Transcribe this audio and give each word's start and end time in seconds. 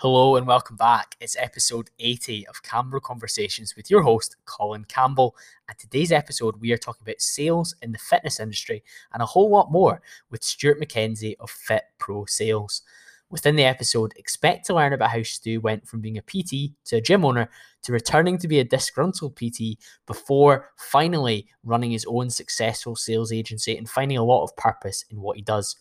Hello 0.00 0.36
and 0.36 0.46
welcome 0.46 0.76
back. 0.76 1.16
It's 1.22 1.38
episode 1.38 1.88
80 1.98 2.46
of 2.48 2.62
Cambro 2.62 3.00
Conversations 3.00 3.74
with 3.74 3.90
your 3.90 4.02
host, 4.02 4.36
Colin 4.44 4.84
Campbell. 4.84 5.34
And 5.70 5.78
today's 5.78 6.12
episode, 6.12 6.60
we 6.60 6.70
are 6.72 6.76
talking 6.76 7.00
about 7.00 7.22
sales 7.22 7.74
in 7.80 7.92
the 7.92 7.98
fitness 7.98 8.38
industry 8.38 8.84
and 9.14 9.22
a 9.22 9.26
whole 9.26 9.48
lot 9.48 9.72
more 9.72 10.02
with 10.30 10.44
Stuart 10.44 10.78
McKenzie 10.78 11.36
of 11.40 11.48
Fit 11.48 11.84
Pro 11.96 12.26
Sales. 12.26 12.82
Within 13.30 13.56
the 13.56 13.64
episode, 13.64 14.12
expect 14.16 14.66
to 14.66 14.74
learn 14.74 14.92
about 14.92 15.12
how 15.12 15.22
Stu 15.22 15.62
went 15.62 15.88
from 15.88 16.02
being 16.02 16.18
a 16.18 16.20
PT 16.20 16.74
to 16.84 16.96
a 16.96 17.00
gym 17.00 17.24
owner 17.24 17.48
to 17.84 17.92
returning 17.92 18.36
to 18.36 18.48
be 18.48 18.58
a 18.58 18.64
disgruntled 18.64 19.34
PT 19.34 19.78
before 20.06 20.72
finally 20.76 21.48
running 21.64 21.90
his 21.90 22.04
own 22.06 22.28
successful 22.28 22.96
sales 22.96 23.32
agency 23.32 23.78
and 23.78 23.88
finding 23.88 24.18
a 24.18 24.24
lot 24.24 24.44
of 24.44 24.54
purpose 24.56 25.06
in 25.08 25.22
what 25.22 25.36
he 25.36 25.42
does. 25.42 25.74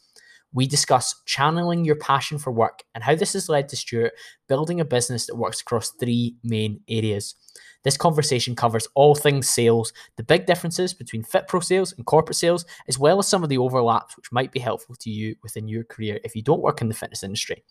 We 0.55 0.67
discuss 0.67 1.21
channeling 1.25 1.83
your 1.83 1.97
passion 1.97 2.39
for 2.39 2.51
work 2.51 2.83
and 2.95 3.03
how 3.03 3.13
this 3.13 3.33
has 3.33 3.49
led 3.49 3.67
to 3.69 3.75
Stuart 3.75 4.13
building 4.47 4.79
a 4.79 4.85
business 4.85 5.27
that 5.27 5.35
works 5.35 5.59
across 5.59 5.91
three 5.91 6.37
main 6.43 6.79
areas. 6.87 7.35
This 7.83 7.97
conversation 7.97 8.55
covers 8.55 8.87
all 8.95 9.15
things 9.15 9.49
sales, 9.49 9.91
the 10.15 10.23
big 10.23 10.45
differences 10.45 10.93
between 10.93 11.23
FitPro 11.23 11.61
sales 11.61 11.93
and 11.93 12.05
corporate 12.05 12.37
sales, 12.37 12.65
as 12.87 12.97
well 12.97 13.19
as 13.19 13.27
some 13.27 13.43
of 13.43 13.49
the 13.49 13.57
overlaps 13.57 14.15
which 14.15 14.31
might 14.31 14.51
be 14.51 14.59
helpful 14.59 14.95
to 15.01 15.09
you 15.11 15.35
within 15.43 15.67
your 15.67 15.83
career 15.83 16.19
if 16.23 16.35
you 16.35 16.41
don't 16.41 16.63
work 16.63 16.81
in 16.81 16.87
the 16.87 16.95
fitness 16.95 17.21
industry. 17.21 17.63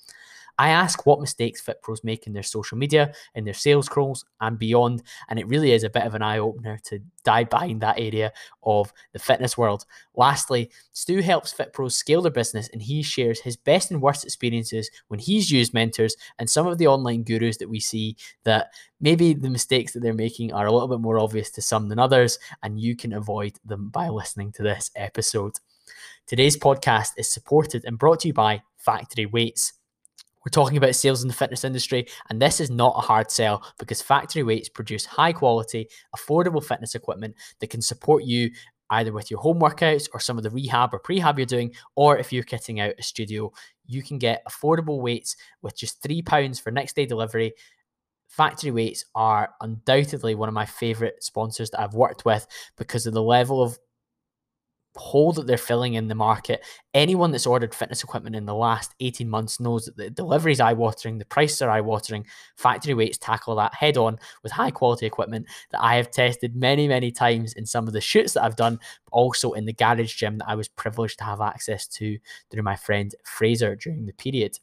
I 0.58 0.70
ask 0.70 1.04
what 1.06 1.20
mistakes 1.20 1.60
Fit 1.60 1.82
Pros 1.82 2.04
make 2.04 2.26
in 2.26 2.32
their 2.32 2.42
social 2.42 2.78
media, 2.78 3.12
in 3.34 3.44
their 3.44 3.54
sales 3.54 3.88
calls, 3.88 4.24
and 4.40 4.58
beyond. 4.58 5.02
And 5.28 5.38
it 5.38 5.48
really 5.48 5.72
is 5.72 5.84
a 5.84 5.90
bit 5.90 6.04
of 6.04 6.14
an 6.14 6.22
eye 6.22 6.38
opener 6.38 6.78
to 6.84 7.00
dive 7.24 7.50
behind 7.50 7.80
that 7.80 7.98
area 7.98 8.32
of 8.62 8.92
the 9.12 9.18
fitness 9.18 9.56
world. 9.58 9.84
Lastly, 10.14 10.70
Stu 10.92 11.20
helps 11.20 11.52
Fit 11.52 11.72
Pros 11.72 11.96
scale 11.96 12.22
their 12.22 12.30
business 12.30 12.68
and 12.72 12.82
he 12.82 13.02
shares 13.02 13.40
his 13.40 13.56
best 13.56 13.90
and 13.90 14.00
worst 14.00 14.24
experiences 14.24 14.90
when 15.08 15.18
he's 15.20 15.50
used 15.50 15.74
mentors 15.74 16.16
and 16.38 16.48
some 16.48 16.66
of 16.66 16.78
the 16.78 16.86
online 16.86 17.22
gurus 17.22 17.56
that 17.58 17.68
we 17.68 17.80
see 17.80 18.16
that 18.44 18.70
maybe 19.00 19.34
the 19.34 19.50
mistakes 19.50 19.92
that 19.92 20.00
they're 20.00 20.14
making 20.14 20.52
are 20.52 20.66
a 20.66 20.72
little 20.72 20.88
bit 20.88 21.00
more 21.00 21.18
obvious 21.18 21.50
to 21.50 21.62
some 21.62 21.88
than 21.88 21.98
others, 21.98 22.38
and 22.62 22.80
you 22.80 22.96
can 22.96 23.12
avoid 23.12 23.58
them 23.64 23.88
by 23.88 24.08
listening 24.08 24.52
to 24.52 24.62
this 24.62 24.90
episode. 24.96 25.56
Today's 26.26 26.56
podcast 26.56 27.10
is 27.18 27.30
supported 27.30 27.84
and 27.84 27.98
brought 27.98 28.20
to 28.20 28.28
you 28.28 28.34
by 28.34 28.62
Factory 28.76 29.26
Weights. 29.26 29.74
We're 30.44 30.50
talking 30.50 30.76
about 30.76 30.94
sales 30.94 31.22
in 31.22 31.28
the 31.28 31.34
fitness 31.34 31.64
industry, 31.64 32.06
and 32.28 32.40
this 32.40 32.60
is 32.60 32.70
not 32.70 32.94
a 32.96 33.00
hard 33.00 33.30
sell 33.30 33.64
because 33.78 34.02
factory 34.02 34.42
weights 34.42 34.68
produce 34.68 35.06
high 35.06 35.32
quality, 35.32 35.88
affordable 36.14 36.62
fitness 36.62 36.94
equipment 36.94 37.34
that 37.60 37.70
can 37.70 37.80
support 37.80 38.24
you 38.24 38.50
either 38.90 39.12
with 39.12 39.30
your 39.30 39.40
home 39.40 39.58
workouts 39.58 40.08
or 40.12 40.20
some 40.20 40.36
of 40.36 40.44
the 40.44 40.50
rehab 40.50 40.92
or 40.92 41.00
prehab 41.00 41.38
you're 41.38 41.46
doing, 41.46 41.74
or 41.94 42.18
if 42.18 42.32
you're 42.32 42.44
kitting 42.44 42.80
out 42.80 42.94
a 42.98 43.02
studio, 43.02 43.50
you 43.86 44.02
can 44.02 44.18
get 44.18 44.44
affordable 44.46 45.00
weights 45.00 45.36
with 45.62 45.76
just 45.76 46.02
£3 46.02 46.60
for 46.60 46.70
next 46.70 46.94
day 46.94 47.06
delivery. 47.06 47.54
Factory 48.28 48.70
weights 48.70 49.04
are 49.14 49.54
undoubtedly 49.60 50.34
one 50.34 50.48
of 50.48 50.54
my 50.54 50.66
favorite 50.66 51.22
sponsors 51.22 51.70
that 51.70 51.80
I've 51.80 51.94
worked 51.94 52.24
with 52.24 52.46
because 52.76 53.06
of 53.06 53.14
the 53.14 53.22
level 53.22 53.62
of 53.62 53.78
hole 54.96 55.32
that 55.32 55.46
they're 55.46 55.56
filling 55.56 55.94
in 55.94 56.08
the 56.08 56.14
market. 56.14 56.64
Anyone 56.92 57.30
that's 57.30 57.46
ordered 57.46 57.74
fitness 57.74 58.02
equipment 58.02 58.36
in 58.36 58.46
the 58.46 58.54
last 58.54 58.94
18 59.00 59.28
months 59.28 59.60
knows 59.60 59.86
that 59.86 59.96
the 59.96 60.10
delivery 60.10 60.52
is 60.52 60.60
eye 60.60 60.72
watering, 60.72 61.18
the 61.18 61.24
prices 61.24 61.62
are 61.62 61.70
eye 61.70 61.80
watering. 61.80 62.26
Factory 62.56 62.94
weights 62.94 63.18
tackle 63.18 63.56
that 63.56 63.74
head 63.74 63.96
on 63.96 64.18
with 64.42 64.52
high 64.52 64.70
quality 64.70 65.06
equipment 65.06 65.46
that 65.70 65.82
I 65.82 65.96
have 65.96 66.10
tested 66.10 66.54
many, 66.54 66.86
many 66.86 67.10
times 67.10 67.54
in 67.54 67.66
some 67.66 67.86
of 67.86 67.92
the 67.92 68.00
shoots 68.00 68.34
that 68.34 68.44
I've 68.44 68.56
done, 68.56 68.78
also 69.10 69.52
in 69.52 69.64
the 69.64 69.72
garage 69.72 70.14
gym 70.14 70.38
that 70.38 70.48
I 70.48 70.54
was 70.54 70.68
privileged 70.68 71.18
to 71.18 71.24
have 71.24 71.40
access 71.40 71.86
to 71.88 72.18
through 72.50 72.62
my 72.62 72.76
friend 72.76 73.14
Fraser 73.24 73.76
during 73.76 74.06
the 74.06 74.12
period. 74.12 74.58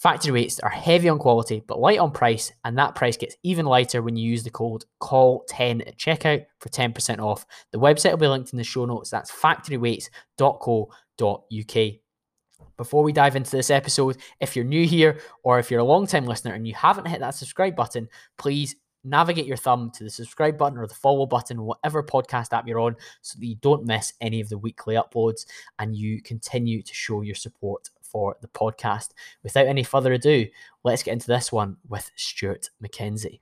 Factory 0.00 0.32
weights 0.32 0.58
are 0.60 0.70
heavy 0.70 1.10
on 1.10 1.18
quality 1.18 1.62
but 1.66 1.78
light 1.78 1.98
on 1.98 2.10
price, 2.10 2.50
and 2.64 2.78
that 2.78 2.94
price 2.94 3.18
gets 3.18 3.36
even 3.42 3.66
lighter 3.66 4.00
when 4.00 4.16
you 4.16 4.30
use 4.30 4.42
the 4.42 4.48
code 4.48 4.86
CALL10 5.02 5.86
at 5.86 5.98
checkout 5.98 6.46
for 6.58 6.70
10% 6.70 7.18
off. 7.18 7.44
The 7.72 7.78
website 7.78 8.12
will 8.12 8.16
be 8.16 8.26
linked 8.26 8.54
in 8.54 8.56
the 8.56 8.64
show 8.64 8.86
notes. 8.86 9.10
That's 9.10 9.30
factoryweights.co.uk. 9.30 11.92
Before 12.78 13.02
we 13.02 13.12
dive 13.12 13.36
into 13.36 13.50
this 13.50 13.68
episode, 13.68 14.16
if 14.40 14.56
you're 14.56 14.64
new 14.64 14.86
here 14.86 15.20
or 15.42 15.58
if 15.58 15.70
you're 15.70 15.80
a 15.80 15.84
long 15.84 16.06
time 16.06 16.24
listener 16.24 16.54
and 16.54 16.66
you 16.66 16.74
haven't 16.74 17.08
hit 17.08 17.20
that 17.20 17.34
subscribe 17.34 17.76
button, 17.76 18.08
please 18.38 18.76
navigate 19.04 19.44
your 19.44 19.58
thumb 19.58 19.90
to 19.96 20.04
the 20.04 20.08
subscribe 20.08 20.56
button 20.56 20.78
or 20.78 20.86
the 20.86 20.94
follow 20.94 21.26
button, 21.26 21.60
whatever 21.60 22.02
podcast 22.02 22.54
app 22.54 22.66
you're 22.66 22.80
on, 22.80 22.96
so 23.20 23.38
that 23.38 23.44
you 23.44 23.56
don't 23.56 23.84
miss 23.84 24.14
any 24.22 24.40
of 24.40 24.48
the 24.48 24.56
weekly 24.56 24.94
uploads 24.94 25.44
and 25.78 25.94
you 25.94 26.22
continue 26.22 26.80
to 26.80 26.94
show 26.94 27.20
your 27.20 27.34
support 27.34 27.90
for 28.10 28.36
the 28.40 28.48
podcast. 28.48 29.08
Without 29.42 29.66
any 29.66 29.82
further 29.82 30.12
ado, 30.12 30.46
let's 30.84 31.02
get 31.02 31.12
into 31.12 31.28
this 31.28 31.52
one 31.52 31.76
with 31.88 32.10
Stuart 32.16 32.70
McKenzie. 32.82 33.40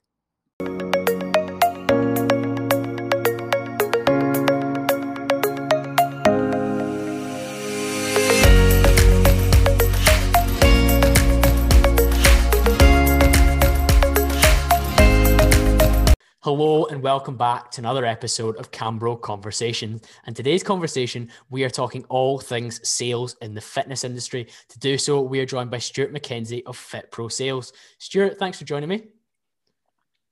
Hello 16.43 16.87
and 16.87 17.03
welcome 17.03 17.37
back 17.37 17.69
to 17.72 17.81
another 17.81 18.06
episode 18.06 18.56
of 18.59 18.71
Cambro 18.71 19.21
Conversations. 19.21 20.03
And 20.25 20.37
today's 20.37 20.62
conversation, 20.62 21.31
we 21.50 21.65
are 21.65 21.69
talking 21.69 22.04
all 22.04 22.38
things 22.38 22.88
sales 22.88 23.34
in 23.43 23.54
the 23.54 23.60
fitness 23.60 24.04
industry. 24.04 24.47
To 24.69 24.78
do 24.78 24.99
so, 24.99 25.21
we 25.21 25.41
are 25.41 25.47
joined 25.47 25.72
by 25.72 25.78
Stuart 25.78 26.15
McKenzie 26.15 26.62
of 26.65 26.76
Fit 26.76 27.10
Pro 27.10 27.26
Sales. 27.26 27.72
Stuart, 27.99 28.38
thanks 28.38 28.56
for 28.56 28.65
joining 28.65 28.88
me. 28.88 29.09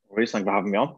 Always, 0.09 0.31
thanks 0.31 0.47
for 0.47 0.53
having 0.53 0.71
me 0.71 0.78
on. 0.78 0.94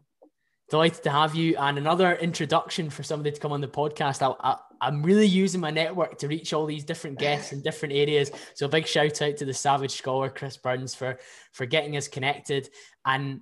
Delighted 0.69 1.01
to 1.01 1.09
have 1.09 1.33
you. 1.33 1.57
And 1.57 1.79
another 1.79 2.13
introduction 2.13 2.91
for 2.91 3.01
somebody 3.01 3.31
to 3.31 3.39
come 3.41 3.51
on 3.51 3.61
the 3.61 3.67
podcast. 3.67 4.21
I, 4.21 4.35
I, 4.47 4.57
I'm 4.79 5.01
really 5.01 5.25
using 5.25 5.59
my 5.59 5.71
network 5.71 6.19
to 6.19 6.27
reach 6.27 6.53
all 6.53 6.67
these 6.67 6.83
different 6.83 7.17
guests 7.17 7.51
in 7.51 7.63
different 7.63 7.95
areas. 7.95 8.29
So 8.53 8.67
a 8.67 8.69
big 8.69 8.85
shout 8.85 9.23
out 9.23 9.37
to 9.37 9.45
the 9.45 9.55
Savage 9.55 9.93
Scholar, 9.93 10.29
Chris 10.29 10.55
Burns, 10.55 10.93
for 10.93 11.17
for 11.51 11.65
getting 11.65 11.97
us 11.97 12.07
connected. 12.07 12.69
And 13.07 13.41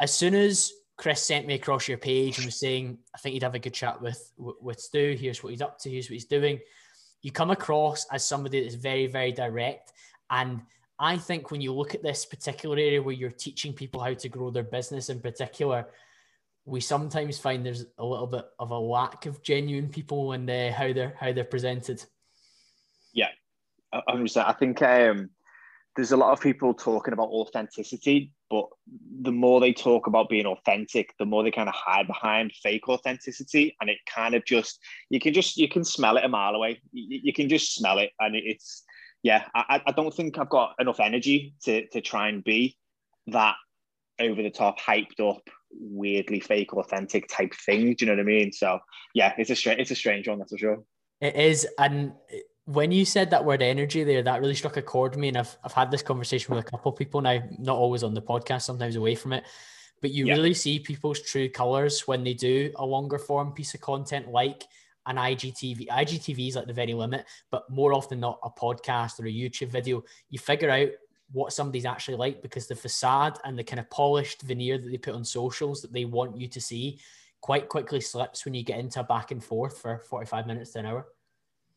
as 0.00 0.14
soon 0.14 0.34
as 0.34 0.72
Chris 0.96 1.22
sent 1.22 1.46
me 1.46 1.54
across 1.54 1.88
your 1.88 1.98
page 1.98 2.38
and 2.38 2.46
was 2.46 2.60
saying, 2.60 2.98
I 3.14 3.18
think 3.18 3.34
you'd 3.34 3.42
have 3.42 3.54
a 3.54 3.58
good 3.58 3.74
chat 3.74 4.00
with 4.00 4.32
with 4.36 4.78
Stu. 4.78 5.16
Here's 5.18 5.42
what 5.42 5.50
he's 5.50 5.62
up 5.62 5.78
to. 5.80 5.90
Here's 5.90 6.06
what 6.06 6.14
he's 6.14 6.26
doing. 6.26 6.60
You 7.22 7.32
come 7.32 7.50
across 7.50 8.06
as 8.12 8.26
somebody 8.26 8.62
that's 8.62 8.74
very, 8.74 9.06
very 9.06 9.32
direct. 9.32 9.92
And 10.30 10.62
I 10.98 11.16
think 11.16 11.50
when 11.50 11.60
you 11.60 11.72
look 11.72 11.94
at 11.94 12.02
this 12.02 12.24
particular 12.24 12.76
area 12.76 13.02
where 13.02 13.14
you're 13.14 13.30
teaching 13.30 13.72
people 13.72 14.00
how 14.00 14.14
to 14.14 14.28
grow 14.28 14.50
their 14.50 14.62
business 14.62 15.08
in 15.08 15.20
particular, 15.20 15.86
we 16.64 16.80
sometimes 16.80 17.38
find 17.38 17.64
there's 17.64 17.86
a 17.98 18.04
little 18.04 18.26
bit 18.26 18.44
of 18.58 18.70
a 18.70 18.78
lack 18.78 19.26
of 19.26 19.42
genuine 19.42 19.88
people 19.88 20.32
and 20.32 20.48
uh, 20.48 20.72
how 20.72 20.92
they're 20.92 21.14
how 21.18 21.32
they're 21.32 21.44
presented. 21.44 22.04
Yeah, 23.12 23.28
I 23.92 24.52
think 24.52 24.80
um, 24.82 25.30
there's 25.96 26.12
a 26.12 26.16
lot 26.16 26.32
of 26.32 26.40
people 26.40 26.72
talking 26.72 27.12
about 27.12 27.28
authenticity, 27.28 28.32
but 28.52 28.66
the 29.22 29.32
more 29.32 29.60
they 29.60 29.72
talk 29.72 30.06
about 30.06 30.28
being 30.28 30.44
authentic, 30.44 31.14
the 31.18 31.24
more 31.24 31.42
they 31.42 31.50
kind 31.50 31.70
of 31.70 31.74
hide 31.74 32.06
behind 32.06 32.52
fake 32.62 32.86
authenticity, 32.86 33.74
and 33.80 33.88
it 33.88 33.96
kind 34.14 34.34
of 34.34 34.44
just 34.44 34.78
you 35.08 35.18
can 35.18 35.32
just 35.32 35.56
you 35.56 35.70
can 35.70 35.82
smell 35.82 36.18
it 36.18 36.24
a 36.24 36.28
mile 36.28 36.54
away. 36.54 36.78
You, 36.92 37.20
you 37.22 37.32
can 37.32 37.48
just 37.48 37.74
smell 37.74 37.98
it, 37.98 38.10
and 38.20 38.36
it's 38.36 38.84
yeah. 39.22 39.46
I, 39.54 39.80
I 39.86 39.92
don't 39.92 40.12
think 40.12 40.38
I've 40.38 40.50
got 40.50 40.74
enough 40.78 41.00
energy 41.00 41.54
to 41.64 41.86
to 41.88 42.02
try 42.02 42.28
and 42.28 42.44
be 42.44 42.76
that 43.28 43.54
over 44.20 44.42
the 44.42 44.50
top, 44.50 44.78
hyped 44.78 45.18
up, 45.26 45.48
weirdly 45.70 46.40
fake 46.40 46.74
authentic 46.74 47.28
type 47.28 47.54
thing. 47.54 47.94
Do 47.94 48.04
you 48.04 48.06
know 48.06 48.16
what 48.18 48.20
I 48.20 48.24
mean? 48.24 48.52
So 48.52 48.80
yeah, 49.14 49.32
it's 49.38 49.48
a 49.48 49.56
strange 49.56 49.80
it's 49.80 49.92
a 49.92 49.96
strange 49.96 50.28
one, 50.28 50.40
that's 50.40 50.52
for 50.52 50.58
sure. 50.58 50.82
It 51.22 51.36
is, 51.36 51.66
and 51.78 52.12
when 52.66 52.92
you 52.92 53.04
said 53.04 53.30
that 53.30 53.44
word 53.44 53.62
energy 53.62 54.04
there, 54.04 54.22
that 54.22 54.40
really 54.40 54.54
struck 54.54 54.76
a 54.76 54.82
chord 54.82 55.12
with 55.12 55.18
me. 55.18 55.28
And 55.28 55.38
I've, 55.38 55.56
I've 55.64 55.72
had 55.72 55.90
this 55.90 56.02
conversation 56.02 56.54
with 56.54 56.64
a 56.64 56.70
couple 56.70 56.92
of 56.92 56.98
people 56.98 57.20
now, 57.20 57.42
not 57.58 57.76
always 57.76 58.02
on 58.02 58.14
the 58.14 58.22
podcast, 58.22 58.62
sometimes 58.62 58.96
away 58.96 59.14
from 59.14 59.32
it. 59.32 59.44
But 60.00 60.12
you 60.12 60.26
yeah. 60.26 60.34
really 60.34 60.54
see 60.54 60.78
people's 60.78 61.20
true 61.20 61.48
colors 61.48 62.06
when 62.06 62.24
they 62.24 62.34
do 62.34 62.72
a 62.76 62.86
longer 62.86 63.18
form 63.18 63.52
piece 63.52 63.74
of 63.74 63.80
content 63.80 64.28
like 64.28 64.64
an 65.06 65.16
IGTV. 65.16 65.88
IGTV 65.88 66.48
is 66.48 66.56
like 66.56 66.66
the 66.66 66.72
very 66.72 66.94
limit, 66.94 67.24
but 67.50 67.68
more 67.68 67.92
often 67.92 68.20
not 68.20 68.38
a 68.44 68.50
podcast 68.50 69.18
or 69.20 69.26
a 69.26 69.32
YouTube 69.32 69.68
video. 69.68 70.02
You 70.30 70.38
figure 70.38 70.70
out 70.70 70.88
what 71.32 71.52
somebody's 71.52 71.86
actually 71.86 72.16
like 72.16 72.42
because 72.42 72.68
the 72.68 72.76
facade 72.76 73.38
and 73.44 73.58
the 73.58 73.64
kind 73.64 73.80
of 73.80 73.90
polished 73.90 74.42
veneer 74.42 74.78
that 74.78 74.88
they 74.88 74.98
put 74.98 75.14
on 75.14 75.24
socials 75.24 75.82
that 75.82 75.92
they 75.92 76.04
want 76.04 76.36
you 76.36 76.46
to 76.46 76.60
see 76.60 77.00
quite 77.40 77.68
quickly 77.68 78.00
slips 78.00 78.44
when 78.44 78.54
you 78.54 78.62
get 78.62 78.78
into 78.78 79.00
a 79.00 79.04
back 79.04 79.30
and 79.30 79.42
forth 79.42 79.78
for 79.78 79.98
45 79.98 80.46
minutes 80.46 80.72
to 80.72 80.80
an 80.80 80.86
hour. 80.86 81.06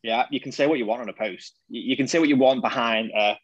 Yeah, 0.06 0.26
you 0.30 0.40
can 0.40 0.52
say 0.52 0.68
what 0.68 0.78
you 0.78 0.86
want 0.86 1.02
on 1.02 1.08
a 1.08 1.12
post. 1.12 1.58
You 1.68 1.96
can 1.96 2.06
say 2.06 2.20
what 2.20 2.28
you 2.28 2.36
want 2.36 2.62
behind 2.62 3.10
a, 3.10 3.36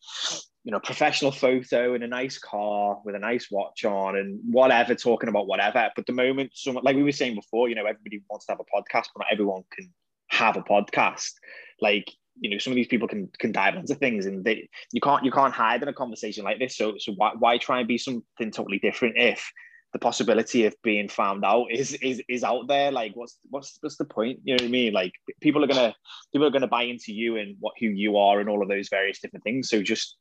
you 0.62 0.70
know, 0.70 0.78
professional 0.78 1.32
photo 1.32 1.94
in 1.94 2.04
a 2.04 2.06
nice 2.06 2.38
car 2.38 3.00
with 3.04 3.16
a 3.16 3.18
nice 3.18 3.50
watch 3.50 3.84
on 3.84 4.16
and 4.16 4.38
whatever, 4.44 4.94
talking 4.94 5.28
about 5.28 5.48
whatever. 5.48 5.90
But 5.96 6.06
the 6.06 6.12
moment 6.12 6.52
someone, 6.54 6.84
like 6.84 6.94
we 6.94 7.02
were 7.02 7.10
saying 7.10 7.34
before, 7.34 7.68
you 7.68 7.74
know, 7.74 7.84
everybody 7.84 8.22
wants 8.30 8.46
to 8.46 8.52
have 8.52 8.60
a 8.60 8.64
podcast, 8.64 9.06
but 9.12 9.24
not 9.24 9.32
everyone 9.32 9.64
can 9.72 9.92
have 10.28 10.56
a 10.56 10.62
podcast. 10.62 11.32
Like 11.80 12.08
you 12.40 12.48
know 12.48 12.58
some 12.58 12.72
of 12.72 12.76
these 12.76 12.86
people 12.86 13.08
can 13.08 13.28
can 13.40 13.52
dive 13.52 13.74
into 13.74 13.94
things 13.94 14.24
and 14.24 14.42
they 14.44 14.68
you 14.92 15.00
can't 15.02 15.22
you 15.22 15.30
can't 15.30 15.52
hide 15.52 15.82
in 15.82 15.88
a 15.88 15.92
conversation 15.92 16.44
like 16.44 16.58
this 16.58 16.74
so 16.74 16.94
so 16.96 17.12
why, 17.12 17.32
why 17.38 17.58
try 17.58 17.78
and 17.78 17.86
be 17.86 17.98
something 17.98 18.50
totally 18.50 18.78
different 18.78 19.18
if 19.18 19.52
the 19.92 19.98
possibility 19.98 20.64
of 20.64 20.74
being 20.82 21.08
found 21.08 21.44
out 21.44 21.66
is 21.70 21.92
is 21.94 22.22
is 22.28 22.44
out 22.44 22.66
there. 22.68 22.90
Like 22.90 23.12
what's 23.14 23.38
what's 23.50 23.78
what's 23.80 23.96
the 23.96 24.04
point? 24.04 24.40
You 24.44 24.54
know 24.54 24.62
what 24.62 24.68
i 24.68 24.70
mean? 24.70 24.92
Like 24.92 25.12
people 25.40 25.62
are 25.62 25.66
gonna 25.66 25.94
people 26.32 26.46
are 26.46 26.50
gonna 26.50 26.66
buy 26.66 26.84
into 26.84 27.12
you 27.12 27.36
and 27.36 27.56
what 27.60 27.74
who 27.78 27.86
you 27.86 28.16
are 28.16 28.40
and 28.40 28.48
all 28.48 28.62
of 28.62 28.68
those 28.68 28.88
various 28.88 29.20
different 29.20 29.44
things. 29.44 29.68
So 29.68 29.82
just 29.82 30.16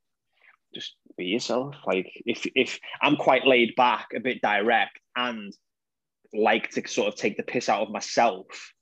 just 0.73 0.95
be 1.17 1.25
yourself. 1.25 1.75
Like 1.85 2.11
if 2.25 2.45
if 2.55 2.79
i'm 3.01 3.15
quite 3.15 3.45
laid 3.45 3.75
back 3.75 4.07
a 4.15 4.19
bit 4.19 4.41
direct 4.41 4.99
and 5.15 5.53
like 6.33 6.69
to 6.71 6.87
sort 6.87 7.07
of 7.07 7.15
take 7.15 7.37
the 7.37 7.43
piss 7.43 7.67
out 7.67 7.81
of 7.81 7.91
myself 7.91 8.73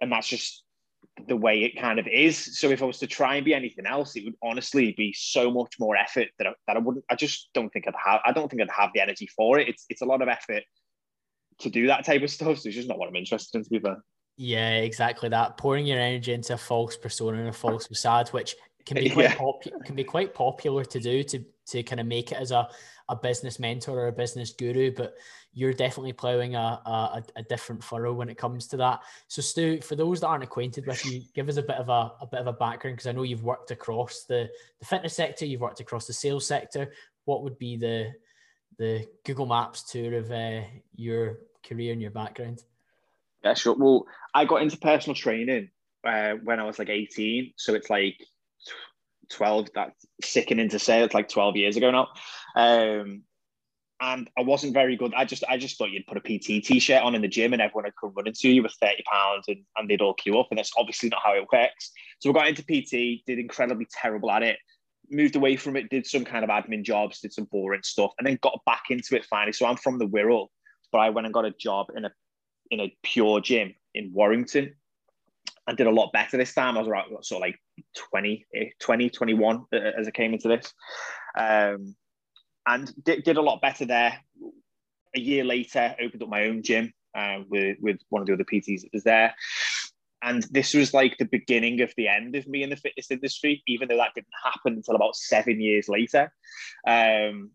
and 0.00 0.10
that's 0.10 0.26
just 0.26 0.64
the 1.26 1.36
way 1.36 1.62
it 1.64 1.80
kind 1.80 1.98
of 1.98 2.06
is. 2.06 2.58
So 2.58 2.70
if 2.70 2.82
I 2.82 2.86
was 2.86 2.98
to 2.98 3.06
try 3.06 3.36
and 3.36 3.44
be 3.44 3.54
anything 3.54 3.86
else, 3.86 4.16
it 4.16 4.24
would 4.24 4.36
honestly 4.42 4.94
be 4.96 5.12
so 5.12 5.50
much 5.50 5.74
more 5.78 5.96
effort 5.96 6.28
that 6.38 6.46
I, 6.46 6.52
that 6.66 6.76
I 6.76 6.80
wouldn't. 6.80 7.04
I 7.10 7.14
just 7.14 7.50
don't 7.54 7.70
think 7.70 7.86
I'd 7.88 7.94
have. 8.04 8.20
I 8.24 8.32
don't 8.32 8.48
think 8.50 8.62
I'd 8.62 8.70
have 8.70 8.90
the 8.94 9.00
energy 9.00 9.26
for 9.26 9.58
it. 9.58 9.68
It's 9.68 9.86
it's 9.88 10.02
a 10.02 10.06
lot 10.06 10.22
of 10.22 10.28
effort 10.28 10.62
to 11.60 11.70
do 11.70 11.86
that 11.88 12.04
type 12.04 12.22
of 12.22 12.30
stuff. 12.30 12.58
So 12.58 12.68
it's 12.68 12.76
just 12.76 12.88
not 12.88 12.98
what 12.98 13.08
I'm 13.08 13.16
interested 13.16 13.58
in. 13.58 13.64
To 13.64 13.70
be 13.70 13.78
fair. 13.78 14.02
Yeah, 14.36 14.76
exactly 14.76 15.28
that. 15.30 15.56
Pouring 15.56 15.84
your 15.84 15.98
energy 15.98 16.32
into 16.32 16.54
a 16.54 16.58
false 16.58 16.96
persona 16.96 17.38
and 17.38 17.48
a 17.48 17.52
false 17.52 17.88
facade, 17.88 18.28
which 18.28 18.54
can 18.88 18.96
be 18.96 19.10
quite 19.14 19.30
yeah. 19.30 19.34
pop- 19.36 19.84
can 19.84 19.94
be 19.94 20.04
quite 20.04 20.34
popular 20.34 20.84
to 20.84 20.98
do 20.98 21.22
to 21.22 21.44
to 21.66 21.82
kind 21.82 22.00
of 22.00 22.06
make 22.06 22.32
it 22.32 22.38
as 22.38 22.50
a 22.50 22.68
a 23.08 23.16
business 23.16 23.58
mentor 23.58 24.00
or 24.00 24.08
a 24.08 24.12
business 24.12 24.52
guru, 24.52 24.92
but 24.94 25.14
you're 25.54 25.72
definitely 25.72 26.12
plowing 26.12 26.54
a, 26.54 26.58
a, 26.58 27.22
a 27.36 27.42
different 27.42 27.82
furrow 27.82 28.12
when 28.12 28.28
it 28.28 28.36
comes 28.36 28.66
to 28.68 28.76
that. 28.76 29.00
So, 29.28 29.40
Stu, 29.40 29.80
for 29.80 29.96
those 29.96 30.20
that 30.20 30.28
aren't 30.28 30.44
acquainted 30.44 30.86
with 30.86 31.04
you, 31.06 31.22
give 31.34 31.48
us 31.48 31.56
a 31.56 31.62
bit 31.62 31.76
of 31.76 31.88
a, 31.88 32.12
a 32.20 32.28
bit 32.30 32.40
of 32.40 32.46
a 32.46 32.52
background 32.52 32.96
because 32.96 33.06
I 33.06 33.12
know 33.12 33.22
you've 33.22 33.44
worked 33.44 33.70
across 33.70 34.24
the, 34.24 34.50
the 34.78 34.84
fitness 34.84 35.14
sector, 35.14 35.46
you've 35.46 35.62
worked 35.62 35.80
across 35.80 36.06
the 36.06 36.12
sales 36.12 36.46
sector. 36.46 36.92
What 37.24 37.42
would 37.42 37.58
be 37.58 37.76
the 37.76 38.12
the 38.78 39.06
Google 39.24 39.46
Maps 39.46 39.90
tour 39.90 40.14
of 40.14 40.30
uh, 40.30 40.60
your 40.94 41.38
career 41.66 41.92
and 41.92 42.02
your 42.02 42.10
background? 42.10 42.62
Yeah, 43.42 43.54
sure. 43.54 43.74
Well, 43.74 44.06
I 44.34 44.44
got 44.44 44.62
into 44.62 44.76
personal 44.76 45.16
training 45.16 45.70
uh, 46.04 46.34
when 46.44 46.60
I 46.60 46.64
was 46.64 46.78
like 46.78 46.90
18. 46.90 47.54
So 47.56 47.74
it's 47.74 47.90
like 47.90 48.24
12, 49.30 49.68
that's 49.74 50.06
sickening 50.22 50.68
to 50.70 50.78
say, 50.78 51.02
it's 51.02 51.14
like 51.14 51.28
12 51.28 51.56
years 51.56 51.76
ago 51.76 51.90
now. 51.90 52.08
Um, 52.56 53.22
and 54.00 54.30
I 54.38 54.42
wasn't 54.42 54.74
very 54.74 54.96
good. 54.96 55.12
I 55.16 55.24
just 55.24 55.42
I 55.48 55.56
just 55.56 55.76
thought 55.76 55.90
you'd 55.90 56.06
put 56.06 56.18
a 56.18 56.20
PT 56.20 56.64
t-shirt 56.64 57.02
on 57.02 57.16
in 57.16 57.22
the 57.22 57.28
gym 57.28 57.52
and 57.52 57.60
everyone 57.60 57.84
would 57.84 57.96
come 58.00 58.12
running 58.16 58.32
to 58.32 58.48
you 58.48 58.62
with 58.62 58.72
30 58.80 59.02
pounds 59.10 59.44
and, 59.48 59.64
and 59.76 59.90
they'd 59.90 60.00
all 60.00 60.14
queue 60.14 60.38
up. 60.38 60.46
And 60.50 60.58
that's 60.58 60.70
obviously 60.76 61.08
not 61.08 61.20
how 61.24 61.34
it 61.34 61.46
works. 61.52 61.90
So 62.20 62.30
I 62.30 62.32
got 62.32 62.48
into 62.48 62.62
PT, 62.62 63.24
did 63.26 63.40
incredibly 63.40 63.88
terrible 63.90 64.30
at 64.30 64.44
it, 64.44 64.58
moved 65.10 65.34
away 65.34 65.56
from 65.56 65.76
it, 65.76 65.90
did 65.90 66.06
some 66.06 66.24
kind 66.24 66.44
of 66.44 66.50
admin 66.50 66.84
jobs, 66.84 67.20
did 67.20 67.32
some 67.32 67.48
boring 67.50 67.82
stuff, 67.82 68.12
and 68.18 68.26
then 68.26 68.38
got 68.40 68.60
back 68.64 68.84
into 68.90 69.16
it 69.16 69.24
finally. 69.24 69.52
So 69.52 69.66
I'm 69.66 69.76
from 69.76 69.98
the 69.98 70.06
Wirral, 70.06 70.46
but 70.92 70.98
I 70.98 71.10
went 71.10 71.26
and 71.26 71.34
got 71.34 71.44
a 71.44 71.50
job 71.50 71.86
in 71.96 72.04
a 72.04 72.12
in 72.70 72.80
a 72.80 72.94
PureGym 73.04 73.74
in 73.94 74.12
Warrington 74.12 74.74
and 75.68 75.76
did 75.76 75.86
a 75.86 75.90
lot 75.90 76.12
better 76.12 76.38
this 76.38 76.54
time. 76.54 76.76
I 76.76 76.80
was 76.80 76.88
around 76.88 77.10
sort 77.22 77.42
of 77.42 77.46
like 77.46 77.60
20, 78.10 78.46
20 78.80 79.10
21 79.10 79.64
uh, 79.72 79.76
as 79.76 80.08
I 80.08 80.10
came 80.10 80.32
into 80.32 80.48
this. 80.48 80.72
Um, 81.38 81.94
and 82.66 82.92
did, 83.04 83.22
did 83.22 83.36
a 83.36 83.42
lot 83.42 83.60
better 83.60 83.84
there. 83.84 84.18
A 85.14 85.20
year 85.20 85.44
later, 85.44 85.94
opened 86.00 86.22
up 86.22 86.28
my 86.30 86.44
own 86.44 86.62
gym 86.62 86.92
uh, 87.14 87.40
with, 87.48 87.76
with 87.80 87.98
one 88.08 88.22
of 88.22 88.26
the 88.26 88.32
other 88.32 88.44
PTs 88.44 88.80
that 88.80 88.92
was 88.94 89.04
there. 89.04 89.34
And 90.22 90.42
this 90.50 90.72
was 90.72 90.94
like 90.94 91.16
the 91.18 91.26
beginning 91.26 91.82
of 91.82 91.92
the 91.96 92.08
end 92.08 92.34
of 92.34 92.46
me 92.48 92.62
in 92.62 92.70
the 92.70 92.76
fitness 92.76 93.10
industry, 93.10 93.62
even 93.66 93.88
though 93.88 93.98
that 93.98 94.14
didn't 94.14 94.26
happen 94.42 94.72
until 94.74 94.96
about 94.96 95.16
seven 95.16 95.60
years 95.60 95.88
later. 95.88 96.32
Um, 96.86 97.50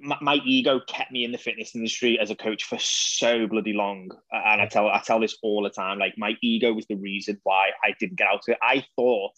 my, 0.00 0.16
my, 0.20 0.34
ego 0.44 0.80
kept 0.86 1.12
me 1.12 1.24
in 1.24 1.32
the 1.32 1.38
fitness 1.38 1.74
industry 1.74 2.18
as 2.20 2.30
a 2.30 2.36
coach 2.36 2.64
for 2.64 2.78
so 2.78 3.46
bloody 3.46 3.72
long, 3.72 4.10
and 4.32 4.60
I 4.60 4.66
tell 4.66 4.88
I 4.88 5.00
tell 5.04 5.20
this 5.20 5.36
all 5.42 5.62
the 5.62 5.70
time. 5.70 5.98
Like 5.98 6.14
my 6.16 6.34
ego 6.42 6.72
was 6.72 6.86
the 6.86 6.96
reason 6.96 7.40
why 7.44 7.70
I 7.82 7.94
didn't 7.98 8.16
get 8.16 8.28
out 8.28 8.42
of 8.48 8.52
it. 8.52 8.58
I 8.62 8.84
thought 8.96 9.32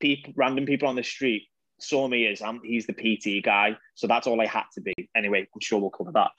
people, 0.00 0.32
random 0.36 0.66
people 0.66 0.88
on 0.88 0.96
the 0.96 1.02
street, 1.02 1.48
saw 1.80 2.08
me 2.08 2.26
as 2.26 2.42
I'm, 2.42 2.60
he's 2.64 2.86
the 2.86 2.92
PT 2.92 3.44
guy, 3.44 3.76
so 3.94 4.06
that's 4.06 4.26
all 4.26 4.40
I 4.40 4.46
had 4.46 4.64
to 4.74 4.80
be. 4.80 4.94
Anyway, 5.16 5.40
I'm 5.40 5.60
sure 5.60 5.80
we'll 5.80 5.90
cover 5.90 6.12
that. 6.12 6.30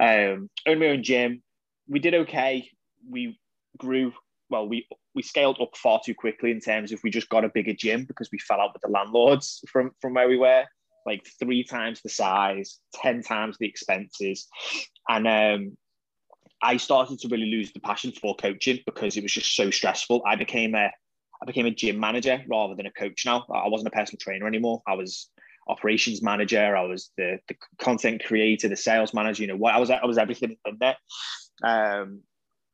Um, 0.00 0.50
owned 0.66 0.80
my 0.80 0.88
own 0.88 1.02
gym. 1.02 1.42
We 1.88 1.98
did 1.98 2.14
okay. 2.14 2.68
We 3.08 3.38
grew 3.78 4.12
well. 4.50 4.68
We 4.68 4.86
we 5.14 5.22
scaled 5.22 5.60
up 5.60 5.76
far 5.76 6.00
too 6.04 6.14
quickly 6.14 6.50
in 6.50 6.60
terms 6.60 6.92
of 6.92 7.00
we 7.02 7.10
just 7.10 7.28
got 7.28 7.44
a 7.44 7.50
bigger 7.50 7.74
gym 7.74 8.04
because 8.04 8.30
we 8.30 8.38
fell 8.38 8.60
out 8.60 8.72
with 8.72 8.82
the 8.82 8.88
landlords 8.88 9.62
from 9.68 9.92
from 10.00 10.14
where 10.14 10.28
we 10.28 10.36
were 10.36 10.64
like 11.06 11.26
three 11.38 11.64
times 11.64 12.00
the 12.02 12.08
size, 12.08 12.78
10 12.94 13.22
times 13.22 13.56
the 13.58 13.66
expenses. 13.66 14.48
And 15.08 15.26
um, 15.26 15.76
I 16.62 16.76
started 16.76 17.20
to 17.20 17.28
really 17.28 17.46
lose 17.46 17.72
the 17.72 17.80
passion 17.80 18.12
for 18.12 18.34
coaching 18.34 18.80
because 18.86 19.16
it 19.16 19.22
was 19.22 19.32
just 19.32 19.54
so 19.54 19.70
stressful. 19.70 20.22
I 20.26 20.36
became 20.36 20.74
a 20.74 20.90
I 21.42 21.44
became 21.44 21.66
a 21.66 21.70
gym 21.70 22.00
manager 22.00 22.42
rather 22.48 22.74
than 22.74 22.86
a 22.86 22.92
coach 22.92 23.26
now. 23.26 23.44
I 23.52 23.68
wasn't 23.68 23.88
a 23.88 23.96
personal 23.96 24.18
trainer 24.18 24.46
anymore. 24.46 24.82
I 24.86 24.94
was 24.94 25.28
operations 25.68 26.22
manager. 26.22 26.74
I 26.76 26.84
was 26.84 27.10
the, 27.18 27.38
the 27.48 27.56
content 27.78 28.24
creator, 28.24 28.68
the 28.68 28.76
sales 28.76 29.12
manager. 29.12 29.42
You 29.42 29.48
know 29.48 29.56
what? 29.56 29.74
I 29.74 29.78
was 29.78 29.90
I 29.90 30.04
was 30.04 30.18
everything 30.18 30.56
in 30.64 30.78
there. 30.80 30.96
Um, 31.62 32.22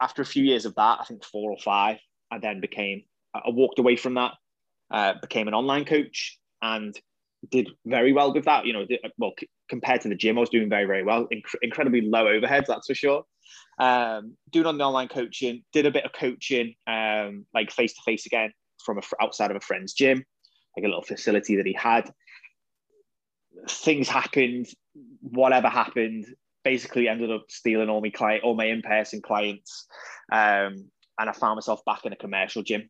after 0.00 0.22
a 0.22 0.26
few 0.26 0.44
years 0.44 0.64
of 0.64 0.74
that, 0.76 0.98
I 1.00 1.04
think 1.04 1.24
four 1.24 1.50
or 1.50 1.58
five, 1.58 1.98
I 2.30 2.38
then 2.38 2.60
became. 2.60 3.02
I 3.34 3.48
walked 3.48 3.78
away 3.78 3.96
from 3.96 4.14
that, 4.14 4.32
uh, 4.90 5.14
became 5.20 5.48
an 5.48 5.54
online 5.54 5.86
coach, 5.86 6.38
and 6.60 6.94
did 7.50 7.68
very 7.86 8.12
well 8.12 8.32
with 8.32 8.44
that. 8.44 8.66
You 8.66 8.72
know, 8.72 8.86
well 9.18 9.32
compared 9.68 10.00
to 10.02 10.08
the 10.08 10.14
gym, 10.14 10.38
I 10.38 10.40
was 10.40 10.50
doing 10.50 10.68
very 10.68 10.86
very 10.86 11.02
well. 11.02 11.26
Inc- 11.32 11.54
incredibly 11.62 12.02
low 12.02 12.26
overheads, 12.26 12.66
that's 12.66 12.86
for 12.86 12.94
sure. 12.94 13.24
Um, 13.78 14.36
doing 14.50 14.66
on 14.66 14.78
the 14.78 14.84
online 14.84 15.08
coaching, 15.08 15.64
did 15.72 15.86
a 15.86 15.90
bit 15.90 16.04
of 16.04 16.12
coaching, 16.12 16.74
um, 16.86 17.46
like 17.54 17.70
face 17.70 17.94
to 17.94 18.02
face 18.04 18.26
again 18.26 18.52
from 18.84 18.98
a, 18.98 19.02
outside 19.20 19.50
of 19.50 19.56
a 19.56 19.60
friend's 19.60 19.92
gym, 19.92 20.24
like 20.76 20.84
a 20.84 20.88
little 20.88 21.02
facility 21.02 21.56
that 21.56 21.66
he 21.66 21.72
had. 21.72 22.12
Things 23.68 24.08
happened, 24.08 24.66
whatever 25.20 25.68
happened, 25.68 26.26
basically 26.64 27.08
ended 27.08 27.30
up 27.30 27.44
stealing 27.48 27.88
all 27.88 28.00
my 28.00 28.10
client, 28.10 28.44
all 28.44 28.54
my 28.54 28.66
in-person 28.66 29.22
clients, 29.22 29.86
um, 30.30 30.90
and 31.18 31.28
I 31.28 31.32
found 31.32 31.56
myself 31.56 31.84
back 31.84 32.04
in 32.04 32.12
a 32.12 32.16
commercial 32.16 32.62
gym 32.62 32.88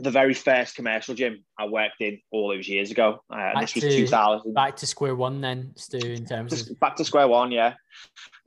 the 0.00 0.10
very 0.10 0.34
first 0.34 0.76
commercial 0.76 1.14
gym 1.14 1.44
I 1.58 1.66
worked 1.66 2.00
in 2.00 2.20
all 2.30 2.48
those 2.48 2.68
years 2.68 2.90
ago. 2.90 3.22
Uh, 3.30 3.60
this 3.60 3.74
was 3.74 3.84
to, 3.84 3.90
2000. 3.90 4.54
Back 4.54 4.76
to 4.76 4.86
square 4.86 5.14
one, 5.14 5.40
then, 5.40 5.72
Stu, 5.76 5.98
in 5.98 6.24
terms 6.24 6.70
of. 6.70 6.80
Back 6.80 6.96
to 6.96 7.04
square 7.04 7.28
one, 7.28 7.50
yeah. 7.50 7.74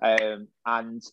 Um, 0.01 0.47
and 0.65 1.03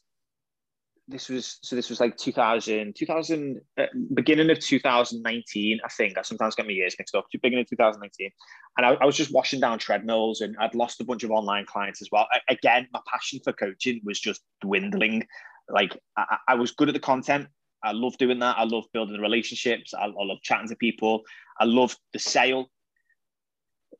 this 1.08 1.28
was, 1.28 1.58
so 1.62 1.74
this 1.74 1.90
was 1.90 2.00
like 2.00 2.16
2000, 2.16 2.94
2000, 2.94 3.60
uh, 3.78 3.86
beginning 4.14 4.50
of 4.50 4.60
2019, 4.60 5.80
I 5.84 5.88
think. 5.88 6.18
I 6.18 6.22
sometimes 6.22 6.54
get 6.54 6.66
my 6.66 6.72
years 6.72 6.94
mixed 6.98 7.14
up, 7.14 7.26
beginning 7.32 7.60
of 7.60 7.68
2019. 7.68 8.30
And 8.76 8.86
I, 8.86 8.90
I, 9.00 9.06
was 9.06 9.16
just 9.16 9.32
washing 9.32 9.60
down 9.60 9.78
treadmills 9.78 10.42
and 10.42 10.54
I'd 10.60 10.74
lost 10.74 11.00
a 11.00 11.04
bunch 11.04 11.24
of 11.24 11.30
online 11.30 11.64
clients 11.64 12.02
as 12.02 12.08
well. 12.12 12.26
I, 12.32 12.40
again, 12.52 12.86
my 12.92 13.00
passion 13.10 13.40
for 13.42 13.52
coaching 13.52 14.00
was 14.04 14.20
just 14.20 14.42
dwindling. 14.60 15.26
Like, 15.68 15.98
I, 16.16 16.36
I 16.48 16.54
was 16.54 16.72
good 16.72 16.88
at 16.88 16.94
the 16.94 17.00
content 17.00 17.48
I 17.82 17.92
love 17.92 18.16
doing 18.18 18.38
that. 18.40 18.58
I 18.58 18.64
love 18.64 18.84
building 18.92 19.20
relationships. 19.20 19.94
I, 19.94 20.06
I 20.06 20.24
love 20.24 20.38
chatting 20.42 20.68
to 20.68 20.76
people. 20.76 21.22
I 21.60 21.64
love 21.64 21.96
the 22.12 22.18
sale. 22.18 22.70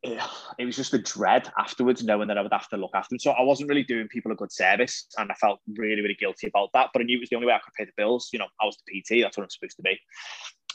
It 0.02 0.64
was 0.64 0.76
just 0.76 0.92
the 0.92 0.98
dread 0.98 1.50
afterwards, 1.58 2.04
knowing 2.04 2.28
that 2.28 2.38
I 2.38 2.42
would 2.42 2.52
have 2.52 2.68
to 2.68 2.76
look 2.76 2.92
after 2.94 3.14
them. 3.14 3.18
So 3.18 3.32
I 3.32 3.42
wasn't 3.42 3.68
really 3.68 3.82
doing 3.82 4.06
people 4.06 4.30
a 4.30 4.36
good 4.36 4.52
service, 4.52 5.06
and 5.16 5.30
I 5.30 5.34
felt 5.34 5.60
really, 5.76 6.02
really 6.02 6.14
guilty 6.14 6.46
about 6.46 6.70
that. 6.74 6.90
But 6.92 7.02
I 7.02 7.04
knew 7.04 7.16
it 7.16 7.20
was 7.20 7.30
the 7.30 7.36
only 7.36 7.48
way 7.48 7.54
I 7.54 7.58
could 7.58 7.74
pay 7.74 7.84
the 7.84 7.92
bills. 7.96 8.28
You 8.32 8.38
know, 8.38 8.46
I 8.60 8.64
was 8.64 8.76
the 8.86 9.00
PT. 9.00 9.22
That's 9.22 9.36
what 9.36 9.44
I'm 9.44 9.50
supposed 9.50 9.76
to 9.76 9.82
be. 9.82 9.98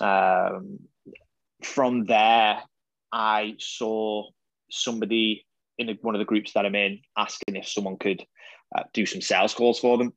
Um, 0.04 0.80
from 1.64 2.06
there, 2.06 2.62
I 3.12 3.56
saw 3.60 4.30
somebody 4.70 5.46
in 5.78 5.98
one 6.02 6.16
of 6.16 6.20
the 6.20 6.26
groups 6.26 6.54
that 6.54 6.66
I'm 6.66 6.76
in 6.76 7.00
asking 7.18 7.56
if 7.56 7.68
someone 7.68 7.98
could 7.98 8.26
uh, 8.76 8.84
do 8.94 9.06
some 9.06 9.22
sales 9.22 9.54
calls 9.54 9.80
for 9.80 9.98
them. 9.98 10.14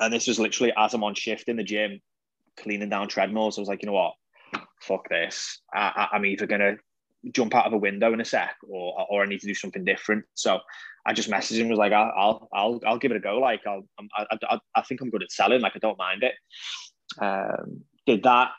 And 0.00 0.12
this 0.12 0.26
was 0.26 0.38
literally 0.38 0.72
as 0.76 0.94
I'm 0.94 1.04
on 1.04 1.14
shift 1.14 1.48
in 1.48 1.56
the 1.56 1.64
gym, 1.64 2.00
cleaning 2.56 2.88
down 2.88 3.08
treadmills. 3.08 3.58
I 3.58 3.62
was 3.62 3.68
like, 3.68 3.82
you 3.82 3.86
know 3.86 3.92
what? 3.92 4.14
Fuck 4.80 5.08
this. 5.08 5.60
I, 5.74 6.08
am 6.12 6.26
either 6.26 6.46
gonna 6.46 6.76
jump 7.30 7.54
out 7.54 7.66
of 7.66 7.72
a 7.72 7.78
window 7.78 8.12
in 8.12 8.20
a 8.20 8.24
sec, 8.24 8.56
or 8.68 9.06
or 9.08 9.22
I 9.22 9.26
need 9.26 9.40
to 9.40 9.46
do 9.46 9.54
something 9.54 9.84
different. 9.84 10.24
So 10.34 10.58
I 11.06 11.12
just 11.12 11.30
messaged 11.30 11.58
him. 11.58 11.68
Was 11.68 11.78
like, 11.78 11.92
I'll 11.92 12.48
I'll 12.52 12.80
I'll 12.84 12.98
give 12.98 13.12
it 13.12 13.16
a 13.16 13.20
go. 13.20 13.38
Like 13.38 13.66
I'll 13.66 13.86
I, 14.16 14.38
I, 14.50 14.60
I 14.74 14.82
think 14.82 15.00
I'm 15.00 15.10
good 15.10 15.22
at 15.22 15.32
selling. 15.32 15.60
Like 15.60 15.76
I 15.76 15.78
don't 15.78 15.98
mind 15.98 16.22
it. 16.22 16.34
Um, 17.20 17.82
did 18.06 18.22
that. 18.24 18.50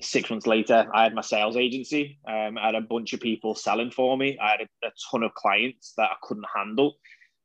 Six 0.00 0.28
months 0.28 0.46
later, 0.46 0.88
I 0.92 1.04
had 1.04 1.14
my 1.14 1.20
sales 1.20 1.56
agency. 1.56 2.18
Um, 2.26 2.58
I 2.58 2.66
had 2.66 2.74
a 2.74 2.80
bunch 2.80 3.12
of 3.12 3.20
people 3.20 3.54
selling 3.54 3.92
for 3.92 4.16
me. 4.16 4.36
I 4.42 4.50
had 4.50 4.60
a, 4.62 4.86
a 4.88 4.90
ton 5.10 5.22
of 5.22 5.32
clients 5.34 5.92
that 5.96 6.10
I 6.10 6.16
couldn't 6.20 6.46
handle. 6.52 6.96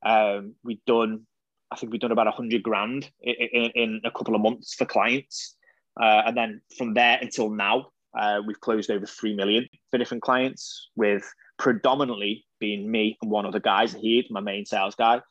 Um, 0.04 0.56
we'd 0.64 0.84
done 0.86 1.28
I 1.72 1.76
think 1.76 1.92
we've 1.92 2.02
done 2.02 2.12
about 2.12 2.28
a 2.28 2.32
hundred 2.32 2.64
grand 2.64 3.10
in, 3.22 3.36
in, 3.36 3.72
in, 3.76 4.02
a 4.04 4.12
couple 4.12 4.36
of 4.36 4.42
months 4.42 4.74
for 4.74 4.86
clients, 4.86 5.56
uh, 6.02 6.24
and 6.26 6.36
then 6.36 6.62
from 6.78 6.94
there 6.94 7.20
until 7.22 7.50
now, 7.50 7.88
uh, 8.18 8.42
we've 8.46 8.60
closed 8.60 8.90
over 8.90 9.06
3 9.06 9.36
million 9.36 9.68
for 9.92 9.98
different 9.98 10.24
clients, 10.24 10.90
with 10.96 11.32
predominantly 11.58 12.46
being 12.60 12.90
me 12.90 13.18
and 13.22 13.30
one 13.30 13.46
other 13.46 13.60
guys. 13.60 13.94
He, 13.94 14.26
my 14.30 14.40
main 14.40 14.66
sales 14.66 14.96
guy. 14.96 15.22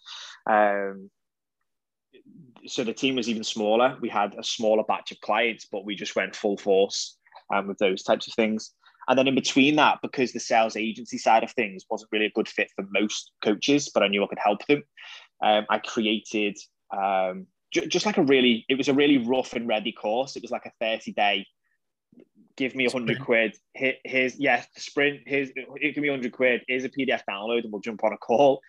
Um, 0.48 1.10
so 2.66 2.84
the 2.84 2.92
team 2.92 3.16
was 3.16 3.28
even 3.28 3.44
smaller. 3.44 3.96
We 4.00 4.08
had 4.08 4.34
a 4.38 4.44
smaller 4.44 4.84
batch 4.84 5.10
of 5.10 5.20
clients, 5.20 5.66
but 5.70 5.84
we 5.84 5.94
just 5.94 6.14
went 6.16 6.36
full 6.36 6.56
force 6.56 7.16
um, 7.52 7.66
with 7.66 7.78
those 7.78 8.02
types 8.02 8.26
of 8.28 8.34
things. 8.34 8.72
And 9.08 9.18
then 9.18 9.26
in 9.26 9.34
between 9.34 9.76
that, 9.76 10.00
because 10.02 10.32
the 10.32 10.40
sales 10.40 10.76
agency 10.76 11.16
side 11.16 11.42
of 11.42 11.50
things 11.52 11.84
wasn't 11.88 12.12
really 12.12 12.26
a 12.26 12.32
good 12.34 12.48
fit 12.48 12.70
for 12.76 12.84
most 12.92 13.32
coaches, 13.42 13.90
but 13.92 14.02
I 14.02 14.08
knew 14.08 14.22
I 14.22 14.26
could 14.26 14.38
help 14.38 14.66
them, 14.66 14.82
um, 15.42 15.66
I 15.68 15.78
created 15.78 16.58
um, 16.96 17.46
j- 17.72 17.86
just 17.86 18.06
like 18.06 18.18
a 18.18 18.22
really, 18.22 18.64
it 18.68 18.76
was 18.76 18.88
a 18.88 18.94
really 18.94 19.18
rough 19.18 19.52
and 19.52 19.68
ready 19.68 19.92
course. 19.92 20.36
It 20.36 20.42
was 20.42 20.50
like 20.50 20.66
a 20.66 20.72
30 20.80 21.12
day, 21.12 21.46
give 22.56 22.74
me 22.74 22.86
a 22.86 22.90
hundred 22.90 23.20
quid. 23.20 23.56
Here, 23.74 23.94
here's, 24.04 24.38
yes, 24.38 24.66
yeah, 24.74 24.80
sprint, 24.80 25.20
here's, 25.26 25.50
give 25.50 25.96
me 25.96 26.08
a 26.08 26.12
hundred 26.12 26.32
quid. 26.32 26.62
Here's 26.66 26.84
a 26.84 26.88
PDF 26.88 27.22
download 27.28 27.64
and 27.64 27.72
we'll 27.72 27.80
jump 27.80 28.04
on 28.04 28.12
a 28.12 28.18
call. 28.18 28.60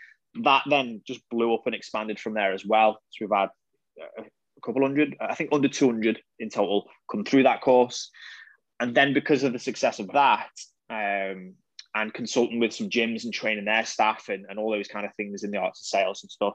That 0.44 0.64
then 0.70 1.02
just 1.08 1.28
blew 1.30 1.54
up 1.54 1.66
and 1.66 1.74
expanded 1.74 2.20
from 2.20 2.34
there 2.36 2.54
as 2.54 2.66
well. 2.66 3.00
So 3.10 3.26
we've 3.26 3.38
had 3.38 3.50
a 4.00 4.62
couple 4.64 4.84
hundred, 4.84 5.16
I 5.20 5.36
think 5.36 5.50
under 5.52 5.68
200 5.68 6.22
in 6.40 6.50
total 6.50 6.88
come 7.12 7.24
through 7.24 7.44
that 7.44 7.62
course 7.62 8.12
and 8.80 8.96
then 8.96 9.14
because 9.14 9.44
of 9.44 9.54
the 9.54 9.60
success 9.60 10.00
of 10.00 10.08
that 10.14 10.50
um, 10.90 11.54
and 11.96 12.14
consulting 12.14 12.60
with 12.60 12.74
some 12.74 12.90
gyms 12.90 13.24
and 13.24 13.34
training 13.34 13.66
their 13.66 13.86
staff 13.86 14.30
and, 14.30 14.46
and 14.50 14.60
all 14.60 14.72
those 14.72 14.88
kind 14.88 15.06
of 15.06 15.14
things 15.16 15.44
in 15.44 15.52
the 15.52 15.58
arts 15.58 15.82
of 15.82 15.86
sales 15.86 16.24
and 16.24 16.32
stuff 16.32 16.54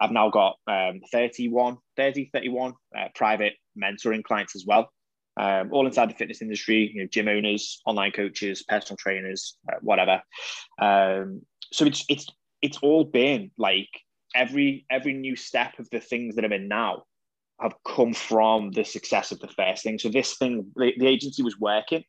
i've 0.00 0.12
now 0.12 0.30
got 0.30 0.56
um, 0.66 1.00
31 1.10 1.76
30 1.96 2.30
31 2.32 2.72
uh, 2.96 3.08
private 3.14 3.54
mentoring 3.80 4.22
clients 4.22 4.56
as 4.56 4.64
well. 4.66 4.90
Um, 5.38 5.70
all 5.72 5.86
inside 5.86 6.10
the 6.10 6.14
fitness 6.14 6.42
industry 6.42 6.90
you 6.92 7.00
know 7.00 7.08
gym 7.08 7.28
owners 7.28 7.80
online 7.86 8.10
coaches 8.10 8.64
personal 8.64 8.96
trainers 8.96 9.56
uh, 9.72 9.76
whatever. 9.80 10.20
Um, 10.80 11.42
so 11.72 11.84
it's 11.86 12.04
it's 12.08 12.26
it's 12.60 12.78
all 12.78 13.04
been 13.04 13.50
like 13.56 13.88
every 14.34 14.84
every 14.90 15.12
new 15.12 15.36
step 15.36 15.78
of 15.78 15.88
the 15.90 16.00
things 16.00 16.34
that 16.34 16.44
i'm 16.44 16.52
in 16.52 16.68
now 16.68 17.04
have 17.60 17.74
come 17.84 18.12
from 18.12 18.72
the 18.72 18.84
success 18.84 19.32
of 19.32 19.40
the 19.40 19.48
first 19.48 19.82
thing. 19.82 19.98
So 19.98 20.08
this 20.08 20.36
thing, 20.36 20.70
the, 20.76 20.92
the 20.96 21.08
agency 21.08 21.42
was 21.42 21.58
working, 21.58 22.04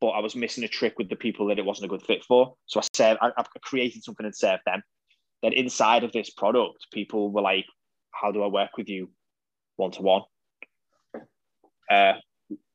but 0.00 0.08
I 0.08 0.20
was 0.20 0.34
missing 0.34 0.64
a 0.64 0.68
trick 0.68 0.94
with 0.98 1.08
the 1.08 1.16
people 1.16 1.46
that 1.46 1.58
it 1.58 1.64
wasn't 1.64 1.86
a 1.86 1.88
good 1.88 2.02
fit 2.02 2.24
for. 2.24 2.54
So 2.66 2.80
I 2.80 2.84
said 2.94 3.18
I, 3.20 3.30
have 3.36 3.48
created 3.62 4.04
something 4.04 4.24
and 4.26 4.34
served 4.34 4.62
them. 4.66 4.82
Then 5.42 5.52
inside 5.52 6.04
of 6.04 6.12
this 6.12 6.30
product, 6.30 6.86
people 6.92 7.30
were 7.30 7.42
like, 7.42 7.66
"How 8.12 8.32
do 8.32 8.42
I 8.42 8.46
work 8.46 8.76
with 8.76 8.88
you 8.88 9.10
one 9.76 9.90
to 9.92 10.02
one?" 10.02 10.22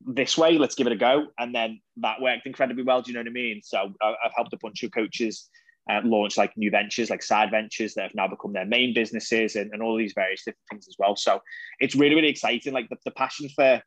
This 0.07 0.37
way, 0.37 0.57
let's 0.57 0.75
give 0.75 0.87
it 0.87 0.93
a 0.93 0.97
go. 0.97 1.27
And 1.39 1.53
then 1.53 1.81
that 1.97 2.21
worked 2.21 2.45
incredibly 2.45 2.83
well. 2.83 3.01
Do 3.01 3.11
you 3.11 3.15
know 3.15 3.21
what 3.21 3.27
I 3.27 3.31
mean? 3.31 3.61
So 3.63 3.91
I've 4.01 4.31
helped 4.35 4.53
a 4.53 4.57
bunch 4.61 4.83
of 4.83 4.91
coaches 4.91 5.49
uh, 5.89 6.01
launch 6.03 6.37
like 6.37 6.55
new 6.57 6.71
ventures, 6.71 7.09
like 7.09 7.23
side 7.23 7.51
ventures 7.51 7.93
that 7.93 8.03
have 8.03 8.15
now 8.15 8.27
become 8.27 8.53
their 8.53 8.65
main 8.65 8.93
businesses 8.93 9.55
and, 9.55 9.71
and 9.71 9.81
all 9.81 9.97
these 9.97 10.13
various 10.13 10.43
different 10.43 10.67
things 10.69 10.87
as 10.87 10.95
well. 10.97 11.15
So 11.15 11.39
it's 11.79 11.95
really, 11.95 12.15
really 12.15 12.29
exciting. 12.29 12.73
Like 12.73 12.89
the, 12.89 12.97
the 13.05 13.11
passion 13.11 13.49
for 13.49 13.81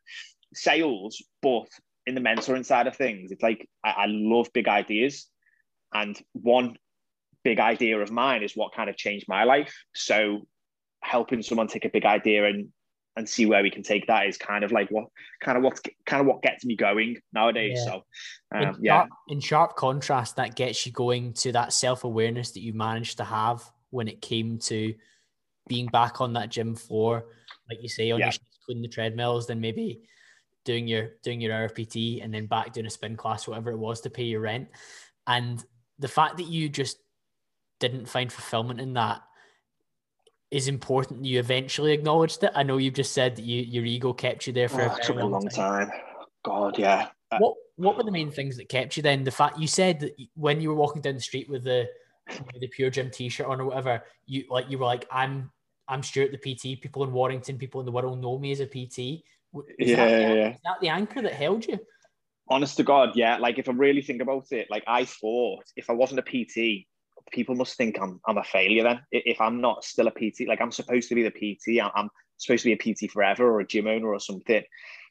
sales, 0.53 1.21
but 1.41 1.67
in 2.09 2.15
the 2.15 2.21
mentoring 2.21 2.65
side 2.65 2.87
of 2.87 2.95
things, 2.95 3.31
it's 3.31 3.43
like 3.43 3.69
I, 3.83 3.89
I 3.89 4.05
love 4.07 4.49
big 4.53 4.67
ideas. 4.67 5.27
And 5.93 6.19
one 6.33 6.75
big 7.43 7.59
idea 7.59 7.99
of 7.99 8.11
mine 8.11 8.43
is 8.43 8.55
what 8.55 8.73
kind 8.73 8.89
of 8.89 8.97
changed 8.97 9.27
my 9.27 9.43
life. 9.43 9.73
So 9.95 10.47
helping 11.01 11.41
someone 11.41 11.67
take 11.67 11.85
a 11.85 11.89
big 11.89 12.05
idea 12.05 12.45
and 12.45 12.69
and 13.15 13.27
see 13.27 13.45
where 13.45 13.61
we 13.61 13.69
can 13.69 13.83
take 13.83 14.07
that 14.07 14.27
is 14.27 14.37
kind 14.37 14.63
of 14.63 14.71
like 14.71 14.89
what 14.89 15.05
kind 15.41 15.57
of 15.57 15.63
what 15.63 15.79
kind 16.05 16.21
of 16.21 16.27
what 16.27 16.41
gets 16.41 16.65
me 16.65 16.75
going 16.75 17.17
nowadays. 17.33 17.77
Yeah. 17.77 17.85
So, 17.85 18.03
um, 18.55 18.61
in 18.61 18.75
yeah. 18.81 18.93
Sharp, 18.93 19.09
in 19.27 19.39
sharp 19.39 19.75
contrast, 19.75 20.35
that 20.37 20.55
gets 20.55 20.85
you 20.85 20.91
going 20.91 21.33
to 21.33 21.51
that 21.51 21.73
self 21.73 22.03
awareness 22.03 22.51
that 22.51 22.61
you 22.61 22.73
managed 22.73 23.17
to 23.17 23.23
have 23.23 23.63
when 23.89 24.07
it 24.07 24.21
came 24.21 24.57
to 24.59 24.93
being 25.67 25.87
back 25.87 26.21
on 26.21 26.33
that 26.33 26.49
gym 26.49 26.75
floor, 26.75 27.25
like 27.69 27.81
you 27.81 27.89
say, 27.89 28.11
on 28.11 28.19
yeah. 28.19 28.31
your 28.67 28.81
the 28.81 28.87
treadmills, 28.87 29.47
then 29.47 29.59
maybe 29.59 30.01
doing 30.65 30.87
your 30.87 31.11
doing 31.23 31.41
your 31.41 31.53
RPT 31.69 32.23
and 32.23 32.33
then 32.33 32.45
back 32.45 32.73
doing 32.73 32.85
a 32.85 32.89
spin 32.89 33.15
class, 33.15 33.47
whatever 33.47 33.71
it 33.71 33.77
was, 33.77 34.01
to 34.01 34.09
pay 34.09 34.23
your 34.23 34.41
rent. 34.41 34.69
And 35.27 35.63
the 35.99 36.07
fact 36.07 36.37
that 36.37 36.47
you 36.47 36.69
just 36.69 36.97
didn't 37.79 38.07
find 38.07 38.31
fulfillment 38.31 38.79
in 38.79 38.93
that 38.93 39.21
is 40.51 40.67
important. 40.67 41.25
You 41.25 41.39
eventually 41.39 41.93
acknowledged 41.93 42.43
it. 42.43 42.51
I 42.55 42.63
know 42.63 42.77
you've 42.77 42.95
just 42.95 43.13
said 43.13 43.35
that 43.35 43.45
you, 43.45 43.61
your 43.61 43.85
ego 43.85 44.13
kept 44.13 44.47
you 44.47 44.53
there 44.53 44.69
for 44.69 44.81
oh, 44.81 44.95
a, 44.95 45.03
took 45.03 45.19
a 45.19 45.25
long 45.25 45.47
time. 45.47 45.89
time. 45.89 45.99
God, 46.43 46.77
yeah. 46.77 47.09
Uh, 47.31 47.37
what 47.37 47.55
What 47.75 47.97
were 47.97 48.03
the 48.03 48.11
main 48.11 48.31
things 48.31 48.57
that 48.57 48.69
kept 48.69 48.97
you 48.97 49.03
then? 49.03 49.23
The 49.23 49.31
fact 49.31 49.59
you 49.59 49.67
said 49.67 49.99
that 49.99 50.15
when 50.35 50.59
you 50.59 50.69
were 50.69 50.75
walking 50.75 51.01
down 51.01 51.15
the 51.15 51.21
street 51.21 51.49
with 51.49 51.63
the 51.63 51.87
the 52.59 52.67
PureGym 52.67 53.11
T-shirt 53.11 53.47
on 53.47 53.61
or 53.61 53.65
whatever, 53.65 54.03
you 54.25 54.45
like 54.49 54.69
you 54.69 54.77
were 54.77 54.85
like, 54.85 55.05
I'm 55.11 55.51
I'm 55.87 56.03
Stuart 56.03 56.31
the 56.31 56.37
PT. 56.37 56.81
People 56.81 57.03
in 57.03 57.11
Warrington, 57.11 57.57
people 57.57 57.79
in 57.81 57.85
the 57.85 57.91
Wirral 57.91 58.19
know 58.19 58.37
me 58.37 58.51
as 58.51 58.59
a 58.59 58.65
PT. 58.65 59.23
Yeah, 59.79 59.95
that, 59.95 60.35
yeah. 60.35 60.49
Is 60.51 60.59
that 60.63 60.81
the 60.81 60.89
anchor 60.89 61.21
that 61.21 61.33
held 61.33 61.65
you? 61.65 61.79
Honest 62.49 62.77
to 62.77 62.83
God, 62.83 63.11
yeah. 63.15 63.37
Like 63.37 63.59
if 63.59 63.69
I 63.69 63.73
really 63.73 64.01
think 64.01 64.21
about 64.21 64.51
it, 64.51 64.67
like 64.69 64.83
I 64.87 65.05
thought 65.05 65.63
if 65.75 65.89
I 65.89 65.93
wasn't 65.93 66.19
a 66.19 66.23
PT, 66.23 66.85
people 67.31 67.55
must 67.55 67.77
think 67.77 67.99
I'm 68.01 68.19
I'm 68.27 68.37
a 68.37 68.43
failure 68.43 68.83
then. 68.83 69.01
If 69.11 69.39
I'm 69.41 69.61
not 69.61 69.83
still 69.83 70.07
a 70.07 70.11
PT, 70.11 70.47
like 70.47 70.61
I'm 70.61 70.71
supposed 70.71 71.09
to 71.09 71.15
be 71.15 71.23
the 71.23 71.31
PT, 71.31 71.81
I'm 71.81 72.09
supposed 72.37 72.63
to 72.63 72.75
be 72.75 72.91
a 72.91 72.93
PT 72.95 73.11
forever 73.11 73.45
or 73.45 73.59
a 73.59 73.67
gym 73.67 73.87
owner 73.87 74.07
or 74.07 74.19
something. 74.19 74.63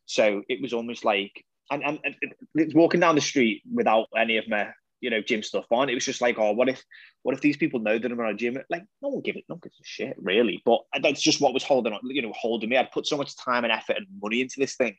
So 0.07 0.43
it 0.49 0.61
was 0.63 0.73
almost 0.73 1.05
like, 1.05 1.45
and, 1.71 1.85
and, 1.85 1.99
and 2.03 2.75
walking 2.75 3.01
down 3.01 3.15
the 3.15 3.21
street 3.21 3.63
without 3.73 4.07
any 4.17 4.39
of 4.39 4.49
my 4.49 4.69
you 5.01 5.11
know 5.11 5.21
gym 5.21 5.43
stuff 5.43 5.67
on, 5.71 5.89
it 5.89 5.95
was 5.95 6.05
just 6.05 6.21
like, 6.21 6.39
oh, 6.39 6.53
what 6.53 6.69
if 6.69 6.83
what 7.23 7.35
if 7.35 7.41
these 7.41 7.57
people 7.57 7.81
know 7.81 7.99
that 7.99 8.11
I'm 8.11 8.21
on 8.21 8.27
a 8.27 8.35
gym? 8.35 8.59
Like 8.71 8.85
no 9.03 9.09
one 9.09 9.23
give 9.23 9.37
it, 9.37 9.45
no 9.49 9.55
one 9.55 9.61
gives 9.63 9.81
a 9.81 9.85
shit 9.85 10.17
really. 10.19 10.63
But 10.65 10.81
that's 11.03 11.23
just 11.23 11.41
what 11.41 11.55
was 11.55 11.65
holding 11.65 11.93
on, 11.93 12.01
you 12.05 12.23
know, 12.23 12.33
holding 12.35 12.71
me. 12.71 12.77
I'd 12.77 12.91
put 12.91 13.07
so 13.07 13.17
much 13.17 13.37
time 13.37 13.65
and 13.65 13.73
effort 13.73 13.97
and 13.97 14.07
money 14.23 14.41
into 14.41 14.59
this 14.59 14.77
thing. 14.77 14.97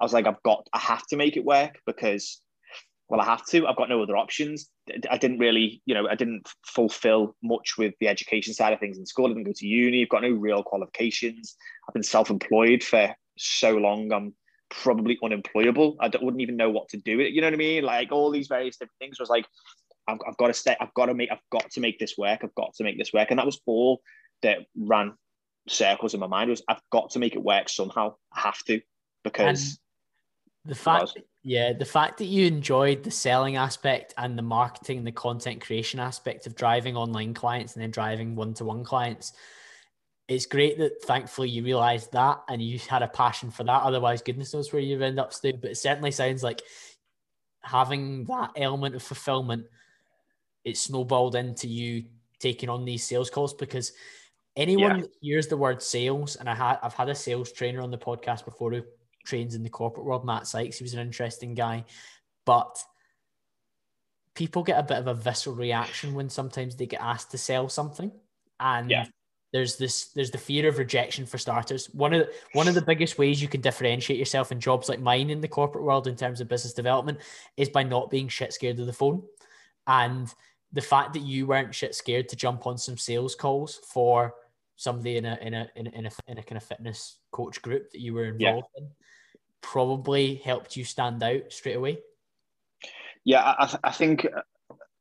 I 0.00 0.04
was 0.04 0.12
like, 0.12 0.26
I've 0.26 0.42
got, 0.42 0.66
I 0.72 0.78
have 0.78 1.06
to 1.08 1.16
make 1.16 1.36
it 1.36 1.44
work 1.44 1.78
because 1.86 2.40
well, 3.10 3.20
I 3.20 3.24
have 3.24 3.44
to. 3.46 3.66
I've 3.66 3.76
got 3.76 3.88
no 3.88 4.02
other 4.02 4.16
options. 4.16 4.70
I 5.10 5.18
didn't 5.18 5.40
really, 5.40 5.82
you 5.84 5.94
know, 5.94 6.06
I 6.08 6.14
didn't 6.14 6.48
fulfill 6.64 7.34
much 7.42 7.74
with 7.76 7.92
the 7.98 8.06
education 8.06 8.54
side 8.54 8.72
of 8.72 8.78
things 8.78 8.98
in 8.98 9.04
school. 9.04 9.26
I 9.26 9.30
didn't 9.30 9.44
go 9.44 9.52
to 9.52 9.66
uni. 9.66 10.02
I've 10.02 10.08
got 10.08 10.22
no 10.22 10.30
real 10.30 10.62
qualifications. 10.62 11.56
I've 11.88 11.92
been 11.92 12.04
self-employed 12.04 12.84
for 12.84 13.12
so 13.36 13.72
long. 13.76 14.12
I'm 14.12 14.32
probably 14.70 15.18
unemployable. 15.22 15.96
I 16.00 16.06
wouldn't 16.06 16.40
even 16.40 16.56
know 16.56 16.70
what 16.70 16.88
to 16.90 16.96
do. 16.98 17.20
It, 17.20 17.32
You 17.32 17.40
know 17.40 17.48
what 17.48 17.54
I 17.54 17.58
mean? 17.58 17.84
Like 17.84 18.12
all 18.12 18.30
these 18.30 18.48
various 18.48 18.76
different 18.76 18.98
things 18.98 19.20
was 19.20 19.28
like, 19.28 19.46
I've, 20.08 20.18
I've 20.26 20.36
got 20.36 20.48
to 20.48 20.54
stay. 20.54 20.76
I've 20.80 20.94
got 20.94 21.06
to 21.06 21.14
make. 21.14 21.30
I've 21.30 21.38
got 21.50 21.70
to 21.70 21.80
make 21.80 21.98
this 21.98 22.16
work. 22.16 22.40
I've 22.42 22.54
got 22.54 22.74
to 22.74 22.84
make 22.84 22.98
this 22.98 23.12
work. 23.12 23.30
And 23.30 23.38
that 23.38 23.46
was 23.46 23.60
all 23.66 24.00
that 24.42 24.58
ran 24.76 25.14
circles 25.68 26.14
in 26.14 26.20
my 26.20 26.26
mind. 26.26 26.50
Was 26.50 26.62
I've 26.68 26.82
got 26.90 27.10
to 27.10 27.18
make 27.18 27.34
it 27.34 27.42
work 27.42 27.68
somehow. 27.68 28.14
I 28.32 28.40
have 28.40 28.58
to 28.64 28.80
because 29.24 29.78
and 30.64 30.72
the 30.72 30.74
fact 30.74 31.18
yeah, 31.42 31.72
the 31.72 31.86
fact 31.86 32.18
that 32.18 32.26
you 32.26 32.46
enjoyed 32.46 33.02
the 33.02 33.10
selling 33.10 33.56
aspect 33.56 34.12
and 34.18 34.36
the 34.36 34.42
marketing, 34.42 35.04
the 35.04 35.12
content 35.12 35.62
creation 35.62 35.98
aspect 35.98 36.46
of 36.46 36.54
driving 36.54 36.96
online 36.96 37.32
clients 37.32 37.74
and 37.74 37.82
then 37.82 37.90
driving 37.90 38.36
one 38.36 38.52
to 38.54 38.64
one 38.64 38.84
clients, 38.84 39.32
it's 40.30 40.46
great 40.46 40.78
that 40.78 41.02
thankfully 41.02 41.48
you 41.48 41.64
realized 41.64 42.12
that 42.12 42.40
and 42.48 42.62
you 42.62 42.78
had 42.78 43.02
a 43.02 43.08
passion 43.08 43.50
for 43.50 43.64
that. 43.64 43.82
Otherwise, 43.82 44.22
goodness 44.22 44.54
knows 44.54 44.72
where 44.72 44.80
you'd 44.80 45.02
end 45.02 45.18
up, 45.18 45.32
Stu. 45.32 45.54
But 45.54 45.72
it 45.72 45.76
certainly 45.76 46.12
sounds 46.12 46.44
like 46.44 46.62
having 47.62 48.26
that 48.26 48.52
element 48.54 48.94
of 48.94 49.02
fulfillment, 49.02 49.66
it 50.64 50.76
snowballed 50.76 51.34
into 51.34 51.66
you 51.66 52.04
taking 52.38 52.68
on 52.68 52.84
these 52.84 53.02
sales 53.02 53.28
calls 53.28 53.54
because 53.54 53.92
anyone 54.54 54.96
yeah. 54.96 55.00
that 55.02 55.10
hears 55.20 55.48
the 55.48 55.56
word 55.56 55.82
sales, 55.82 56.36
and 56.36 56.48
I 56.48 56.54
had 56.54 56.78
I've 56.80 56.94
had 56.94 57.08
a 57.08 57.14
sales 57.14 57.50
trainer 57.50 57.80
on 57.80 57.90
the 57.90 57.98
podcast 57.98 58.44
before 58.44 58.70
who 58.70 58.84
trains 59.26 59.56
in 59.56 59.64
the 59.64 59.68
corporate 59.68 60.06
world, 60.06 60.24
Matt 60.24 60.46
Sykes. 60.46 60.78
He 60.78 60.84
was 60.84 60.94
an 60.94 61.00
interesting 61.00 61.54
guy, 61.54 61.84
but 62.44 62.78
people 64.36 64.62
get 64.62 64.78
a 64.78 64.84
bit 64.84 64.98
of 64.98 65.08
a 65.08 65.14
visceral 65.14 65.56
reaction 65.56 66.14
when 66.14 66.30
sometimes 66.30 66.76
they 66.76 66.86
get 66.86 67.02
asked 67.02 67.32
to 67.32 67.38
sell 67.38 67.68
something, 67.68 68.12
and 68.60 68.88
yeah. 68.88 69.06
There's 69.52 69.76
this 69.76 70.06
there's 70.08 70.30
the 70.30 70.38
fear 70.38 70.68
of 70.68 70.78
rejection 70.78 71.26
for 71.26 71.38
starters. 71.38 71.86
One 71.92 72.12
of 72.12 72.20
the, 72.20 72.32
one 72.52 72.68
of 72.68 72.74
the 72.74 72.82
biggest 72.82 73.18
ways 73.18 73.42
you 73.42 73.48
can 73.48 73.60
differentiate 73.60 74.18
yourself 74.18 74.52
in 74.52 74.60
jobs 74.60 74.88
like 74.88 75.00
mine 75.00 75.30
in 75.30 75.40
the 75.40 75.48
corporate 75.48 75.84
world 75.84 76.06
in 76.06 76.16
terms 76.16 76.40
of 76.40 76.48
business 76.48 76.72
development 76.72 77.18
is 77.56 77.68
by 77.68 77.82
not 77.82 78.10
being 78.10 78.28
shit 78.28 78.52
scared 78.52 78.78
of 78.78 78.86
the 78.86 78.92
phone, 78.92 79.22
and 79.86 80.32
the 80.72 80.80
fact 80.80 81.12
that 81.14 81.22
you 81.22 81.46
weren't 81.46 81.74
shit 81.74 81.94
scared 81.94 82.28
to 82.28 82.36
jump 82.36 82.66
on 82.66 82.78
some 82.78 82.96
sales 82.96 83.34
calls 83.34 83.80
for 83.92 84.34
somebody 84.76 85.16
in 85.16 85.24
a 85.24 85.38
in 85.42 85.54
a 85.54 85.68
in 85.76 85.86
a, 85.86 85.90
in 85.90 86.06
a, 86.06 86.10
in 86.28 86.38
a 86.38 86.42
kind 86.42 86.56
of 86.56 86.62
fitness 86.62 87.18
coach 87.32 87.60
group 87.60 87.90
that 87.90 88.00
you 88.00 88.14
were 88.14 88.26
involved 88.26 88.66
yeah. 88.76 88.84
in 88.84 88.90
probably 89.60 90.36
helped 90.36 90.76
you 90.76 90.84
stand 90.84 91.22
out 91.22 91.42
straight 91.52 91.76
away? 91.76 91.98
Yeah, 93.24 93.54
I, 93.58 93.76
I 93.84 93.92
think 93.92 94.26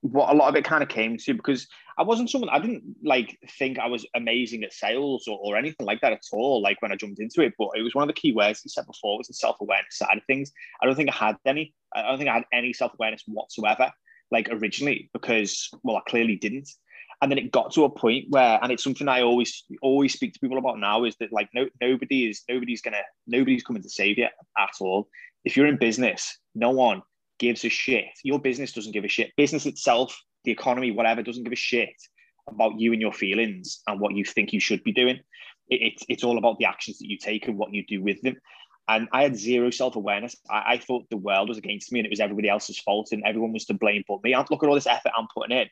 what 0.02 0.30
a 0.30 0.36
lot 0.36 0.50
of 0.50 0.56
it 0.56 0.66
kind 0.66 0.84
of 0.84 0.90
came 0.90 1.18
to 1.18 1.34
because 1.34 1.68
I 2.00 2.04
wasn't 2.04 2.30
someone 2.30 2.50
I 2.50 2.60
didn't 2.60 2.84
like 3.04 3.38
think 3.58 3.78
I 3.78 3.88
was 3.88 4.08
amazing 4.16 4.64
at 4.64 4.72
sales 4.72 5.28
or, 5.28 5.38
or 5.44 5.58
anything 5.58 5.86
like 5.86 6.00
that 6.00 6.14
at 6.14 6.24
all. 6.32 6.62
Like 6.62 6.82
when 6.82 6.94
I 6.94 6.96
jumped 6.96 7.20
into 7.20 7.42
it, 7.42 7.54
but 7.60 7.72
it 7.76 7.82
was 7.82 7.94
one 7.94 8.04
of 8.04 8.08
the 8.08 8.20
key 8.20 8.32
words 8.32 8.62
you 8.64 8.70
said 8.70 8.88
before 8.88 9.18
was 9.18 9.28
the 9.28 9.34
self 9.34 9.58
awareness 9.60 9.98
side 9.98 10.18
of 10.18 10.24
things. 10.26 10.54
I 10.82 10.86
don't 10.86 10.96
think 10.96 11.10
I 11.10 11.26
had 11.26 11.38
any. 11.46 11.74
I 11.94 12.04
don't 12.04 12.18
think 12.18 12.30
I 12.30 12.36
had 12.36 12.46
any 12.54 12.72
self 12.72 12.94
awareness 12.94 13.24
whatsoever. 13.28 13.92
Like 14.32 14.48
originally, 14.50 15.10
because 15.12 15.70
well, 15.84 15.98
I 15.98 16.10
clearly 16.10 16.38
didn't. 16.38 16.70
And 17.22 17.30
then 17.30 17.38
it 17.38 17.52
got 17.52 17.74
to 17.74 17.84
a 17.84 17.90
point 17.90 18.28
where, 18.30 18.60
and 18.64 18.72
it's 18.72 18.84
something 18.84 19.10
I 19.10 19.22
always 19.22 19.66
always 19.82 20.14
speak 20.14 20.34
to 20.34 20.40
people 20.40 20.58
about 20.58 20.80
now, 20.80 21.04
is 21.04 21.18
that 21.18 21.34
like 21.34 21.50
no 21.54 21.68
nobody 21.82 22.30
is 22.30 22.44
nobody's 22.48 22.82
gonna 22.82 23.02
nobody's 23.28 23.64
coming 23.64 23.84
to 23.84 23.90
save 23.90 24.18
you 24.18 24.28
at 24.58 24.70
all. 24.80 25.10
If 25.44 25.58
you're 25.58 25.68
in 25.68 25.78
business, 25.78 26.38
no 26.56 26.70
one 26.70 27.02
gives 27.40 27.66
a 27.66 27.70
shit. 27.70 28.06
Your 28.24 28.40
business 28.40 28.72
doesn't 28.72 28.94
give 28.94 29.04
a 29.04 29.10
shit. 29.10 29.32
Business 29.36 29.66
itself, 29.66 30.18
the 30.44 30.52
economy, 30.52 30.92
whatever, 30.92 31.24
doesn't 31.24 31.44
give 31.44 31.54
a 31.54 31.58
shit 31.58 31.94
about 32.48 32.80
you 32.80 32.94
and 32.94 33.02
your 33.02 33.14
feelings 33.14 33.82
and 33.88 34.00
what 34.00 34.16
you 34.16 34.26
think 34.26 34.54
you 34.54 34.60
should 34.60 34.84
be 34.84 34.92
doing. 34.92 35.18
It, 35.70 35.82
it's 35.82 36.06
it's 36.10 36.24
all 36.24 36.38
about 36.38 36.58
the 36.60 36.66
actions 36.66 37.00
that 37.00 37.10
you 37.10 37.18
take 37.18 37.48
and 37.48 37.58
what 37.58 37.74
you 37.74 37.86
do 37.86 38.02
with 38.02 38.22
them. 38.22 38.36
And 38.88 39.08
I 39.14 39.22
had 39.22 39.38
zero 39.38 39.70
self 39.70 39.96
awareness. 39.96 40.36
I, 40.50 40.64
I, 40.66 40.78
thought 40.80 41.08
the 41.12 41.18
world 41.18 41.48
was 41.48 41.60
against 41.60 41.92
me 41.92 42.00
and 42.00 42.08
it 42.08 42.10
was 42.10 42.20
everybody 42.20 42.50
else's 42.50 42.80
fault 42.80 43.10
and 43.12 43.22
everyone 43.24 43.54
was 43.54 43.66
to 43.66 43.76
blame 43.76 44.04
but 44.08 44.24
me. 44.24 44.34
I'm, 44.34 44.46
Look 44.50 44.64
at 44.64 44.70
all 44.70 44.74
this 44.74 44.88
effort 44.88 45.12
I'm 45.16 45.28
putting 45.36 45.56
in. 45.56 45.68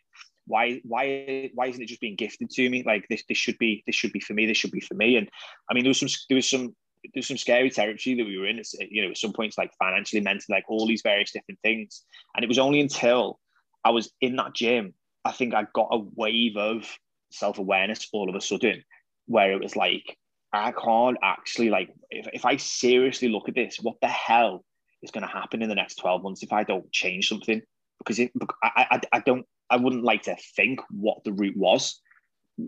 Why 0.45 0.79
why 0.83 1.49
why 1.55 1.67
isn't 1.67 1.81
it 1.81 1.87
just 1.87 1.99
being 1.99 2.15
gifted 2.15 2.51
to 2.51 2.69
me? 2.69 2.83
Like 2.85 3.07
this 3.09 3.23
this 3.27 3.37
should 3.37 3.57
be 3.57 3.83
this 3.87 3.95
should 3.95 4.13
be 4.13 4.19
for 4.19 4.33
me. 4.33 4.45
This 4.45 4.57
should 4.57 4.71
be 4.71 4.79
for 4.79 4.93
me. 4.93 5.17
And 5.17 5.29
I 5.69 5.73
mean 5.73 5.83
there 5.83 5.89
was 5.89 5.99
some 5.99 6.09
there 6.29 6.35
was 6.35 6.49
some 6.49 6.75
there's 7.13 7.27
some 7.27 7.37
scary 7.37 7.69
territory 7.69 8.15
that 8.15 8.25
we 8.25 8.37
were 8.37 8.47
in. 8.47 8.59
It's, 8.59 8.73
you 8.73 9.03
know, 9.03 9.09
at 9.09 9.17
some 9.17 9.33
points 9.33 9.57
like 9.57 9.71
financially, 9.79 10.21
mentally, 10.21 10.55
like 10.55 10.65
all 10.67 10.87
these 10.87 11.01
various 11.01 11.31
different 11.31 11.59
things. 11.63 12.03
And 12.35 12.43
it 12.43 12.47
was 12.47 12.59
only 12.59 12.81
until 12.81 13.39
I 13.87 13.91
was 13.91 14.11
in 14.19 14.35
that 14.35 14.53
gym, 14.53 14.93
I 15.23 15.31
think 15.31 15.53
I 15.53 15.65
got 15.73 15.87
a 15.91 15.99
wave 16.15 16.57
of 16.57 16.85
self 17.31 17.57
awareness 17.57 18.09
all 18.11 18.29
of 18.29 18.35
a 18.35 18.41
sudden, 18.41 18.83
where 19.27 19.53
it 19.53 19.61
was 19.61 19.77
like, 19.77 20.17
I 20.51 20.73
can't 20.73 21.17
actually 21.23 21.69
like 21.69 21.89
if, 22.09 22.27
if 22.33 22.45
I 22.45 22.57
seriously 22.57 23.29
look 23.29 23.47
at 23.47 23.55
this, 23.55 23.77
what 23.81 23.95
the 24.01 24.09
hell 24.09 24.65
is 25.01 25.11
going 25.11 25.25
to 25.25 25.31
happen 25.31 25.61
in 25.61 25.69
the 25.69 25.75
next 25.75 25.95
12 25.95 26.21
months 26.21 26.43
if 26.43 26.51
I 26.51 26.65
don't 26.65 26.91
change 26.91 27.29
something? 27.29 27.61
Because 27.99 28.19
it, 28.19 28.31
I, 28.61 28.87
I, 28.91 29.01
I 29.13 29.19
don't, 29.21 29.45
I 29.69 29.77
wouldn't 29.77 30.03
like 30.03 30.23
to 30.23 30.35
think 30.55 30.81
what 30.91 31.23
the 31.23 31.31
route 31.31 31.57
was 31.57 32.01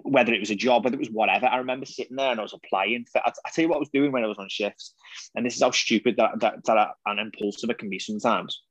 whether 0.03 0.31
it 0.33 0.39
was 0.39 0.51
a 0.51 0.55
job, 0.55 0.83
whether 0.83 0.95
it 0.95 0.99
was 0.99 1.09
whatever. 1.09 1.47
I 1.47 1.57
remember 1.57 1.85
sitting 1.85 2.15
there 2.15 2.31
and 2.31 2.39
I 2.39 2.43
was 2.43 2.53
applying 2.53 3.05
for. 3.11 3.25
I, 3.25 3.31
I 3.45 3.49
tell 3.49 3.63
you 3.63 3.69
what 3.69 3.77
I 3.77 3.79
was 3.79 3.89
doing 3.89 4.11
when 4.11 4.23
I 4.23 4.27
was 4.27 4.37
on 4.37 4.47
shifts, 4.47 4.93
and 5.35 5.45
this 5.45 5.55
is 5.55 5.63
how 5.63 5.71
stupid 5.71 6.15
that 6.17 6.39
that, 6.41 6.63
that 6.65 6.77
I, 6.77 6.91
and 7.07 7.19
impulsive 7.19 7.69
it 7.69 7.79
can 7.79 7.89
be 7.89 7.99
sometimes. 7.99 8.61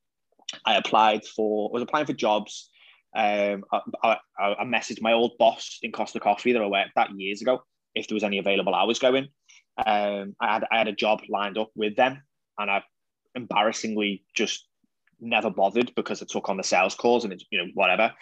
I 0.65 0.77
applied 0.77 1.25
for. 1.25 1.71
I 1.71 1.73
was 1.73 1.83
applying 1.83 2.07
for 2.07 2.13
jobs. 2.13 2.71
Um, 3.17 3.65
I, 3.73 3.81
I, 4.03 4.17
I 4.39 4.65
messaged 4.65 5.01
my 5.01 5.13
old 5.13 5.33
boss 5.39 5.79
in 5.83 5.93
Costa 5.93 6.21
Coffee 6.21 6.53
that 6.53 6.63
I 6.63 6.67
worked 6.67 6.91
that 6.95 7.11
years 7.17 7.43
ago 7.43 7.63
if 7.95 8.07
there 8.07 8.17
was 8.17 8.25
any 8.25 8.39
available 8.39 8.75
hours 8.75 8.99
going. 8.99 9.29
Um, 9.85 10.35
I 10.41 10.53
had 10.53 10.65
I 10.71 10.79
had 10.79 10.89
a 10.89 10.93
job 10.93 11.21
lined 11.29 11.59
up 11.59 11.71
with 11.75 11.97
them, 11.97 12.23
and 12.59 12.71
I 12.71 12.83
embarrassingly 13.35 14.25
just 14.35 14.67
never 15.21 15.51
bothered 15.51 15.93
because 15.97 16.23
I 16.23 16.27
took 16.29 16.49
on 16.49 16.57
the 16.57 16.63
sales 16.63 16.95
calls 16.95 17.25
and 17.25 17.33
it's 17.33 17.45
you 17.51 17.59
know 17.59 17.71
whatever. 17.75 18.13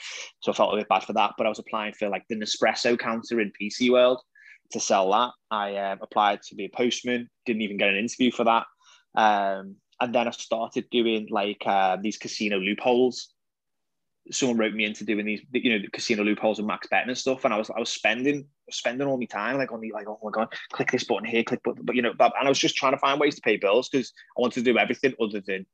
So 0.40 0.52
I 0.52 0.54
felt 0.54 0.74
a 0.74 0.76
bit 0.76 0.88
bad 0.88 1.04
for 1.04 1.12
that. 1.14 1.32
But 1.36 1.46
I 1.46 1.50
was 1.50 1.58
applying 1.58 1.94
for 1.94 2.08
like 2.08 2.24
the 2.28 2.36
Nespresso 2.36 2.98
counter 2.98 3.40
in 3.40 3.52
PC 3.60 3.90
World 3.90 4.20
to 4.72 4.80
sell 4.80 5.10
that. 5.12 5.30
I 5.50 5.76
um, 5.76 5.98
applied 6.02 6.42
to 6.42 6.54
be 6.54 6.66
a 6.66 6.76
postman. 6.76 7.28
Didn't 7.44 7.62
even 7.62 7.76
get 7.76 7.88
an 7.88 7.96
interview 7.96 8.30
for 8.30 8.44
that. 8.44 8.66
Um, 9.14 9.76
and 10.00 10.14
then 10.14 10.28
I 10.28 10.30
started 10.30 10.88
doing 10.90 11.28
like 11.30 11.62
uh, 11.66 11.96
these 12.00 12.18
casino 12.18 12.58
loopholes 12.58 13.34
someone 14.30 14.58
wrote 14.58 14.74
me 14.74 14.84
into 14.84 15.04
doing 15.04 15.24
these, 15.24 15.40
you 15.52 15.70
know, 15.70 15.78
the 15.78 15.90
casino 15.90 16.24
loopholes 16.24 16.58
and 16.58 16.66
matched 16.66 16.90
betting 16.90 17.08
and 17.08 17.18
stuff, 17.18 17.44
and 17.44 17.52
I 17.52 17.58
was 17.58 17.70
I 17.70 17.78
was 17.78 17.90
spending 17.90 18.46
spending 18.70 19.06
all 19.06 19.18
my 19.18 19.26
time 19.26 19.58
like 19.58 19.72
on 19.72 19.80
the 19.80 19.92
like 19.92 20.08
oh 20.08 20.18
my 20.22 20.30
god, 20.30 20.52
click 20.72 20.90
this 20.90 21.04
button 21.04 21.24
here, 21.24 21.44
click 21.44 21.62
button, 21.62 21.84
but 21.84 21.94
you 21.94 22.02
know, 22.02 22.12
but, 22.16 22.32
and 22.38 22.46
I 22.46 22.50
was 22.50 22.58
just 22.58 22.76
trying 22.76 22.92
to 22.92 22.98
find 22.98 23.20
ways 23.20 23.34
to 23.36 23.40
pay 23.40 23.56
bills 23.56 23.88
because 23.88 24.12
I 24.36 24.40
wanted 24.40 24.64
to 24.64 24.72
do 24.72 24.78
everything 24.78 25.14
other 25.20 25.40
than 25.46 25.66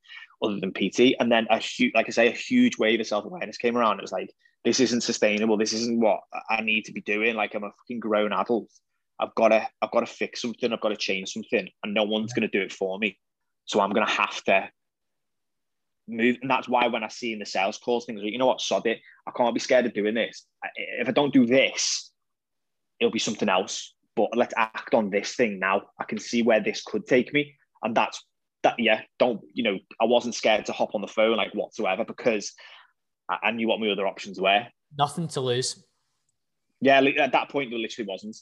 other 0.43 0.61
than 0.61 0.73
PT, 0.73 1.14
and 1.21 1.31
then 1.31 1.47
a 1.50 1.59
huge, 1.59 1.93
like 1.95 2.07
I 2.09 2.11
say, 2.11 2.29
a 2.29 2.33
huge 2.33 2.79
wave 2.79 3.00
of 3.00 3.07
self 3.07 3.25
awareness 3.25 3.57
came 3.57 3.76
around. 3.76 3.99
It 3.99 4.02
was 4.02 4.12
like 4.12 4.33
this 4.64 4.81
isn't 4.81 5.02
sustainable. 5.02 5.57
This 5.57 5.73
isn't 5.73 6.00
what 6.00 6.21
I 6.49 6.62
need 6.62 6.85
to 6.85 6.93
be 6.93 7.00
doing. 7.00 7.35
Like 7.35 7.55
I'm 7.55 7.64
a 7.64 7.71
fucking 7.71 8.00
grown 8.00 8.33
adult. 8.33 8.69
I've 9.19 9.35
got 9.35 9.49
to 9.49 9.67
I've 9.80 9.91
got 9.91 10.00
to 10.00 10.06
fix 10.06 10.43
something. 10.43 10.73
I've 10.73 10.80
got 10.80 10.91
to 10.91 10.97
change 10.97 11.32
something, 11.32 11.69
and 11.82 11.95
no 11.95 12.04
one's 12.04 12.32
going 12.32 12.49
to 12.49 12.58
do 12.58 12.63
it 12.63 12.73
for 12.73 12.99
me. 12.99 13.19
So 13.73 13.80
I'm 13.80 13.91
going 13.91 14.06
to 14.06 14.13
have 14.13 14.45
to 14.45 14.69
move. 16.06 16.37
And 16.43 16.50
that's 16.50 16.69
why 16.69 16.89
when 16.89 17.02
I 17.02 17.08
see 17.08 17.32
in 17.32 17.39
the 17.39 17.47
sales 17.47 17.78
calls 17.78 18.04
things, 18.04 18.21
like, 18.23 18.30
you 18.30 18.37
know 18.37 18.47
what, 18.47 18.61
sod 18.61 18.87
it. 18.87 19.00
I 19.26 19.30
can't 19.35 19.54
be 19.54 19.61
scared 19.61 19.87
of 19.87 19.95
doing 19.95 20.15
this. 20.15 20.45
If 20.76 21.08
I 21.08 21.13
don't 21.13 21.32
do 21.32 21.47
this, 21.47 22.11
it'll 23.00 23.11
be 23.11 23.19
something 23.19 23.49
else. 23.49 23.95
But 24.15 24.37
let's 24.37 24.52
act 24.58 24.93
on 24.93 25.08
this 25.08 25.35
thing 25.37 25.58
now. 25.58 25.85
I 25.99 26.04
can 26.04 26.19
see 26.19 26.43
where 26.43 26.61
this 26.61 26.82
could 26.82 27.06
take 27.06 27.32
me. 27.32 27.54
And 27.82 27.97
that's 27.97 28.23
that, 28.63 28.75
yeah, 28.78 29.00
don't, 29.19 29.41
you 29.54 29.65
know, 29.65 29.78
I 30.02 30.04
wasn't 30.04 30.35
scared 30.35 30.67
to 30.67 30.73
hop 30.73 30.95
on 30.95 31.00
the 31.00 31.08
phone 31.08 31.39
like 31.39 31.54
whatsoever 31.54 32.04
because 32.04 32.52
I, 33.30 33.39
I 33.45 33.50
knew 33.52 33.69
what 33.69 33.80
my 33.80 33.89
other 33.89 34.06
options 34.06 34.39
were. 34.39 34.67
Nothing 34.99 35.28
to 35.28 35.41
lose. 35.41 35.82
Yeah, 36.82 37.00
at 37.00 37.32
that 37.32 37.49
point, 37.49 37.71
there 37.71 37.78
literally 37.78 38.06
wasn't. 38.06 38.37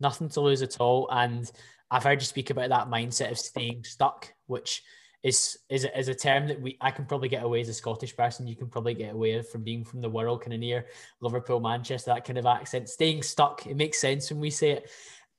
Nothing 0.00 0.28
to 0.30 0.40
lose 0.40 0.62
at 0.62 0.80
all. 0.80 1.08
And 1.12 1.48
I've 1.90 2.04
heard 2.04 2.20
you 2.20 2.26
speak 2.26 2.50
about 2.50 2.68
that 2.68 2.88
mindset 2.88 3.30
of 3.30 3.38
staying 3.38 3.84
stuck, 3.84 4.32
which 4.46 4.82
is 5.22 5.58
is 5.68 5.86
is 5.96 6.08
a 6.08 6.14
term 6.14 6.48
that 6.48 6.60
we 6.60 6.78
I 6.80 6.90
can 6.90 7.04
probably 7.04 7.28
get 7.28 7.42
away 7.42 7.60
as 7.60 7.68
a 7.68 7.74
Scottish 7.74 8.16
person. 8.16 8.46
You 8.46 8.56
can 8.56 8.68
probably 8.68 8.94
get 8.94 9.14
away 9.14 9.42
from 9.42 9.62
being 9.62 9.84
from 9.84 10.00
the 10.00 10.10
Wirral, 10.10 10.40
kind 10.40 10.54
of 10.54 10.60
near 10.60 10.86
Liverpool, 11.20 11.60
Manchester, 11.60 12.12
that 12.14 12.24
kind 12.24 12.38
of 12.38 12.46
accent. 12.46 12.88
Staying 12.88 13.22
stuck, 13.22 13.66
it 13.66 13.76
makes 13.76 14.00
sense 14.00 14.30
when 14.30 14.40
we 14.40 14.50
say 14.50 14.72
it, 14.72 14.90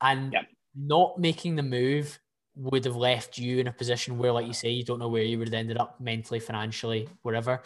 and 0.02 0.36
not 0.76 1.18
making 1.18 1.56
the 1.56 1.64
move 1.64 2.20
would 2.56 2.86
have 2.86 2.98
left 2.98 3.38
you 3.38 3.60
in 3.60 3.68
a 3.68 3.74
position 3.74 4.18
where, 4.18 4.32
like 4.32 4.46
you 4.46 4.54
say, 4.54 4.70
you 4.70 4.84
don't 4.84 5.00
know 5.00 5.08
where 5.08 5.24
you 5.24 5.40
would 5.40 5.48
have 5.48 5.54
ended 5.54 5.78
up 5.78 6.00
mentally, 6.00 6.40
financially, 6.40 7.08
wherever 7.22 7.62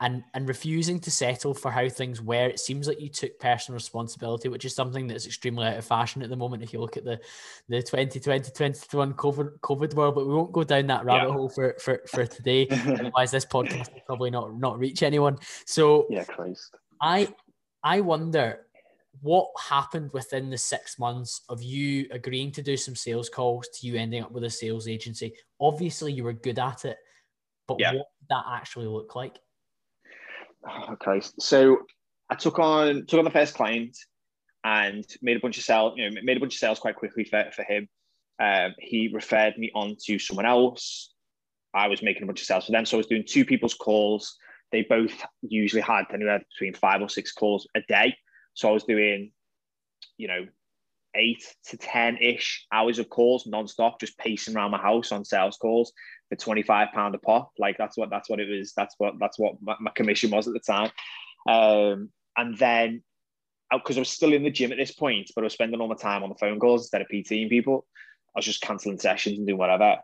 and 0.00 0.24
and 0.34 0.48
refusing 0.48 0.98
to 1.00 1.10
settle 1.10 1.54
for 1.54 1.70
how 1.70 1.88
things 1.88 2.20
were. 2.20 2.46
It 2.46 2.58
seems 2.58 2.88
like 2.88 3.00
you 3.00 3.08
took 3.08 3.38
personal 3.38 3.76
responsibility, 3.76 4.48
which 4.48 4.64
is 4.64 4.74
something 4.74 5.06
that's 5.06 5.26
extremely 5.26 5.66
out 5.66 5.78
of 5.78 5.84
fashion 5.84 6.22
at 6.22 6.30
the 6.30 6.36
moment. 6.36 6.62
If 6.62 6.72
you 6.72 6.80
look 6.80 6.96
at 6.96 7.04
the 7.04 7.20
the 7.68 7.82
2020 7.82 8.50
2021 8.50 9.14
COVID 9.14 9.60
COVID 9.60 9.94
world, 9.94 10.14
but 10.16 10.26
we 10.26 10.34
won't 10.34 10.52
go 10.52 10.64
down 10.64 10.88
that 10.88 11.04
rabbit 11.04 11.28
yeah. 11.28 11.34
hole 11.34 11.48
for 11.48 11.76
for 11.78 12.02
for 12.08 12.26
today. 12.26 12.66
Otherwise, 12.86 13.30
this 13.30 13.46
podcast 13.46 13.92
will 13.92 14.02
probably 14.06 14.30
not 14.30 14.58
not 14.58 14.78
reach 14.78 15.02
anyone. 15.02 15.38
So 15.64 16.06
yeah, 16.10 16.24
Christ. 16.24 16.74
I 17.00 17.28
I 17.82 18.00
wonder 18.00 18.60
what 19.20 19.48
happened 19.68 20.10
within 20.12 20.50
the 20.50 20.58
six 20.58 20.98
months 20.98 21.42
of 21.48 21.62
you 21.62 22.06
agreeing 22.10 22.50
to 22.50 22.62
do 22.62 22.76
some 22.76 22.96
sales 22.96 23.28
calls 23.28 23.68
to 23.68 23.86
you 23.86 23.96
ending 23.96 24.22
up 24.24 24.32
with 24.32 24.42
a 24.42 24.50
sales 24.50 24.88
agency. 24.88 25.34
Obviously, 25.60 26.12
you 26.12 26.24
were 26.24 26.32
good 26.32 26.58
at 26.58 26.84
it, 26.84 26.98
but 27.68 27.78
yeah. 27.78 27.92
what 27.92 28.08
did 28.20 28.28
that 28.30 28.44
actually 28.50 28.86
look 28.86 29.14
like? 29.14 29.38
Oh 30.66 30.96
Christ. 30.96 31.40
So 31.40 31.78
I 32.30 32.34
took 32.34 32.58
on 32.58 33.06
took 33.06 33.18
on 33.18 33.24
the 33.24 33.30
first 33.30 33.54
client 33.54 33.96
and 34.64 35.04
made 35.20 35.36
a 35.36 35.40
bunch 35.40 35.58
of 35.58 35.64
sales, 35.64 35.94
you 35.96 36.10
know, 36.10 36.20
made 36.22 36.36
a 36.36 36.40
bunch 36.40 36.54
of 36.54 36.58
sales 36.58 36.78
quite 36.78 36.96
quickly 36.96 37.24
for, 37.24 37.44
for 37.54 37.62
him. 37.62 37.88
Um, 38.40 38.74
he 38.78 39.10
referred 39.12 39.58
me 39.58 39.70
on 39.74 39.96
to 40.06 40.18
someone 40.18 40.46
else. 40.46 41.12
I 41.74 41.88
was 41.88 42.02
making 42.02 42.22
a 42.22 42.26
bunch 42.26 42.40
of 42.40 42.46
sales 42.46 42.66
for 42.66 42.72
them. 42.72 42.86
So 42.86 42.96
I 42.96 42.98
was 42.98 43.06
doing 43.06 43.24
two 43.26 43.44
people's 43.44 43.74
calls. 43.74 44.36
They 44.72 44.82
both 44.88 45.12
usually 45.42 45.82
had 45.82 46.04
anywhere 46.12 46.40
between 46.50 46.74
five 46.74 47.02
or 47.02 47.08
six 47.08 47.32
calls 47.32 47.68
a 47.74 47.80
day. 47.88 48.16
So 48.54 48.68
I 48.68 48.72
was 48.72 48.84
doing, 48.84 49.32
you 50.16 50.28
know, 50.28 50.46
eight 51.14 51.44
to 51.66 51.76
10 51.76 52.18
ish 52.18 52.66
hours 52.72 52.98
of 52.98 53.08
calls 53.08 53.44
nonstop, 53.44 54.00
just 54.00 54.18
pacing 54.18 54.56
around 54.56 54.70
my 54.70 54.78
house 54.78 55.12
on 55.12 55.24
sales 55.24 55.56
calls 55.56 55.92
for 56.34 56.44
25 56.44 56.88
pound 56.92 57.14
a 57.14 57.18
pop. 57.18 57.52
Like 57.58 57.76
that's 57.78 57.96
what, 57.96 58.10
that's 58.10 58.28
what 58.28 58.40
it 58.40 58.48
was. 58.48 58.72
That's 58.76 58.94
what, 58.98 59.14
that's 59.18 59.38
what 59.38 59.54
my, 59.62 59.76
my 59.80 59.90
commission 59.94 60.30
was 60.30 60.46
at 60.46 60.54
the 60.54 60.60
time. 60.60 60.90
Um, 61.48 62.10
and 62.36 62.56
then 62.58 63.02
because 63.72 63.96
I 63.96 64.00
was 64.00 64.08
still 64.08 64.32
in 64.32 64.44
the 64.44 64.50
gym 64.50 64.72
at 64.72 64.78
this 64.78 64.92
point, 64.92 65.30
but 65.34 65.42
I 65.42 65.46
was 65.46 65.52
spending 65.52 65.80
all 65.80 65.88
my 65.88 65.94
time 65.94 66.22
on 66.22 66.28
the 66.28 66.34
phone 66.36 66.60
calls 66.60 66.82
instead 66.82 67.00
of 67.00 67.08
PTing 67.12 67.48
people. 67.48 67.86
I 68.34 68.38
was 68.38 68.44
just 68.44 68.60
canceling 68.60 68.98
sessions 68.98 69.38
and 69.38 69.46
doing 69.46 69.58
whatever. 69.58 69.96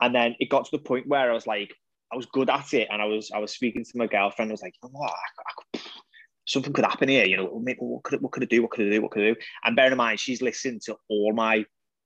And 0.00 0.14
then 0.14 0.34
it 0.40 0.50
got 0.50 0.64
to 0.64 0.70
the 0.72 0.82
point 0.82 1.06
where 1.06 1.30
I 1.30 1.34
was 1.34 1.46
like, 1.46 1.74
I 2.12 2.16
was 2.16 2.26
good 2.26 2.50
at 2.50 2.72
it, 2.74 2.88
and 2.90 3.02
I 3.02 3.06
was 3.06 3.30
I 3.32 3.38
was 3.38 3.52
speaking 3.52 3.84
to 3.84 3.98
my 3.98 4.06
girlfriend. 4.06 4.50
I 4.50 4.54
was 4.54 4.62
like, 4.62 4.74
you 4.82 4.88
know 4.88 4.98
what, 4.98 5.10
I, 5.10 5.78
I, 5.78 5.80
something 6.46 6.72
could 6.72 6.84
happen 6.84 7.08
here. 7.08 7.24
You 7.24 7.38
know, 7.38 7.46
what 7.46 8.04
could 8.04 8.22
what 8.22 8.32
could 8.32 8.42
I 8.42 8.46
do? 8.46 8.62
What 8.62 8.70
could 8.70 8.86
I 8.86 8.90
do? 8.90 9.02
What 9.02 9.10
could 9.10 9.22
I 9.22 9.32
do? 9.32 9.36
And 9.64 9.76
bear 9.76 9.90
in 9.90 9.96
mind, 9.96 10.20
she's 10.20 10.42
listened 10.42 10.82
to 10.82 10.96
all 11.08 11.32
my 11.32 11.64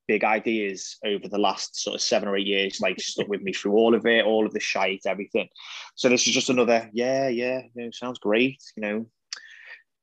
big 0.09 0.25
ideas 0.25 0.97
over 1.05 1.29
the 1.29 1.38
last 1.38 1.81
sort 1.81 1.94
of 1.94 2.01
seven 2.01 2.29
or 2.29 2.37
eight 2.37 2.47
years. 2.47 2.81
Like 2.81 2.99
stuck 2.99 3.29
with 3.29 3.42
me 3.42 3.53
through 3.53 3.75
all 3.75 3.94
of 3.94 4.05
it, 4.07 4.25
all 4.25 4.47
of 4.47 4.53
the 4.53 4.61
shite, 4.61 5.03
everything. 5.07 5.49
So 5.94 6.09
this 6.09 6.27
is 6.27 6.35
just 6.35 6.51
another, 6.51 6.90
yeah, 6.92 7.29
yeah, 7.29 7.61
you 7.75 7.85
know, 7.85 7.90
sounds 7.92 8.18
great. 8.18 8.61
You 8.77 8.83
know, 8.83 9.07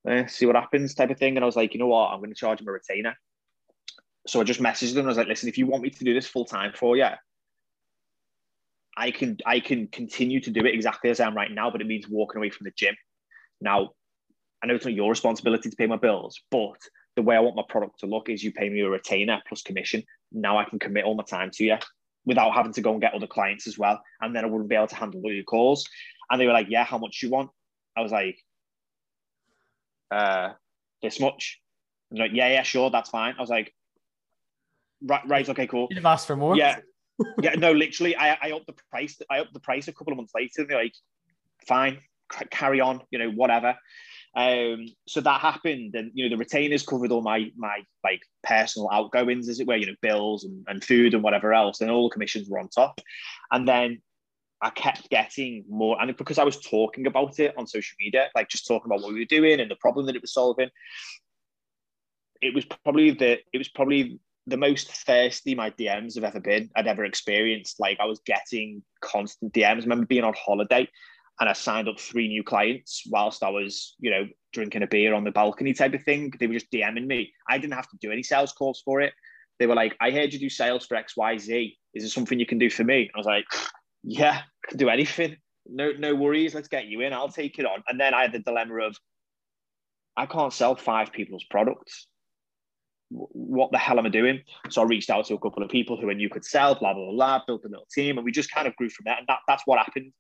uh, 0.10 0.28
see 0.28 0.46
what 0.46 0.56
happens 0.56 0.94
type 0.94 1.10
of 1.10 1.18
thing. 1.18 1.36
And 1.36 1.44
I 1.44 1.48
was 1.48 1.58
like, 1.58 1.74
you 1.74 1.80
know 1.80 1.88
what, 1.88 2.12
I'm 2.12 2.20
going 2.20 2.30
to 2.30 2.36
charge 2.36 2.62
him 2.62 2.68
a 2.70 2.72
retainer. 2.72 3.16
So 4.28 4.40
I 4.40 4.44
just 4.44 4.62
messaged 4.62 4.94
them. 4.94 5.06
I 5.06 5.10
was 5.10 5.18
like, 5.18 5.28
listen, 5.28 5.50
if 5.50 5.58
you 5.58 5.68
want 5.68 5.84
me 5.84 5.90
to 5.90 6.04
do 6.04 6.14
this 6.14 6.28
full 6.28 6.46
time 6.46 6.72
for 6.74 6.96
you, 6.96 7.10
I 8.98 9.12
can 9.12 9.38
I 9.46 9.60
can 9.60 9.88
continue 9.88 10.40
to 10.42 10.52
do 10.52 10.62
it 10.62 10.74
exactly 10.74 11.10
as 11.10 11.20
I 11.20 11.28
am 11.28 11.36
right 11.36 11.52
now, 11.52 11.70
but 11.70 11.82
it 11.82 11.88
means 11.88 12.08
walking 12.08 12.38
away 12.38 12.50
from 12.50 12.64
the 12.64 12.72
gym 12.78 12.96
Now, 13.60 13.92
I 14.64 14.68
know 14.68 14.76
it's 14.76 14.86
not 14.86 14.94
your 14.94 15.10
responsibility 15.10 15.70
to 15.70 15.76
pay 15.76 15.86
my 15.86 15.98
bills, 15.98 16.40
but 16.50 16.80
the 17.16 17.22
way 17.22 17.36
I 17.36 17.40
want 17.40 17.56
my 17.56 17.64
product 17.68 18.00
to 18.02 18.08
look 18.08 18.30
is 18.30 18.44
you 18.44 18.52
pay 18.52 18.70
me 18.70 18.82
a 18.82 18.90
retainer 18.90 19.42
plus 19.48 19.62
commission. 19.62 20.04
Now 20.32 20.58
I 20.58 20.66
can 20.66 20.80
commit 20.80 21.06
all 21.06 21.16
my 21.16 21.24
time 21.24 21.52
to 21.52 21.64
you 21.64 21.78
without 22.26 22.54
having 22.54 22.74
to 22.74 22.82
go 22.82 22.92
and 22.92 23.02
get 23.02 23.14
other 23.14 23.28
clients 23.28 23.68
as 23.68 23.78
well. 23.78 24.02
And 24.22 24.36
then 24.36 24.44
I 24.44 24.48
wouldn't 24.48 24.70
be 24.70 24.76
able 24.76 24.88
to 24.88 24.96
handle 24.96 25.22
all 25.24 25.32
your 25.32 25.44
calls. 25.44 25.88
And 26.30 26.42
they 26.42 26.46
were 26.46 26.54
like, 26.54 26.68
Yeah, 26.70 26.84
how 26.84 26.98
much 26.98 27.22
you 27.22 27.30
want? 27.30 27.52
I 27.98 28.02
was 28.02 28.12
like, 28.12 28.38
uh, 30.12 30.50
this 31.02 31.20
much. 31.20 31.62
And 32.12 32.20
like, 32.20 32.32
yeah, 32.34 32.50
yeah, 32.50 32.64
sure, 32.64 32.90
that's 32.90 33.10
fine. 33.10 33.36
I 33.38 33.42
was 33.42 33.50
like, 33.50 33.74
right, 35.02 35.28
right, 35.28 35.48
okay, 35.48 35.68
cool. 35.68 35.88
You'd 35.90 35.98
have 35.98 36.06
asked 36.06 36.28
for 36.28 36.36
more. 36.36 36.58
Yeah. 36.58 36.80
yeah, 37.42 37.56
no, 37.56 37.72
literally, 37.72 38.16
I, 38.16 38.38
I 38.42 38.52
upped 38.52 38.68
the 38.68 38.76
price. 38.92 39.18
I 39.30 39.40
upped 39.40 39.54
the 39.54 39.60
price 39.60 39.88
a 39.88 39.94
couple 39.94 40.12
of 40.12 40.18
months 40.18 40.34
later. 40.36 40.62
And 40.62 40.70
they're 40.70 40.84
like, 40.84 40.96
fine, 41.66 42.00
carry 42.52 42.82
on, 42.82 43.02
you 43.12 43.20
know, 43.20 43.32
whatever. 43.32 43.76
Um, 44.36 44.88
so 45.08 45.22
that 45.22 45.40
happened, 45.40 45.96
and 45.96 46.12
you 46.14 46.26
know 46.26 46.36
the 46.36 46.40
retainers 46.40 46.86
covered 46.86 47.12
all 47.12 47.22
my 47.22 47.52
my 47.56 47.80
like 48.04 48.22
personal 48.44 48.90
outgoings, 48.92 49.48
as 49.48 49.60
it 49.60 49.68
were, 49.68 49.78
you 49.78 49.86
know, 49.86 49.96
bills 50.02 50.44
and, 50.44 50.66
and 50.68 50.84
food 50.84 51.14
and 51.14 51.24
whatever 51.24 51.54
else, 51.54 51.80
and 51.80 51.90
all 51.90 52.10
the 52.10 52.14
commissions 52.14 52.50
were 52.50 52.60
on 52.60 52.68
top. 52.68 53.00
And 53.52 53.68
then 53.68 54.02
I 54.62 54.72
kept 54.72 55.10
getting 55.10 55.64
more, 55.70 56.02
and 56.02 56.16
because 56.18 56.38
I 56.38 56.44
was 56.44 56.60
talking 56.60 57.08
about 57.08 57.40
it 57.40 57.54
on 57.58 57.66
social 57.66 57.96
media, 58.00 58.30
like 58.36 58.50
just 58.50 58.68
talking 58.68 58.92
about 58.92 59.02
what 59.02 59.14
we 59.14 59.20
were 59.20 59.26
doing 59.26 59.62
and 59.62 59.72
the 59.72 59.78
problem 59.78 60.06
that 60.08 60.16
it 60.16 60.22
was 60.22 60.34
solving, 60.34 60.70
it 62.42 62.54
was 62.54 62.66
probably 62.66 63.12
the 63.12 63.40
it 63.54 63.58
was 63.58 63.70
probably 63.70 64.20
the 64.48 64.58
most 64.58 64.92
thirsty 64.92 65.56
my 65.56 65.72
DMs 65.72 66.16
have 66.16 66.24
ever 66.24 66.40
been. 66.40 66.70
I'd 66.76 66.88
ever 66.88 67.06
experienced. 67.06 67.80
Like 67.80 68.00
I 68.00 68.06
was 68.06 68.20
getting 68.26 68.84
constant 69.02 69.54
DMs. 69.54 69.66
I 69.66 69.84
remember 69.84 70.06
being 70.06 70.24
on 70.24 70.36
holiday 70.38 70.88
and 71.40 71.50
I 71.50 71.54
signed 71.54 71.90
up 71.90 72.00
three 72.00 72.28
new 72.28 72.44
clients 72.44 73.04
whilst 73.10 73.44
I 73.44 73.50
was, 73.50 73.96
you 74.00 74.10
know, 74.10 74.28
drinking 74.54 74.84
a 74.84 74.88
beer 74.88 75.14
on 75.14 75.24
the 75.24 75.32
balcony 75.32 75.74
type 75.74 75.94
of 75.94 76.04
thing. 76.04 76.32
They 76.40 76.48
were 76.48 76.54
just 76.54 76.72
DMing 76.72 77.08
me. 77.08 77.34
I 77.50 77.58
didn't 77.58 77.74
have 77.74 77.90
to 77.90 77.98
do 78.02 78.12
any 78.12 78.24
sales 78.24 78.54
calls 78.54 78.82
for 78.86 79.02
it. 79.02 79.14
They 79.60 79.68
were 79.68 79.76
like, 79.76 79.96
I 80.02 80.12
heard 80.12 80.34
you 80.34 80.40
do 80.40 80.50
sales 80.50 80.86
for 80.86 80.98
XYZ. 80.98 81.74
Is 81.94 82.04
there 82.04 82.10
something 82.10 82.40
you 82.40 82.46
can 82.46 82.58
do 82.58 82.70
for 82.70 82.84
me? 82.84 83.10
I 83.14 83.18
was 83.18 83.28
like, 83.28 83.46
Yeah, 84.04 84.42
I 84.42 84.70
can 84.70 84.78
do 84.78 84.90
anything. 84.90 85.38
No, 85.68 85.92
no 85.98 86.14
worries. 86.14 86.54
Let's 86.54 86.68
get 86.68 86.86
you 86.86 87.02
in. 87.02 87.12
I'll 87.12 87.30
take 87.30 87.58
it 87.60 87.66
on. 87.66 87.84
And 87.88 88.00
then 88.00 88.14
I 88.14 88.22
had 88.22 88.32
the 88.32 88.40
dilemma 88.40 88.76
of 88.82 88.96
I 90.16 90.26
can't 90.26 90.54
sell 90.54 90.76
five 90.76 91.12
people's 91.12 91.44
products 91.50 92.08
what 93.10 93.72
the 93.72 93.78
hell 93.78 94.00
am 94.00 94.06
I 94.06 94.10
doing? 94.10 94.42
So 94.70 94.82
I 94.82 94.86
reached 94.86 95.10
out 95.10 95.26
to 95.28 95.36
a 95.36 95.40
couple 95.40 95.64
of 95.64 95.70
people 95.70 96.00
who 96.00 96.10
I 96.10 96.14
knew 96.14 96.30
could 96.30 96.46
sell, 96.46 96.76
blah, 96.76 96.94
blah, 96.94 97.12
blah, 97.12 97.42
built 97.46 97.66
a 97.66 97.70
little 97.70 97.88
team, 97.94 98.18
and 98.18 98.26
we 98.26 98.32
just 98.32 98.52
kind 98.52 98.68
of 98.68 98.76
grew 98.76 98.90
from 98.90 99.04
there. 99.06 99.18
And 99.18 99.28
that, 99.28 99.40
that's 99.48 99.64
what 99.66 99.80
happened. 99.80 100.12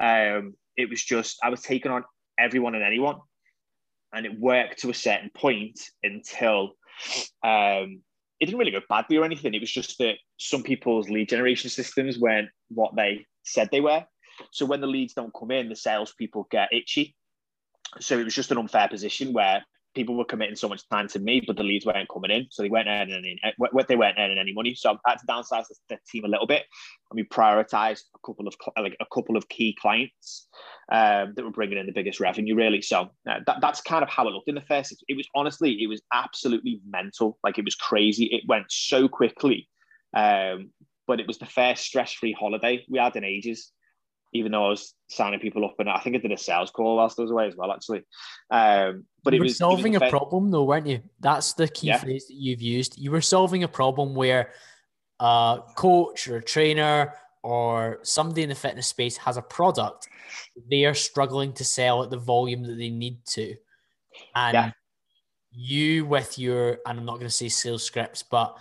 Um, 0.00 0.54
it 0.76 0.88
was 0.88 1.02
just, 1.02 1.38
I 1.42 1.50
was 1.50 1.62
taking 1.62 1.90
on 1.90 2.04
everyone 2.38 2.74
and 2.74 2.84
anyone. 2.84 3.16
And 4.12 4.24
it 4.24 4.38
worked 4.38 4.78
to 4.80 4.90
a 4.90 4.94
certain 4.94 5.30
point 5.34 5.78
until 6.02 6.72
um, 7.42 8.00
it 8.40 8.46
didn't 8.46 8.58
really 8.58 8.70
go 8.70 8.80
badly 8.88 9.16
or 9.18 9.24
anything. 9.24 9.52
It 9.52 9.60
was 9.60 9.70
just 9.70 9.98
that 9.98 10.14
some 10.38 10.62
people's 10.62 11.10
lead 11.10 11.28
generation 11.28 11.68
systems 11.68 12.18
weren't 12.18 12.48
what 12.68 12.96
they 12.96 13.26
said 13.42 13.68
they 13.70 13.80
were. 13.80 14.04
So 14.52 14.64
when 14.64 14.80
the 14.80 14.86
leads 14.86 15.14
don't 15.14 15.34
come 15.38 15.50
in, 15.50 15.68
the 15.68 15.76
salespeople 15.76 16.48
get 16.50 16.72
itchy. 16.72 17.16
So 18.00 18.18
it 18.18 18.24
was 18.24 18.34
just 18.34 18.50
an 18.50 18.58
unfair 18.58 18.88
position 18.88 19.32
where 19.32 19.64
people 19.94 20.16
were 20.16 20.24
committing 20.24 20.56
so 20.56 20.68
much 20.68 20.88
time 20.88 21.08
to 21.08 21.18
me, 21.18 21.42
but 21.46 21.56
the 21.56 21.62
leads 21.62 21.86
weren't 21.86 22.08
coming 22.08 22.30
in, 22.30 22.46
so 22.50 22.62
they 22.62 22.68
weren't 22.68 22.88
earning 22.88 23.14
any. 23.14 23.40
Eh, 23.42 23.82
they 23.88 23.96
weren't 23.96 24.18
earning 24.18 24.38
any 24.38 24.52
money. 24.52 24.74
So 24.74 24.98
I 25.06 25.10
had 25.10 25.18
to 25.18 25.26
downsize 25.26 25.64
the 25.88 25.98
team 26.10 26.24
a 26.24 26.28
little 26.28 26.46
bit, 26.46 26.64
and 27.10 27.16
we 27.16 27.24
prioritized 27.24 28.02
a 28.14 28.26
couple 28.26 28.46
of 28.46 28.54
like 28.80 28.96
a 29.00 29.06
couple 29.12 29.36
of 29.36 29.48
key 29.48 29.76
clients 29.80 30.48
um, 30.92 31.32
that 31.34 31.44
were 31.44 31.50
bringing 31.50 31.78
in 31.78 31.86
the 31.86 31.92
biggest 31.92 32.20
revenue, 32.20 32.54
really. 32.54 32.82
So 32.82 33.10
uh, 33.28 33.40
that, 33.46 33.58
that's 33.60 33.80
kind 33.80 34.02
of 34.02 34.08
how 34.08 34.26
it 34.28 34.32
looked 34.32 34.48
in 34.48 34.54
the 34.54 34.60
first. 34.62 35.04
It 35.08 35.16
was 35.16 35.28
honestly, 35.34 35.82
it 35.82 35.88
was 35.88 36.02
absolutely 36.12 36.80
mental. 36.88 37.38
Like 37.42 37.58
it 37.58 37.64
was 37.64 37.74
crazy. 37.74 38.26
It 38.26 38.44
went 38.46 38.66
so 38.70 39.08
quickly, 39.08 39.68
um, 40.14 40.70
but 41.06 41.20
it 41.20 41.26
was 41.26 41.38
the 41.38 41.46
first 41.46 41.84
stress-free 41.84 42.36
holiday 42.38 42.84
we 42.88 42.98
had 42.98 43.16
in 43.16 43.24
ages 43.24 43.72
even 44.32 44.52
though 44.52 44.66
I 44.66 44.68
was 44.68 44.94
signing 45.08 45.40
people 45.40 45.64
up, 45.64 45.76
and 45.78 45.88
I 45.88 45.98
think 46.00 46.16
I 46.16 46.18
did 46.18 46.32
a 46.32 46.36
sales 46.36 46.70
call 46.70 46.96
whilst 46.96 47.18
I 47.18 47.22
was 47.22 47.30
away 47.30 47.46
as 47.46 47.56
well, 47.56 47.72
actually. 47.72 48.02
Um, 48.50 49.04
but 49.24 49.34
you 49.34 49.40
it 49.40 49.44
was 49.44 49.56
solving 49.56 49.94
it 49.94 50.00
was 50.00 50.08
a 50.08 50.10
problem, 50.10 50.50
though, 50.50 50.64
weren't 50.64 50.86
you? 50.86 51.00
That's 51.20 51.54
the 51.54 51.68
key 51.68 51.88
yeah. 51.88 51.98
phrase 51.98 52.26
that 52.28 52.34
you've 52.34 52.62
used. 52.62 52.98
You 52.98 53.10
were 53.10 53.20
solving 53.20 53.64
a 53.64 53.68
problem 53.68 54.14
where 54.14 54.52
a 55.20 55.60
coach 55.74 56.28
or 56.28 56.36
a 56.36 56.42
trainer 56.42 57.14
or 57.42 58.00
somebody 58.02 58.42
in 58.42 58.48
the 58.48 58.54
fitness 58.54 58.86
space 58.86 59.16
has 59.16 59.36
a 59.36 59.42
product 59.42 60.08
they 60.70 60.84
are 60.84 60.94
struggling 60.94 61.52
to 61.54 61.64
sell 61.64 62.02
at 62.02 62.10
the 62.10 62.16
volume 62.16 62.62
that 62.64 62.76
they 62.76 62.90
need 62.90 63.24
to, 63.26 63.54
and 64.34 64.54
yeah. 64.54 64.70
you 65.52 66.04
with 66.04 66.38
your 66.38 66.78
and 66.86 66.98
I'm 66.98 67.04
not 67.04 67.14
going 67.14 67.26
to 67.26 67.30
say 67.30 67.48
sales 67.48 67.84
scripts, 67.84 68.22
but 68.22 68.56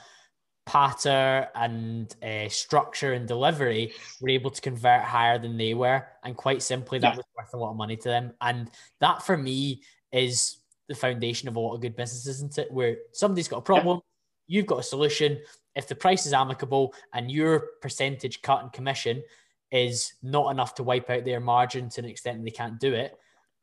patter 0.67 1.47
and 1.56 2.13
uh, 2.21 2.49
structure 2.49 3.13
and 3.13 3.27
delivery 3.27 3.93
were 4.21 4.30
able 4.30 4.51
to 4.51 4.62
convert 4.62 5.01
higher 5.01 5.39
than 5.39 5.58
they 5.58 5.73
were. 5.73 6.06
And 6.23 6.36
quite 6.36 6.62
simply, 6.62 6.99
that 6.99 7.13
yeah. 7.13 7.15
was 7.15 7.25
worth 7.36 7.53
a 7.53 7.58
lot 7.58 7.71
of 7.71 7.77
money 7.77 7.95
to 7.95 8.10
them. 8.10 8.34
And 8.41 8.69
that 8.99 9.23
for 9.25 9.38
me 9.38 9.82
is 10.12 10.58
the 10.89 10.95
foundation 10.95 11.47
of 11.47 11.56
a 11.56 11.60
lot 11.60 11.73
of 11.73 11.82
good 11.82 11.95
business, 11.95 12.27
isn't 12.27 12.58
it? 12.58 12.71
Where 12.71 12.97
somebody's 13.13 13.47
got 13.47 13.58
a 13.58 13.62
problem, 13.62 14.01
yeah. 14.47 14.58
you've 14.58 14.67
got 14.67 14.80
a 14.80 14.84
solution. 14.84 15.39
If 15.75 15.88
the 15.88 15.95
price 15.95 16.25
is 16.25 16.34
amicable 16.34 16.93
and 17.13 17.32
your 17.32 17.60
percentage 17.82 18.41
cut 18.41 18.62
and 18.62 18.73
commission 18.73 19.23
is 19.71 20.13
not 20.21 20.51
enough 20.51 20.75
to 20.75 20.84
wipe 20.84 21.10
out 21.10 21.25
their 21.25 21.39
margin 21.39 21.89
to 21.89 22.01
an 22.01 22.08
extent 22.08 22.43
they 22.43 22.51
can't 22.51 22.80
do 22.80 22.93
it, 22.93 23.17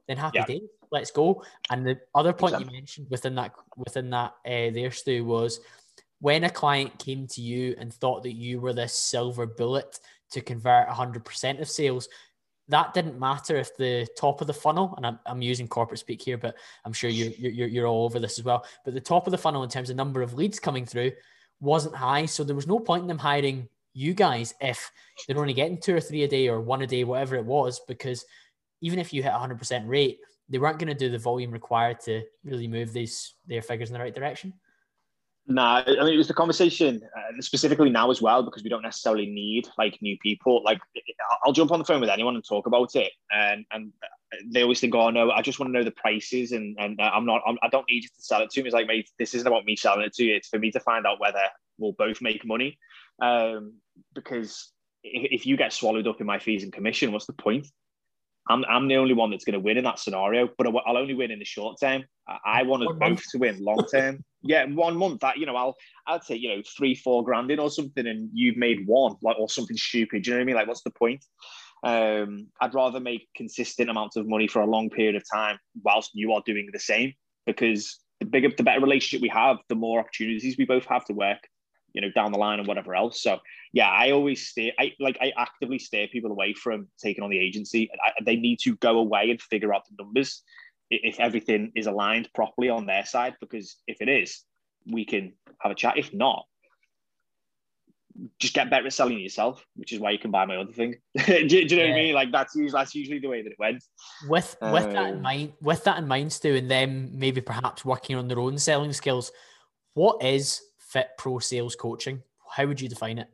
then 0.08 0.16
happy 0.16 0.38
yeah. 0.38 0.46
days. 0.46 0.68
Let's 0.90 1.10
go. 1.10 1.42
And 1.70 1.86
the 1.86 1.98
other 2.14 2.32
point 2.32 2.54
exactly. 2.54 2.74
you 2.74 2.80
mentioned 2.80 3.06
within 3.10 3.34
that 3.34 3.52
within 3.76 4.10
that 4.10 4.34
uh, 4.46 4.70
there, 4.72 4.90
Stu, 4.90 5.24
was 5.24 5.60
when 6.20 6.44
a 6.44 6.50
client 6.50 6.98
came 6.98 7.26
to 7.28 7.40
you 7.40 7.74
and 7.78 7.92
thought 7.92 8.22
that 8.22 8.34
you 8.34 8.60
were 8.60 8.72
this 8.72 8.94
silver 8.94 9.46
bullet 9.46 9.98
to 10.30 10.40
convert 10.40 10.88
100% 10.88 11.60
of 11.60 11.68
sales, 11.68 12.08
that 12.68 12.94
didn't 12.94 13.20
matter 13.20 13.56
if 13.56 13.76
the 13.76 14.06
top 14.16 14.40
of 14.40 14.46
the 14.46 14.54
funnel, 14.54 14.94
and 14.96 15.06
I'm, 15.06 15.18
I'm 15.26 15.42
using 15.42 15.68
corporate 15.68 16.00
speak 16.00 16.22
here, 16.22 16.38
but 16.38 16.56
I'm 16.84 16.92
sure 16.92 17.10
you're, 17.10 17.32
you're, 17.32 17.68
you're 17.68 17.86
all 17.86 18.04
over 18.04 18.18
this 18.18 18.38
as 18.38 18.44
well. 18.44 18.64
But 18.84 18.94
the 18.94 19.00
top 19.00 19.26
of 19.26 19.32
the 19.32 19.38
funnel 19.38 19.62
in 19.62 19.68
terms 19.68 19.90
of 19.90 19.96
number 19.96 20.22
of 20.22 20.34
leads 20.34 20.58
coming 20.58 20.86
through 20.86 21.12
wasn't 21.60 21.94
high. 21.94 22.24
So 22.26 22.42
there 22.42 22.56
was 22.56 22.66
no 22.66 22.78
point 22.78 23.02
in 23.02 23.08
them 23.08 23.18
hiring 23.18 23.68
you 23.92 24.14
guys 24.14 24.54
if 24.60 24.90
they're 25.26 25.38
only 25.38 25.52
getting 25.52 25.78
two 25.78 25.94
or 25.94 26.00
three 26.00 26.24
a 26.24 26.28
day 26.28 26.48
or 26.48 26.60
one 26.60 26.82
a 26.82 26.86
day, 26.86 27.04
whatever 27.04 27.36
it 27.36 27.44
was, 27.44 27.80
because 27.86 28.24
even 28.80 28.98
if 28.98 29.12
you 29.12 29.22
hit 29.22 29.32
100% 29.32 29.86
rate, 29.86 30.18
they 30.48 30.58
weren't 30.58 30.78
going 30.78 30.88
to 30.88 30.94
do 30.94 31.10
the 31.10 31.18
volume 31.18 31.50
required 31.50 32.00
to 32.00 32.22
really 32.44 32.68
move 32.68 32.92
these 32.92 33.34
their 33.46 33.62
figures 33.62 33.88
in 33.88 33.94
the 33.94 34.00
right 34.00 34.14
direction. 34.14 34.52
Nah, 35.46 35.82
I 35.86 36.04
mean 36.04 36.14
it 36.14 36.16
was 36.16 36.28
the 36.28 36.34
conversation 36.34 37.02
uh, 37.16 37.40
specifically 37.40 37.90
now 37.90 38.10
as 38.10 38.22
well 38.22 38.42
because 38.42 38.62
we 38.62 38.70
don't 38.70 38.82
necessarily 38.82 39.26
need 39.26 39.68
like 39.76 40.00
new 40.00 40.16
people. 40.22 40.62
Like 40.64 40.80
I'll 41.44 41.52
jump 41.52 41.70
on 41.70 41.78
the 41.78 41.84
phone 41.84 42.00
with 42.00 42.08
anyone 42.08 42.34
and 42.34 42.44
talk 42.46 42.66
about 42.66 42.96
it, 42.96 43.12
and 43.30 43.66
and 43.70 43.92
they 44.46 44.62
always 44.62 44.80
think, 44.80 44.94
oh 44.94 45.10
no, 45.10 45.30
I 45.30 45.42
just 45.42 45.60
want 45.60 45.68
to 45.68 45.78
know 45.78 45.84
the 45.84 45.90
prices, 45.90 46.52
and 46.52 46.76
and 46.78 46.98
I'm 46.98 47.26
not, 47.26 47.42
I'm, 47.46 47.58
I 47.62 47.68
do 47.68 47.78
not 47.78 47.84
need 47.90 48.04
you 48.04 48.08
to 48.08 48.22
sell 48.22 48.40
it 48.40 48.50
to 48.50 48.62
me. 48.62 48.68
It's 48.68 48.74
like, 48.74 48.86
mate, 48.86 49.10
this 49.18 49.34
isn't 49.34 49.46
about 49.46 49.66
me 49.66 49.76
selling 49.76 50.06
it 50.06 50.14
to 50.14 50.24
you. 50.24 50.34
It's 50.34 50.48
for 50.48 50.58
me 50.58 50.70
to 50.70 50.80
find 50.80 51.06
out 51.06 51.20
whether 51.20 51.42
we'll 51.76 51.92
both 51.92 52.22
make 52.22 52.46
money, 52.46 52.78
um, 53.20 53.74
because 54.14 54.72
if, 55.02 55.40
if 55.40 55.46
you 55.46 55.58
get 55.58 55.74
swallowed 55.74 56.06
up 56.06 56.20
in 56.20 56.26
my 56.26 56.38
fees 56.38 56.62
and 56.62 56.72
commission, 56.72 57.12
what's 57.12 57.26
the 57.26 57.34
point? 57.34 57.66
I'm, 58.48 58.64
I'm 58.68 58.88
the 58.88 58.96
only 58.96 59.14
one 59.14 59.30
that's 59.30 59.44
going 59.44 59.54
to 59.54 59.60
win 59.60 59.78
in 59.78 59.84
that 59.84 59.98
scenario, 59.98 60.48
but 60.58 60.66
I'll 60.66 60.98
only 60.98 61.14
win 61.14 61.30
in 61.30 61.38
the 61.38 61.44
short 61.44 61.78
term. 61.80 62.04
I, 62.28 62.38
I 62.44 62.62
want 62.62 62.86
us 62.86 62.94
both 62.98 63.22
to 63.32 63.38
win 63.38 63.62
long 63.62 63.84
term. 63.90 64.24
yeah, 64.44 64.64
one 64.66 64.96
month 64.96 65.20
that 65.20 65.38
you 65.38 65.46
know, 65.46 65.56
I'll 65.56 65.76
I'd 66.06 66.22
say 66.22 66.36
you 66.36 66.54
know 66.54 66.62
three, 66.76 66.94
four 66.94 67.24
grand 67.24 67.50
in 67.50 67.58
or 67.58 67.70
something, 67.70 68.06
and 68.06 68.28
you've 68.32 68.56
made 68.56 68.86
one, 68.86 69.16
like 69.22 69.38
or 69.38 69.48
something 69.48 69.76
stupid. 69.76 70.22
Do 70.22 70.30
you 70.30 70.36
know 70.36 70.40
what 70.40 70.42
I 70.42 70.46
mean? 70.46 70.56
Like, 70.56 70.68
what's 70.68 70.82
the 70.82 70.90
point? 70.90 71.24
Um, 71.82 72.46
I'd 72.60 72.74
rather 72.74 73.00
make 73.00 73.28
consistent 73.34 73.90
amounts 73.90 74.16
of 74.16 74.26
money 74.28 74.46
for 74.46 74.62
a 74.62 74.66
long 74.66 74.90
period 74.90 75.16
of 75.16 75.24
time 75.30 75.58
whilst 75.82 76.10
you 76.14 76.32
are 76.32 76.42
doing 76.46 76.68
the 76.72 76.78
same, 76.78 77.14
because 77.46 77.98
the 78.20 78.26
bigger, 78.26 78.50
the 78.56 78.62
better 78.62 78.80
relationship 78.80 79.22
we 79.22 79.28
have, 79.28 79.58
the 79.68 79.74
more 79.74 80.00
opportunities 80.00 80.56
we 80.58 80.64
both 80.64 80.86
have 80.86 81.04
to 81.06 81.12
work 81.12 81.40
you 81.94 82.00
know, 82.00 82.10
down 82.10 82.32
the 82.32 82.38
line 82.38 82.58
and 82.58 82.66
whatever 82.68 82.94
else. 82.94 83.22
So 83.22 83.38
yeah, 83.72 83.88
I 83.88 84.10
always 84.10 84.48
stay. 84.48 84.72
I 84.78 84.92
like 85.00 85.16
I 85.20 85.32
actively 85.38 85.78
steer 85.78 86.08
people 86.08 86.30
away 86.30 86.52
from 86.52 86.88
taking 87.00 87.22
on 87.22 87.30
the 87.30 87.38
agency. 87.38 87.88
I, 88.04 88.10
they 88.22 88.36
need 88.36 88.58
to 88.64 88.76
go 88.76 88.98
away 88.98 89.30
and 89.30 89.40
figure 89.40 89.72
out 89.72 89.84
the 89.88 90.02
numbers 90.02 90.42
if 90.90 91.18
everything 91.20 91.72
is 91.74 91.86
aligned 91.86 92.28
properly 92.34 92.68
on 92.68 92.86
their 92.86 93.04
side. 93.04 93.34
Because 93.40 93.76
if 93.86 94.00
it 94.00 94.08
is, 94.08 94.42
we 94.86 95.04
can 95.04 95.32
have 95.60 95.72
a 95.72 95.74
chat. 95.74 95.98
If 95.98 96.12
not, 96.12 96.44
just 98.38 98.54
get 98.54 98.70
better 98.70 98.86
at 98.86 98.92
selling 98.92 99.18
yourself, 99.18 99.64
which 99.74 99.92
is 99.92 99.98
why 99.98 100.10
you 100.10 100.18
can 100.18 100.30
buy 100.30 100.46
my 100.46 100.56
other 100.56 100.72
thing. 100.72 100.94
do, 101.26 101.48
do, 101.48 101.56
you 101.56 101.68
know 101.68 101.76
yeah. 101.76 101.90
what 101.90 101.98
I 101.98 102.02
mean? 102.02 102.14
Like 102.14 102.32
that's 102.32 102.54
usually 102.54 102.78
that's 102.78 102.94
usually 102.94 103.18
the 103.18 103.28
way 103.28 103.42
that 103.42 103.50
it 103.50 103.58
went. 103.58 103.82
With 104.28 104.56
with 104.60 104.84
um, 104.84 104.92
that 104.92 105.08
in 105.08 105.16
um, 105.16 105.22
mind, 105.22 105.52
with 105.60 105.84
that 105.84 105.98
in 105.98 106.06
mind, 106.06 106.32
Stu, 106.32 106.54
and 106.54 106.70
them 106.70 107.10
maybe 107.12 107.40
perhaps 107.40 107.84
working 107.84 108.16
on 108.16 108.28
their 108.28 108.38
own 108.38 108.58
selling 108.58 108.92
skills. 108.92 109.32
What 109.94 110.22
is 110.24 110.60
fit 110.78 111.10
pro 111.18 111.38
sales 111.38 111.76
coaching? 111.76 112.22
How 112.50 112.66
would 112.66 112.80
you 112.80 112.88
define 112.88 113.18
it? 113.18 113.28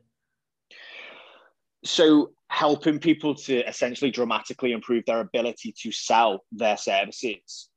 So 1.83 2.31
helping 2.51 2.99
people 2.99 3.33
to 3.33 3.65
essentially 3.67 4.11
dramatically 4.11 4.73
improve 4.73 5.05
their 5.05 5.21
ability 5.21 5.73
to 5.81 5.89
sell 5.89 6.43
their 6.51 6.75
services 6.75 7.69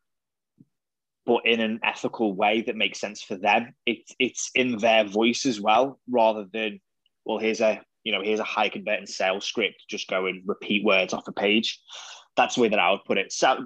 but 1.27 1.47
in 1.47 1.61
an 1.61 1.81
ethical 1.83 2.35
way 2.35 2.61
that 2.63 2.77
makes 2.77 3.01
sense 3.01 3.23
for 3.23 3.37
them. 3.37 3.75
It's 3.87 4.15
it's 4.19 4.51
in 4.55 4.77
their 4.79 5.05
voice 5.05 5.47
as 5.47 5.61
well 5.61 5.99
rather 6.11 6.45
than 6.53 6.81
well 7.25 7.39
here's 7.39 7.61
a 7.61 7.81
you 8.03 8.13
know 8.13 8.21
here's 8.23 8.41
a 8.41 8.45
high 8.45 8.69
converting 8.69 9.07
sales 9.07 9.47
script 9.47 9.85
just 9.89 10.09
go 10.09 10.27
and 10.27 10.43
repeat 10.45 10.85
words 10.85 11.15
off 11.15 11.29
a 11.29 11.33
page. 11.33 11.81
That's 12.37 12.57
the 12.57 12.63
way 12.63 12.69
that 12.69 12.81
i 12.81 12.91
would 12.91 13.05
put 13.07 13.17
it. 13.17 13.33
So 13.33 13.65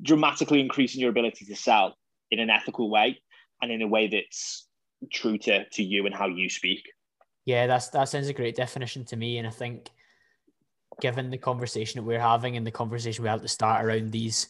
dramatically 0.00 0.60
increasing 0.60 1.00
your 1.00 1.10
ability 1.10 1.44
to 1.46 1.56
sell 1.56 1.96
in 2.30 2.38
an 2.38 2.48
ethical 2.48 2.90
way 2.90 3.20
and 3.60 3.72
in 3.72 3.82
a 3.82 3.88
way 3.88 4.06
that's 4.06 4.68
true 5.12 5.36
to 5.38 5.68
to 5.68 5.82
you 5.82 6.06
and 6.06 6.14
how 6.14 6.28
you 6.28 6.48
speak. 6.48 6.88
Yeah 7.44 7.66
that's 7.66 7.88
that 7.88 8.08
sounds 8.08 8.28
a 8.28 8.32
great 8.32 8.54
definition 8.54 9.04
to 9.06 9.16
me 9.16 9.38
and 9.38 9.46
i 9.46 9.50
think 9.50 9.90
given 11.00 11.30
the 11.30 11.38
conversation 11.38 11.98
that 11.98 12.06
we're 12.06 12.20
having 12.20 12.56
and 12.56 12.66
the 12.66 12.70
conversation 12.70 13.22
we 13.22 13.28
had 13.28 13.42
to 13.42 13.48
start 13.48 13.84
around 13.84 14.10
these 14.10 14.48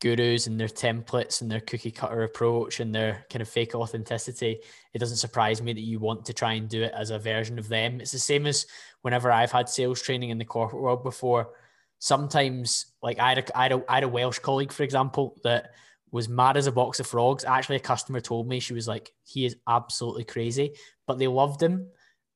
gurus 0.00 0.46
and 0.46 0.58
their 0.58 0.68
templates 0.68 1.40
and 1.40 1.50
their 1.50 1.60
cookie 1.60 1.90
cutter 1.90 2.24
approach 2.24 2.80
and 2.80 2.94
their 2.94 3.24
kind 3.30 3.42
of 3.42 3.48
fake 3.48 3.74
authenticity, 3.74 4.58
it 4.92 4.98
doesn't 4.98 5.18
surprise 5.18 5.62
me 5.62 5.72
that 5.72 5.80
you 5.80 5.98
want 5.98 6.24
to 6.24 6.32
try 6.32 6.54
and 6.54 6.68
do 6.68 6.82
it 6.82 6.92
as 6.96 7.10
a 7.10 7.18
version 7.18 7.58
of 7.58 7.68
them. 7.68 8.00
It's 8.00 8.12
the 8.12 8.18
same 8.18 8.46
as 8.46 8.66
whenever 9.02 9.30
I've 9.30 9.52
had 9.52 9.68
sales 9.68 10.02
training 10.02 10.30
in 10.30 10.38
the 10.38 10.44
corporate 10.44 10.82
world 10.82 11.04
before. 11.04 11.50
Sometimes, 11.98 12.86
like 13.00 13.20
I 13.20 13.28
had 13.28 13.38
a, 13.38 13.58
I 13.58 13.62
had 13.62 13.72
a, 13.72 13.84
I 13.88 13.94
had 13.94 14.04
a 14.04 14.08
Welsh 14.08 14.40
colleague, 14.40 14.72
for 14.72 14.82
example, 14.82 15.36
that 15.44 15.70
was 16.10 16.28
mad 16.28 16.56
as 16.56 16.66
a 16.66 16.72
box 16.72 16.98
of 16.98 17.06
frogs. 17.06 17.44
Actually, 17.44 17.76
a 17.76 17.80
customer 17.80 18.20
told 18.20 18.48
me 18.48 18.58
she 18.58 18.74
was 18.74 18.88
like, 18.88 19.12
he 19.24 19.46
is 19.46 19.56
absolutely 19.68 20.24
crazy, 20.24 20.74
but 21.06 21.18
they 21.18 21.28
loved 21.28 21.62
him 21.62 21.86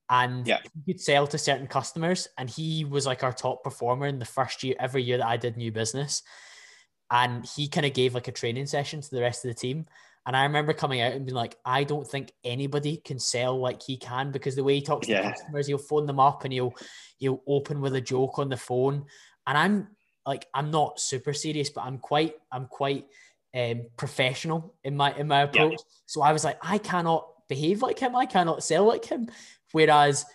and 0.09 0.47
yeah. 0.47 0.59
he 0.73 0.93
could 0.93 1.01
sell 1.01 1.27
to 1.27 1.37
certain 1.37 1.67
customers. 1.67 2.27
And 2.37 2.49
he 2.49 2.85
was 2.85 3.05
like 3.05 3.23
our 3.23 3.33
top 3.33 3.63
performer 3.63 4.07
in 4.07 4.19
the 4.19 4.25
first 4.25 4.63
year, 4.63 4.75
every 4.79 5.03
year 5.03 5.17
that 5.17 5.27
I 5.27 5.37
did 5.37 5.57
new 5.57 5.71
business. 5.71 6.23
And 7.11 7.45
he 7.45 7.67
kind 7.67 7.85
of 7.85 7.93
gave 7.93 8.13
like 8.13 8.27
a 8.27 8.33
training 8.33 8.65
session 8.65 9.01
to 9.01 9.09
the 9.11 9.21
rest 9.21 9.45
of 9.45 9.49
the 9.49 9.55
team. 9.55 9.85
And 10.25 10.35
I 10.35 10.43
remember 10.43 10.73
coming 10.73 10.99
out 11.01 11.13
and 11.13 11.25
being 11.25 11.35
like, 11.35 11.57
I 11.63 11.85
don't 11.85 12.05
think 12.05 12.33
anybody 12.43 12.97
can 12.97 13.17
sell 13.17 13.57
like 13.57 13.81
he 13.81 13.95
can 13.95 14.31
because 14.31 14.55
the 14.55 14.63
way 14.63 14.75
he 14.75 14.81
talks 14.81 15.07
yeah. 15.07 15.21
to 15.21 15.29
customers, 15.29 15.67
he'll 15.67 15.77
phone 15.77 16.05
them 16.05 16.19
up 16.19 16.43
and 16.43 16.51
he'll 16.51 16.73
he'll 17.17 17.41
open 17.47 17.79
with 17.79 17.95
a 17.95 18.01
joke 18.01 18.37
on 18.37 18.49
the 18.49 18.57
phone. 18.57 19.05
And 19.45 19.57
I'm 19.57 19.87
like, 20.25 20.45
I'm 20.53 20.69
not 20.69 20.99
super 20.99 21.31
serious, 21.31 21.69
but 21.69 21.85
I'm 21.85 21.97
quite, 21.97 22.35
I'm 22.51 22.65
quite 22.65 23.05
um, 23.55 23.83
professional 23.95 24.75
in 24.83 24.97
my 24.97 25.15
in 25.15 25.27
my 25.27 25.43
approach. 25.43 25.71
Yeah. 25.71 25.85
So 26.05 26.21
I 26.21 26.33
was 26.33 26.43
like, 26.43 26.59
I 26.61 26.77
cannot 26.77 27.27
behave 27.47 27.81
like 27.81 27.99
him. 27.99 28.15
I 28.15 28.25
cannot 28.25 28.63
sell 28.63 28.85
like 28.85 29.05
him. 29.05 29.29
Whereas 29.71 30.25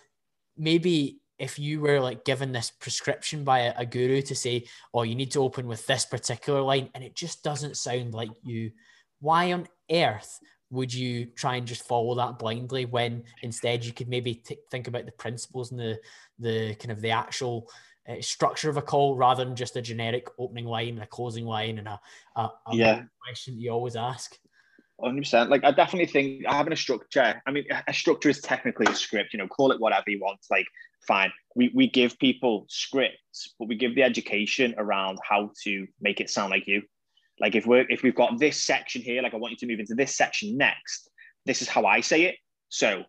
maybe 0.57 1.19
if 1.39 1.59
you 1.59 1.81
were 1.81 1.99
like 1.99 2.25
given 2.25 2.51
this 2.51 2.71
prescription 2.71 3.43
by 3.43 3.59
a, 3.59 3.73
a, 3.77 3.85
guru 3.85 4.21
to 4.21 4.35
say, 4.35 4.65
oh, 4.93 5.03
you 5.03 5.15
need 5.15 5.31
to 5.31 5.41
open 5.41 5.67
with 5.67 5.85
this 5.87 6.05
particular 6.05 6.61
line, 6.61 6.89
and 6.93 7.03
it 7.03 7.15
just 7.15 7.43
doesn't 7.43 7.77
sound 7.77 8.13
like 8.13 8.29
you, 8.43 8.71
why 9.19 9.51
on 9.51 9.67
earth 9.91 10.39
would 10.69 10.93
you 10.93 11.25
try 11.25 11.55
and 11.55 11.67
just 11.67 11.87
follow 11.87 12.15
that 12.15 12.39
blindly 12.39 12.85
when 12.85 13.23
instead 13.41 13.83
you 13.83 13.93
could 13.93 14.07
maybe 14.07 14.35
t- 14.35 14.57
think 14.71 14.87
about 14.87 15.05
the 15.05 15.11
principles 15.11 15.71
and 15.71 15.79
the, 15.79 15.99
the 16.39 16.75
kind 16.75 16.91
of 16.91 17.01
the 17.01 17.11
actual 17.11 17.69
uh, 18.07 18.15
structure 18.21 18.69
of 18.69 18.77
a 18.77 18.81
call 18.81 19.15
rather 19.15 19.45
than 19.45 19.55
just 19.55 19.75
a 19.75 19.81
generic 19.81 20.27
opening 20.39 20.65
line, 20.65 20.89
and 20.89 21.03
a 21.03 21.07
closing 21.07 21.45
line, 21.45 21.79
and 21.79 21.87
a, 21.87 21.99
a, 22.35 22.41
a 22.41 22.75
yeah. 22.75 23.03
question 23.25 23.59
you 23.59 23.71
always 23.71 23.95
ask? 23.95 24.37
100%. 25.01 25.49
Like, 25.49 25.63
I 25.63 25.71
definitely 25.71 26.11
think 26.11 26.45
having 26.45 26.73
a 26.73 26.77
structure, 26.77 27.41
I 27.45 27.51
mean, 27.51 27.65
a 27.87 27.93
structure 27.93 28.29
is 28.29 28.41
technically 28.41 28.85
a 28.87 28.95
script, 28.95 29.33
you 29.33 29.39
know, 29.39 29.47
call 29.47 29.71
it 29.71 29.79
whatever 29.79 30.05
you 30.07 30.19
want. 30.19 30.39
Like, 30.49 30.67
fine. 31.07 31.31
We, 31.55 31.71
we 31.73 31.89
give 31.89 32.17
people 32.19 32.65
scripts, 32.69 33.53
but 33.59 33.67
we 33.67 33.75
give 33.75 33.95
the 33.95 34.03
education 34.03 34.75
around 34.77 35.19
how 35.27 35.51
to 35.63 35.87
make 35.99 36.21
it 36.21 36.29
sound 36.29 36.51
like 36.51 36.67
you. 36.67 36.83
Like, 37.39 37.55
if 37.55 37.65
we're, 37.65 37.85
if 37.89 38.03
we've 38.03 38.15
got 38.15 38.39
this 38.39 38.61
section 38.61 39.01
here, 39.01 39.21
like, 39.21 39.33
I 39.33 39.37
want 39.37 39.51
you 39.51 39.57
to 39.57 39.67
move 39.67 39.79
into 39.79 39.95
this 39.95 40.15
section 40.15 40.57
next, 40.57 41.09
this 41.45 41.61
is 41.61 41.67
how 41.67 41.85
I 41.85 42.01
say 42.01 42.23
it. 42.23 42.35
So, 42.69 43.03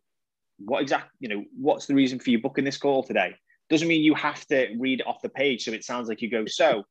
what 0.58 0.82
exactly, 0.82 1.10
you 1.20 1.28
know, 1.28 1.44
what's 1.56 1.86
the 1.86 1.94
reason 1.94 2.18
for 2.18 2.30
you 2.30 2.40
booking 2.40 2.64
this 2.64 2.78
call 2.78 3.02
today? 3.02 3.34
Doesn't 3.70 3.88
mean 3.88 4.02
you 4.02 4.14
have 4.14 4.46
to 4.46 4.74
read 4.78 5.02
off 5.06 5.22
the 5.22 5.28
page. 5.28 5.64
So 5.64 5.72
it 5.72 5.84
sounds 5.84 6.08
like 6.08 6.22
you 6.22 6.30
go, 6.30 6.44
so, 6.46 6.84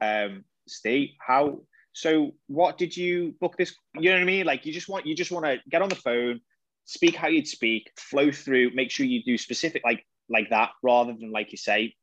um, 0.00 0.44
Steve, 0.66 1.10
how 1.20 1.60
so 1.92 2.32
what 2.46 2.78
did 2.78 2.96
you 2.96 3.34
book 3.40 3.56
this? 3.56 3.74
You 3.94 4.10
know 4.10 4.16
what 4.16 4.22
I 4.22 4.26
mean? 4.26 4.46
Like 4.46 4.66
you 4.66 4.72
just 4.72 4.88
want 4.88 5.06
you 5.06 5.14
just 5.14 5.30
want 5.30 5.46
to 5.46 5.58
get 5.68 5.82
on 5.82 5.88
the 5.88 5.96
phone, 5.96 6.40
speak 6.84 7.16
how 7.16 7.28
you'd 7.28 7.48
speak, 7.48 7.90
flow 7.96 8.30
through, 8.30 8.70
make 8.74 8.90
sure 8.90 9.06
you 9.06 9.22
do 9.24 9.36
specific 9.36 9.82
like 9.84 10.04
like 10.28 10.50
that 10.50 10.70
rather 10.82 11.12
than 11.12 11.32
like 11.32 11.52
you 11.52 11.58
say, 11.58 11.94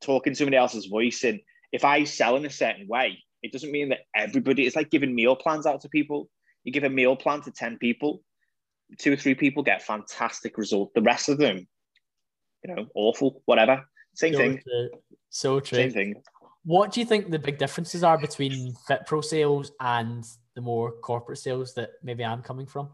talking 0.00 0.34
somebody 0.34 0.56
else's 0.56 0.86
voice. 0.86 1.24
And 1.24 1.40
if 1.72 1.84
I 1.84 2.04
sell 2.04 2.36
in 2.36 2.46
a 2.46 2.50
certain 2.50 2.88
way, 2.88 3.22
it 3.42 3.52
doesn't 3.52 3.70
mean 3.70 3.90
that 3.90 4.00
everybody. 4.16 4.66
It's 4.66 4.76
like 4.76 4.90
giving 4.90 5.14
meal 5.14 5.36
plans 5.36 5.66
out 5.66 5.82
to 5.82 5.88
people. 5.88 6.30
You 6.64 6.72
give 6.72 6.84
a 6.84 6.90
meal 6.90 7.14
plan 7.14 7.42
to 7.42 7.50
ten 7.50 7.76
people, 7.76 8.22
two 8.98 9.12
or 9.12 9.16
three 9.16 9.34
people 9.34 9.62
get 9.62 9.82
fantastic 9.82 10.56
result. 10.56 10.94
The 10.94 11.02
rest 11.02 11.28
of 11.28 11.36
them, 11.36 11.66
you 12.64 12.74
know, 12.74 12.86
awful, 12.94 13.42
whatever. 13.44 13.84
Same 14.14 14.32
so 14.32 14.38
thing. 14.38 14.62
True. 14.62 14.88
So 15.28 15.60
true. 15.60 15.76
Same 15.76 15.90
thing. 15.90 16.14
What 16.64 16.92
do 16.92 17.00
you 17.00 17.06
think 17.06 17.30
the 17.30 17.38
big 17.38 17.58
differences 17.58 18.02
are 18.02 18.16
between 18.16 18.74
Fit 18.88 19.06
Pro 19.06 19.20
sales 19.20 19.72
and 19.80 20.24
the 20.54 20.60
more 20.60 20.92
corporate 20.92 21.38
sales 21.38 21.74
that 21.74 21.90
maybe 22.02 22.24
I'm 22.24 22.42
coming 22.42 22.66
from? 22.66 22.88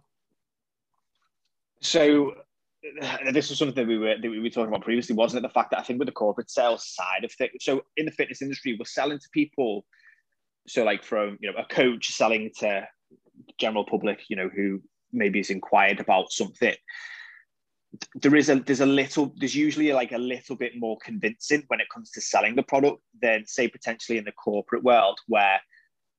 So 1.81 2.35
this 3.33 3.49
was 3.49 3.59
something 3.59 3.75
that 3.75 3.87
we 3.87 3.99
were 3.99 4.17
that 4.21 4.31
we 4.31 4.41
were 4.41 4.51
talking 4.51 4.69
about 4.69 4.83
previously, 4.83 5.15
wasn't 5.15 5.45
it? 5.45 5.49
The 5.49 5.55
fact 5.55 5.71
that 5.71 5.79
I 5.79 5.83
think 5.83 5.99
with 5.99 6.07
the 6.07 6.13
corporate 6.13 6.51
sales 6.51 6.87
side 6.95 7.25
of 7.25 7.33
things, 7.33 7.53
so 7.61 7.83
in 7.97 8.07
the 8.07 8.13
fitness 8.13 8.43
industry, 8.43 8.77
we're 8.79 8.85
selling 8.87 9.19
to 9.19 9.29
people. 9.33 9.85
So 10.67 10.85
like 10.85 11.05
from 11.05 11.39
you 11.41 11.51
know 11.51 11.59
a 11.59 11.65
coach 11.73 12.11
selling 12.11 12.51
to 12.59 12.87
general 13.59 13.85
public, 13.85 14.21
you 14.29 14.37
know, 14.37 14.49
who 14.49 14.81
maybe 15.13 15.41
is 15.41 15.51
inquired 15.51 16.01
about 16.01 16.33
something 16.33 16.75
there 18.15 18.37
is 18.37 18.49
a 18.49 18.57
there's 18.57 18.81
a 18.81 18.87
little 18.87 19.35
there's 19.37 19.55
usually 19.55 19.93
like 19.93 20.13
a 20.13 20.19
little 20.19 20.57
bit 20.57 20.73
more 20.77 20.97
convincing 21.03 21.65
when 21.69 21.81
it 21.81 21.89
comes 21.93 22.11
to 22.11 22.21
selling 22.21 22.55
the 22.55 22.63
product 22.63 23.03
than 23.21 23.45
say 23.47 23.67
potentially 23.67 24.19
in 24.19 24.25
the 24.25 24.33
corporate 24.33 24.85
world 24.85 25.19
where 25.27 25.61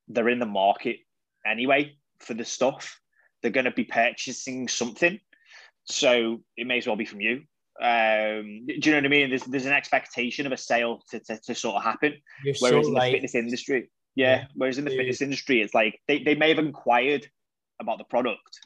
they're 0.08 0.30
in 0.30 0.40
the 0.40 0.46
market 0.46 0.98
anyway 1.46 1.96
for 2.20 2.34
the 2.34 2.46
stuff. 2.46 3.00
They're 3.42 3.52
going 3.52 3.66
to 3.66 3.72
be 3.72 3.86
purchasing 3.86 4.68
something. 4.68 5.20
So 5.86 6.44
it 6.58 6.68
may 6.68 6.78
as 6.78 6.88
well 6.88 6.96
be 6.96 7.06
from 7.06 7.22
you. 7.22 7.44
Um, 7.82 8.66
do 8.68 8.76
you 8.76 8.92
know 8.92 8.98
what 8.98 9.06
I 9.06 9.10
mean? 9.10 9.30
There's 9.30 9.44
there's 9.46 9.66
an 9.66 9.74
expectation 9.74 10.46
of 10.46 10.52
a 10.52 10.58
sale 10.58 11.02
to, 11.10 11.20
to, 11.22 11.40
to 11.46 11.56
sort 11.56 11.78
of 11.78 11.84
happen. 11.84 12.16
You're 12.44 12.56
whereas 12.60 12.86
so 12.86 12.90
in 12.90 12.94
the 12.94 13.12
fitness 13.12 13.34
industry, 13.34 13.90
yeah, 14.16 14.36
yeah, 14.36 14.46
Whereas 14.56 14.78
in 14.78 14.86
the 14.86 14.92
fitness 14.92 15.22
industry, 15.22 15.62
it's 15.62 15.74
like 15.74 16.00
they, 16.08 16.22
they 16.22 16.36
may 16.36 16.50
have 16.50 16.60
inquired 16.60 17.28
about 17.80 17.98
the 17.98 18.04
product, 18.04 18.60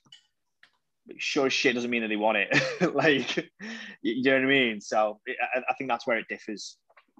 sure 1.17 1.49
shit 1.49 1.75
doesn't 1.75 1.89
mean 1.89 2.01
that 2.01 2.07
they 2.07 2.15
want 2.15 2.37
it. 2.37 2.93
like, 2.95 3.49
you 4.01 4.23
know 4.23 4.33
what 4.33 4.43
I 4.43 4.45
mean? 4.45 4.81
So 4.81 5.19
I, 5.27 5.73
think 5.73 5.89
that's 5.89 6.07
where 6.07 6.17
it 6.17 6.27
differs. 6.27 6.77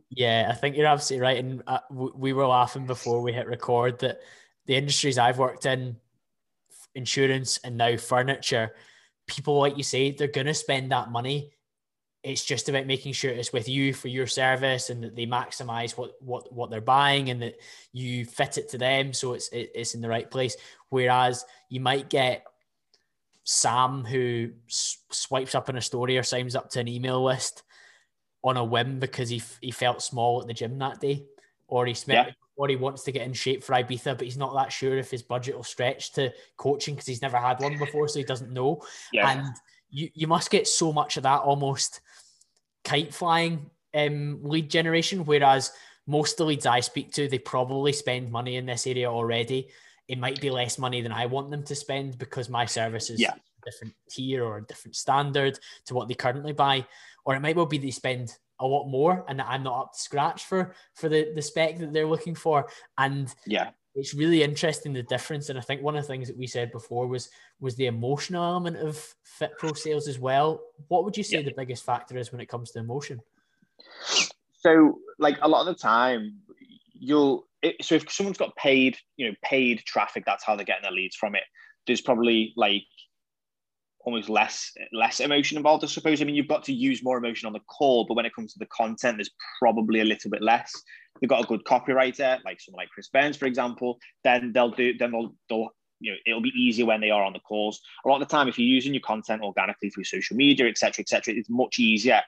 Yeah, 0.10 0.48
I 0.50 0.56
think 0.56 0.76
you're 0.76 0.88
absolutely 0.88 1.24
right. 1.24 1.38
And 1.38 1.64
uh, 1.68 1.80
we 1.90 2.34
were 2.34 2.48
laughing 2.48 2.86
before 2.86 3.22
we 3.22 3.34
hit 3.34 3.48
record 3.48 4.00
that 4.00 4.20
the 4.66 4.76
industries 4.76 5.18
I've 5.18 5.38
worked 5.38 5.66
in, 5.66 5.98
insurance 6.96 7.60
and 7.64 7.78
now 7.78 7.98
furniture, 7.98 8.72
people, 9.28 9.58
like 9.60 9.78
you 9.78 9.84
say, 9.84 10.12
they're 10.12 10.28
going 10.28 10.48
to 10.48 10.54
spend 10.54 10.92
that 10.92 11.12
money. 11.12 11.52
It's 12.24 12.44
just 12.44 12.70
about 12.70 12.88
making 12.88 13.14
sure 13.14 13.30
it's 13.30 13.54
with 13.54 13.70
you 13.70 13.94
for 13.94 14.08
your 14.08 14.26
service 14.26 14.90
and 14.90 15.04
that 15.04 15.16
they 15.16 15.28
maximize 15.28 15.92
what, 15.92 16.14
what, 16.22 16.52
what 16.52 16.72
they're 16.72 16.82
buying 16.82 17.30
and 17.30 17.42
that 17.44 17.60
you 17.92 18.26
fit 18.26 18.58
it 18.58 18.70
to 18.70 18.80
them. 18.80 19.14
So 19.14 19.34
it's, 19.34 19.50
it, 19.50 19.72
it's 19.76 19.94
in 19.94 20.02
the 20.02 20.10
right 20.10 20.30
place. 20.30 20.58
Whereas 20.90 21.46
you 21.70 21.82
might 21.82 22.10
get 22.10 22.44
Sam 23.46 24.04
who 24.04 24.50
swipes 24.68 25.56
up 25.56 25.70
in 25.70 25.78
a 25.78 25.82
story 25.82 26.18
or 26.18 26.24
signs 26.24 26.56
up 26.56 26.70
to 26.72 26.80
an 26.80 26.88
email 26.88 27.24
list 27.24 27.64
on 28.44 28.58
a 28.58 28.64
whim 28.64 29.00
because 29.00 29.30
he, 29.30 29.42
he 29.62 29.72
felt 29.72 30.02
small 30.02 30.42
at 30.42 30.48
the 30.48 30.54
gym 30.54 30.78
that 30.80 31.00
day, 31.00 31.26
or 31.68 31.86
he 31.86 31.94
spent, 31.94 32.28
yeah. 32.28 32.34
or 32.58 32.68
he 32.68 32.76
wants 32.76 33.04
to 33.04 33.12
get 33.12 33.22
in 33.22 33.34
shape 33.34 33.64
for 33.64 33.74
Ibiza, 33.74 34.18
but 34.18 34.22
he's 34.22 34.38
not 34.38 34.56
that 34.56 34.72
sure 34.72 34.98
if 34.98 35.12
his 35.12 35.22
budget 35.22 35.56
will 35.56 35.64
stretch 35.64 36.12
to 36.14 36.34
coaching 36.58 36.96
because 36.96 37.08
he's 37.08 37.22
never 37.22 37.38
had 37.38 37.60
one 37.60 37.78
before, 37.78 38.08
so 38.08 38.18
he 38.18 38.26
doesn't 38.26 38.52
know. 38.52 38.82
Yeah. 39.14 39.30
And 39.30 39.56
you 39.92 40.10
you 40.16 40.28
must 40.28 40.50
get 40.50 40.68
so 40.68 40.92
much 40.92 41.18
of 41.18 41.24
that 41.24 41.42
almost 41.42 42.02
kite 42.84 43.14
flying 43.14 43.70
um, 43.94 44.40
lead 44.42 44.72
generation, 44.72 45.24
whereas 45.24 45.72
most 46.08 46.34
of 46.34 46.38
the 46.38 46.46
leads 46.46 46.66
I 46.66 46.80
speak 46.80 47.12
to, 47.14 47.28
they 47.28 47.40
probably 47.40 47.94
spend 47.94 48.32
money 48.32 48.56
in 48.56 48.66
this 48.66 48.88
area 48.88 49.10
already 49.10 49.70
it 50.08 50.20
might 50.20 50.40
be 50.40 50.50
less 50.50 50.78
money 50.78 51.02
than 51.02 51.12
I 51.12 51.26
want 51.26 51.52
them 51.52 51.64
to 51.64 51.76
spend 51.76 52.18
because 52.18 52.50
my 52.50 52.66
service 52.66 53.10
is 53.10 53.20
yeah. 53.20 53.34
a 53.34 53.66
different 53.66 53.94
tier 54.10 54.44
or 54.44 54.58
a 54.58 54.64
different 54.66 54.96
standard 54.96 55.60
to 55.86 55.94
what 55.94 56.08
they 56.08 56.14
currently 56.14 56.54
buy. 56.54 56.86
Or 57.26 57.36
it 57.36 57.42
might 57.42 57.56
well 57.56 57.66
be 57.66 57.78
they 57.78 57.92
spend 57.92 58.36
a 58.60 58.66
lot 58.66 58.88
more 58.88 59.26
and 59.28 59.40
that 59.40 59.48
I'm 59.50 59.64
not 59.64 59.82
up 59.82 59.94
to 59.94 60.00
scratch 60.00 60.46
for 60.46 60.74
for 60.94 61.10
the, 61.10 61.32
the 61.36 61.42
spec 61.42 61.80
that 61.80 61.92
they're 61.92 62.06
looking 62.06 62.36
for. 62.36 62.68
And 62.98 63.34
yeah, 63.46 63.72
it's 63.96 64.14
really 64.14 64.44
interesting 64.44 64.94
the 64.94 65.04
difference. 65.04 65.50
And 65.50 65.58
I 65.58 65.62
think 65.62 65.82
one 65.82 65.96
of 65.96 66.04
the 66.04 66.08
things 66.08 66.28
that 66.28 66.38
we 66.38 66.48
said 66.48 66.72
before 66.72 67.08
was 67.08 67.30
was 67.60 67.76
the 67.76 67.88
emotional 67.88 68.44
element 68.44 68.78
of 68.78 68.98
Fit 69.24 69.54
Pro 69.58 69.74
sales 69.74 70.08
as 70.08 70.20
well. 70.20 70.62
What 70.90 71.04
would 71.06 71.18
you 71.18 71.24
say 71.24 71.38
yeah. 71.38 71.44
the 71.44 71.54
biggest 71.58 71.84
factor 71.84 72.18
is 72.18 72.32
when 72.32 72.42
it 72.42 72.50
comes 72.50 72.72
to 72.72 72.80
emotion? 72.80 73.22
So, 74.54 75.00
like 75.18 75.38
a 75.42 75.48
lot 75.48 75.68
of 75.68 75.76
the 75.76 75.82
time, 75.82 76.40
you'll 76.94 77.48
it, 77.66 77.76
so 77.84 77.96
if 77.96 78.12
someone's 78.12 78.38
got 78.38 78.56
paid, 78.56 78.98
you 79.18 79.28
know, 79.28 79.36
paid 79.44 79.80
traffic, 79.86 80.24
that's 80.26 80.44
how 80.44 80.56
they're 80.56 80.66
getting 80.66 80.84
their 80.84 80.92
leads 80.92 81.16
from 81.16 81.36
it. 81.36 81.44
There's 81.88 82.02
probably 82.02 82.54
like 82.56 82.84
almost 84.06 84.30
less 84.30 84.72
less 84.94 85.20
emotion 85.20 85.58
involved, 85.58 85.84
I 85.84 85.88
suppose. 85.88 86.22
I 86.22 86.26
mean, 86.26 86.36
you've 86.36 86.48
got 86.48 86.64
to 86.66 86.74
use 86.74 87.04
more 87.04 87.18
emotion 87.18 87.48
on 87.48 87.54
the 87.54 87.60
call, 87.62 88.06
but 88.06 88.14
when 88.14 88.26
it 88.26 88.36
comes 88.36 88.54
to 88.54 88.60
the 88.60 88.68
content, 88.68 89.18
there's 89.18 89.32
probably 89.60 90.02
a 90.02 90.06
little 90.06 90.30
bit 90.30 90.42
less. 90.42 90.72
You've 91.22 91.30
got 91.30 91.44
a 91.44 91.48
good 91.48 91.64
copywriter, 91.64 92.44
like 92.46 92.62
someone 92.62 92.84
like 92.84 92.90
Chris 92.90 93.10
Burns, 93.10 93.38
for 93.38 93.46
example, 93.46 93.98
then 94.24 94.52
they'll 94.54 94.72
do 94.72 94.98
then 94.98 95.12
they'll 95.12 95.36
they'll 95.50 95.70
you 96.00 96.12
know 96.12 96.18
it'll 96.28 96.42
be 96.42 96.54
easier 96.56 96.86
when 96.86 97.02
they 97.02 97.10
are 97.10 97.24
on 97.24 97.34
the 97.34 97.40
calls. 97.40 97.82
A 98.06 98.10
lot 98.10 98.22
of 98.22 98.28
the 98.28 98.32
time, 98.32 98.48
if 98.48 98.60
you're 98.60 98.68
using 98.68 98.94
your 98.94 99.02
content 99.02 99.42
organically 99.42 99.90
through 99.90 100.04
social 100.04 100.38
media, 100.38 100.68
etc., 100.68 101.02
etc., 101.02 101.34
it's 101.34 101.50
much 101.50 101.80
easier 101.80 102.22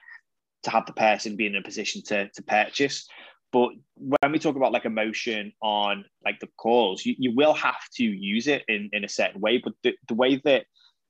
to 0.64 0.70
have 0.70 0.86
the 0.86 0.92
person 0.92 1.36
be 1.36 1.46
in 1.46 1.54
a 1.54 1.62
position 1.62 2.02
to 2.02 2.28
to 2.28 2.42
purchase. 2.42 3.08
But 3.52 3.70
when 3.96 4.32
we 4.32 4.38
talk 4.38 4.56
about 4.56 4.72
like 4.72 4.84
emotion 4.84 5.52
on 5.62 6.04
like 6.24 6.40
the 6.40 6.48
calls, 6.58 7.04
you, 7.06 7.14
you 7.18 7.34
will 7.34 7.54
have 7.54 7.80
to 7.94 8.04
use 8.04 8.46
it 8.46 8.62
in, 8.68 8.90
in 8.92 9.04
a 9.04 9.08
certain 9.08 9.40
way. 9.40 9.58
But 9.58 9.72
the, 9.82 9.94
the 10.06 10.14
way 10.14 10.40
that 10.44 10.66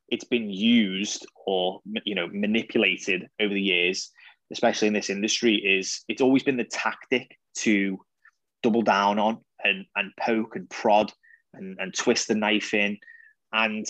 it's 0.08 0.24
been 0.24 0.50
used 0.50 1.26
or 1.46 1.80
you 2.04 2.14
know 2.14 2.28
manipulated 2.32 3.28
over 3.40 3.52
the 3.52 3.60
years, 3.60 4.10
especially 4.52 4.88
in 4.88 4.94
this 4.94 5.10
industry, 5.10 5.56
is 5.56 6.04
it's 6.08 6.22
always 6.22 6.42
been 6.42 6.56
the 6.56 6.64
tactic 6.64 7.36
to 7.56 7.98
double 8.62 8.82
down 8.82 9.18
on 9.18 9.38
and, 9.64 9.84
and 9.96 10.12
poke 10.20 10.56
and 10.56 10.70
prod 10.70 11.12
and, 11.54 11.76
and 11.80 11.94
twist 11.94 12.28
the 12.28 12.34
knife 12.34 12.72
in. 12.72 12.96
And 13.52 13.86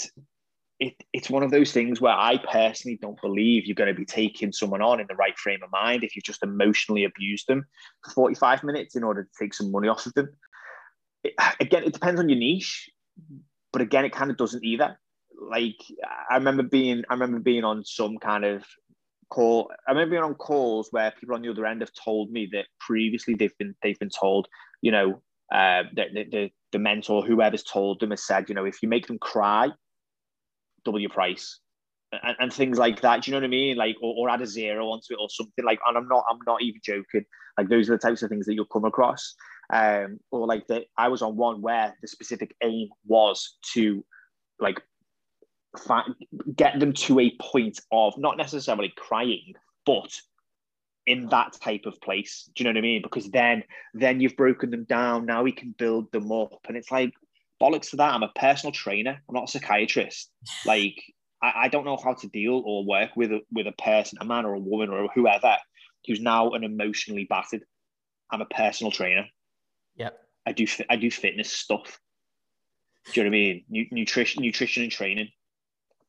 it, 0.80 0.94
it's 1.12 1.28
one 1.28 1.42
of 1.42 1.50
those 1.50 1.72
things 1.72 2.00
where 2.00 2.12
I 2.12 2.38
personally 2.38 2.98
don't 3.00 3.20
believe 3.20 3.66
you're 3.66 3.74
going 3.74 3.92
to 3.92 3.98
be 3.98 4.04
taking 4.04 4.52
someone 4.52 4.80
on 4.80 5.00
in 5.00 5.06
the 5.08 5.16
right 5.16 5.36
frame 5.36 5.62
of 5.62 5.72
mind 5.72 6.04
if 6.04 6.14
you 6.14 6.22
just 6.22 6.42
emotionally 6.44 7.04
abuse 7.04 7.44
them 7.46 7.66
for 8.04 8.12
45 8.12 8.62
minutes 8.62 8.94
in 8.94 9.02
order 9.02 9.24
to 9.24 9.30
take 9.38 9.54
some 9.54 9.72
money 9.72 9.88
off 9.88 10.06
of 10.06 10.14
them. 10.14 10.28
It, 11.24 11.34
again, 11.58 11.82
it 11.82 11.92
depends 11.92 12.20
on 12.20 12.28
your 12.28 12.38
niche, 12.38 12.88
but 13.72 13.82
again, 13.82 14.04
it 14.04 14.12
kind 14.12 14.30
of 14.30 14.36
doesn't 14.36 14.64
either. 14.64 14.98
Like 15.50 15.82
I 16.30 16.36
remember 16.36 16.62
being, 16.62 17.02
I 17.10 17.14
remember 17.14 17.40
being 17.40 17.64
on 17.64 17.84
some 17.84 18.18
kind 18.18 18.44
of 18.44 18.64
call. 19.30 19.72
I 19.86 19.92
remember 19.92 20.12
being 20.12 20.22
on 20.22 20.34
calls 20.34 20.88
where 20.92 21.12
people 21.18 21.34
on 21.34 21.42
the 21.42 21.50
other 21.50 21.66
end 21.66 21.80
have 21.80 21.92
told 21.92 22.30
me 22.30 22.48
that 22.52 22.66
previously 22.80 23.34
they've 23.34 23.56
been 23.58 23.74
they've 23.82 23.98
been 23.98 24.10
told, 24.10 24.48
you 24.80 24.92
know, 24.92 25.22
uh, 25.52 25.84
the, 25.94 26.26
the 26.30 26.50
the 26.72 26.78
mentor, 26.78 27.24
whoever's 27.24 27.62
told 27.62 28.00
them, 28.00 28.10
has 28.10 28.26
said, 28.26 28.48
you 28.48 28.54
know, 28.54 28.64
if 28.64 28.82
you 28.82 28.88
make 28.88 29.06
them 29.06 29.18
cry, 29.18 29.70
your 30.96 31.10
price. 31.10 31.60
And, 32.10 32.36
and, 32.38 32.52
things 32.52 32.78
like 32.78 33.02
that. 33.02 33.22
Do 33.22 33.30
you 33.30 33.32
know 33.32 33.40
what 33.40 33.44
I 33.44 33.48
mean? 33.48 33.76
Like, 33.76 33.96
or, 34.00 34.14
or 34.16 34.30
add 34.30 34.40
a 34.40 34.46
zero 34.46 34.88
onto 34.88 35.12
it 35.12 35.18
or 35.20 35.28
something 35.28 35.64
like. 35.64 35.78
And 35.86 35.98
I'm 35.98 36.08
not, 36.08 36.24
I'm 36.30 36.38
not 36.46 36.62
even 36.62 36.80
joking. 36.82 37.26
Like, 37.58 37.68
those 37.68 37.90
are 37.90 37.92
the 37.92 37.98
types 37.98 38.22
of 38.22 38.30
things 38.30 38.46
that 38.46 38.54
you'll 38.54 38.64
come 38.64 38.86
across. 38.86 39.34
Um, 39.70 40.18
or 40.30 40.46
like 40.46 40.66
that, 40.68 40.84
I 40.96 41.08
was 41.08 41.20
on 41.20 41.36
one 41.36 41.60
where 41.60 41.94
the 42.00 42.08
specific 42.08 42.56
aim 42.62 42.88
was 43.06 43.58
to, 43.74 44.02
like, 44.58 44.80
find, 45.78 46.14
get 46.56 46.80
them 46.80 46.94
to 46.94 47.20
a 47.20 47.36
point 47.42 47.78
of 47.92 48.16
not 48.16 48.38
necessarily 48.38 48.92
crying, 48.96 49.52
but 49.84 50.10
in 51.06 51.26
that 51.28 51.52
type 51.60 51.84
of 51.84 52.00
place. 52.00 52.48
Do 52.54 52.62
you 52.62 52.64
know 52.64 52.70
what 52.70 52.78
I 52.78 52.82
mean? 52.82 53.02
Because 53.02 53.30
then, 53.30 53.64
then 53.92 54.20
you've 54.20 54.36
broken 54.36 54.70
them 54.70 54.84
down. 54.84 55.26
Now 55.26 55.42
we 55.42 55.52
can 55.52 55.74
build 55.76 56.10
them 56.12 56.32
up, 56.32 56.60
and 56.68 56.76
it's 56.76 56.90
like, 56.90 57.12
bollocks 57.60 57.90
to 57.90 57.96
that. 57.96 58.14
I'm 58.14 58.22
a 58.22 58.32
personal 58.34 58.72
trainer. 58.72 59.20
I'm 59.28 59.34
not 59.34 59.44
a 59.44 59.48
psychiatrist. 59.48 60.30
Like 60.66 61.02
I, 61.42 61.52
I 61.56 61.68
don't 61.68 61.84
know 61.84 61.96
how 62.02 62.14
to 62.14 62.28
deal 62.28 62.62
or 62.64 62.84
work 62.84 63.10
with 63.16 63.32
a, 63.32 63.40
with 63.52 63.66
a 63.66 63.72
person, 63.72 64.18
a 64.20 64.24
man 64.24 64.44
or 64.44 64.54
a 64.54 64.58
woman 64.58 64.90
or 64.90 65.08
whoever, 65.14 65.56
who's 66.06 66.20
now 66.20 66.50
an 66.50 66.64
emotionally 66.64 67.24
battered. 67.24 67.64
I'm 68.30 68.40
a 68.40 68.46
personal 68.46 68.90
trainer. 68.90 69.26
Yep. 69.96 70.18
I 70.46 70.52
do 70.52 70.66
I 70.88 70.96
do 70.96 71.10
fitness 71.10 71.52
stuff. 71.52 71.98
Do 73.12 73.20
you 73.20 73.24
know 73.24 73.30
what 73.30 73.36
I 73.36 73.62
mean? 73.70 73.88
nutrition, 73.90 74.42
nutrition 74.42 74.82
and 74.82 74.92
training. 74.92 75.28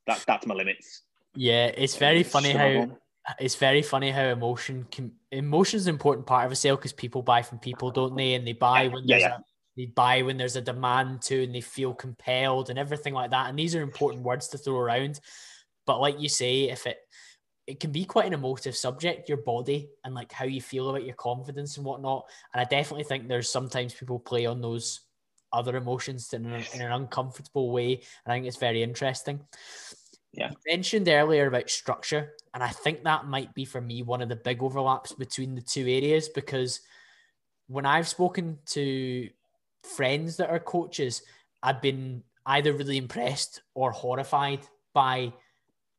That 0.08 0.24
that's 0.26 0.46
my 0.46 0.56
limits. 0.56 1.04
Yeah, 1.36 1.68
it's 1.68 1.96
very 1.96 2.24
funny 2.24 2.52
how 2.52 2.98
it's 3.40 3.56
very 3.56 3.82
funny 3.82 4.12
how 4.12 4.24
emotion 4.24 4.88
can 4.92 5.12
emotion 5.32 5.78
is 5.78 5.88
an 5.88 5.94
important 5.94 6.26
part 6.26 6.46
of 6.46 6.52
a 6.52 6.56
sale 6.56 6.76
because 6.76 6.94
people 6.94 7.22
buy 7.22 7.42
from 7.42 7.60
people, 7.60 7.92
don't 7.92 8.16
they? 8.16 8.34
And 8.34 8.46
they 8.48 8.54
buy 8.54 8.84
yeah, 8.84 8.90
when 8.90 9.06
there's 9.06 9.22
yeah, 9.22 9.28
yeah 9.28 9.38
they 9.80 9.86
buy 9.86 10.22
when 10.22 10.36
there's 10.36 10.58
a 10.58 10.62
demand 10.62 11.22
to 11.22 11.42
and 11.42 11.56
they 11.56 11.62
feel 11.62 11.94
compelled 11.94 12.70
and 12.70 12.78
everything 12.78 13.14
like 13.14 13.32
that. 13.32 13.48
And 13.50 13.58
these 13.58 13.74
are 13.76 13.82
important 13.82 14.26
words 14.26 14.50
to 14.50 14.58
throw 14.58 14.78
around. 14.78 15.22
But 15.86 16.02
like 16.02 16.20
you 16.20 16.28
say 16.28 16.70
if 16.70 16.86
it 16.86 16.98
it 17.66 17.80
can 17.80 17.92
be 17.92 18.04
quite 18.04 18.26
an 18.26 18.34
emotive 18.34 18.76
subject 18.76 19.30
your 19.30 19.38
body 19.38 19.90
and 20.04 20.14
like 20.14 20.34
how 20.34 20.44
you 20.44 20.60
feel 20.60 20.90
about 20.90 21.06
your 21.06 21.16
confidence 21.16 21.78
and 21.78 21.86
whatnot. 21.86 22.26
And 22.54 22.60
i 22.60 22.66
definitely 22.66 23.06
think 23.06 23.30
there's 23.30 23.50
sometimes 23.50 23.94
people 23.94 24.20
play 24.20 24.46
on 24.46 24.60
those 24.60 25.00
other 25.54 25.78
emotions 25.78 26.34
in, 26.34 26.46
a, 26.46 26.58
in 26.74 26.82
an 26.82 26.92
uncomfortable 26.92 27.72
way. 27.72 27.94
And 27.94 28.34
i 28.34 28.36
think 28.36 28.48
it's 28.48 28.58
very 28.58 28.84
interesting. 28.84 29.40
Yeah. 30.34 30.50
You 30.50 30.58
mentioned 30.68 31.08
earlier 31.08 31.48
about 31.48 31.70
structure, 31.70 32.34
and 32.54 32.62
I 32.62 32.70
think 32.70 33.04
that 33.04 33.28
might 33.28 33.54
be 33.54 33.64
for 33.64 33.80
me 33.80 34.04
one 34.04 34.22
of 34.22 34.28
the 34.28 34.36
big 34.36 34.62
overlaps 34.62 35.14
between 35.14 35.56
the 35.56 35.62
two 35.62 35.88
areas 35.88 36.28
because 36.28 36.82
when 37.68 37.86
I've 37.86 38.08
spoken 38.08 38.60
to 38.68 39.30
friends 39.84 40.38
that 40.38 40.50
are 40.50 40.60
coaches, 40.60 41.22
I've 41.62 41.82
been 41.82 42.24
either 42.46 42.74
really 42.74 42.98
impressed 42.98 43.62
or 43.74 43.92
horrified 43.92 44.62
by 44.94 45.34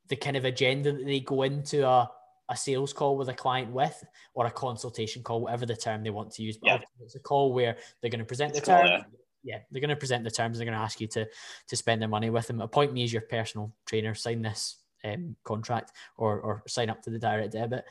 the 0.08 0.16
kind 0.16 0.36
of 0.36 0.44
agenda 0.44 0.92
that 0.92 1.06
they 1.06 1.20
go 1.20 1.42
into 1.42 1.86
a, 1.86 2.10
a 2.48 2.56
sales 2.56 2.92
call 2.92 3.16
with 3.16 3.28
a 3.28 3.34
client 3.34 3.72
with 3.72 4.04
or 4.34 4.46
a 4.46 4.50
consultation 4.50 5.22
call, 5.22 5.40
whatever 5.40 5.66
the 5.66 5.76
term 5.76 6.02
they 6.02 6.10
want 6.10 6.32
to 6.32 6.42
use. 6.42 6.58
But 6.58 6.66
yeah. 6.66 6.78
it's 7.00 7.14
a 7.14 7.20
call 7.20 7.52
where 7.52 7.76
they're 8.00 8.10
going 8.10 8.18
to 8.18 8.24
present 8.24 8.54
the 8.54 8.60
terms. 8.60 8.90
Yeah. 8.90 9.02
yeah, 9.44 9.58
they're 9.70 9.80
going 9.80 9.90
to 9.90 9.96
present 9.96 10.24
the 10.24 10.30
terms. 10.30 10.58
They're 10.58 10.66
going 10.66 10.76
to 10.76 10.82
ask 10.82 11.00
you 11.00 11.06
to 11.08 11.26
to 11.68 11.76
spend 11.76 12.02
their 12.02 12.08
money 12.08 12.30
with 12.30 12.48
them. 12.48 12.60
Appoint 12.60 12.92
me 12.92 13.04
as 13.04 13.12
your 13.12 13.22
personal 13.22 13.72
trainer. 13.86 14.14
Sign 14.14 14.42
this 14.42 14.78
um, 15.04 15.36
contract 15.44 15.92
or 16.16 16.40
or 16.40 16.62
sign 16.66 16.90
up 16.90 17.02
to 17.02 17.10
the 17.10 17.18
direct 17.18 17.52
debit. 17.52 17.84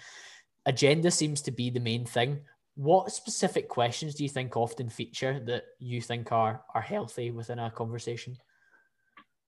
Agenda 0.65 1.09
seems 1.09 1.41
to 1.43 1.51
be 1.51 1.69
the 1.69 1.79
main 1.79 2.05
thing 2.05 2.41
what 2.79 3.11
specific 3.11 3.67
questions 3.67 4.15
do 4.15 4.23
you 4.23 4.29
think 4.29 4.55
often 4.55 4.89
feature 4.89 5.41
that 5.45 5.63
you 5.79 5.99
think 5.99 6.31
are 6.31 6.61
are 6.73 6.81
healthy 6.81 7.29
within 7.29 7.59
a 7.59 7.69
conversation? 7.69 8.37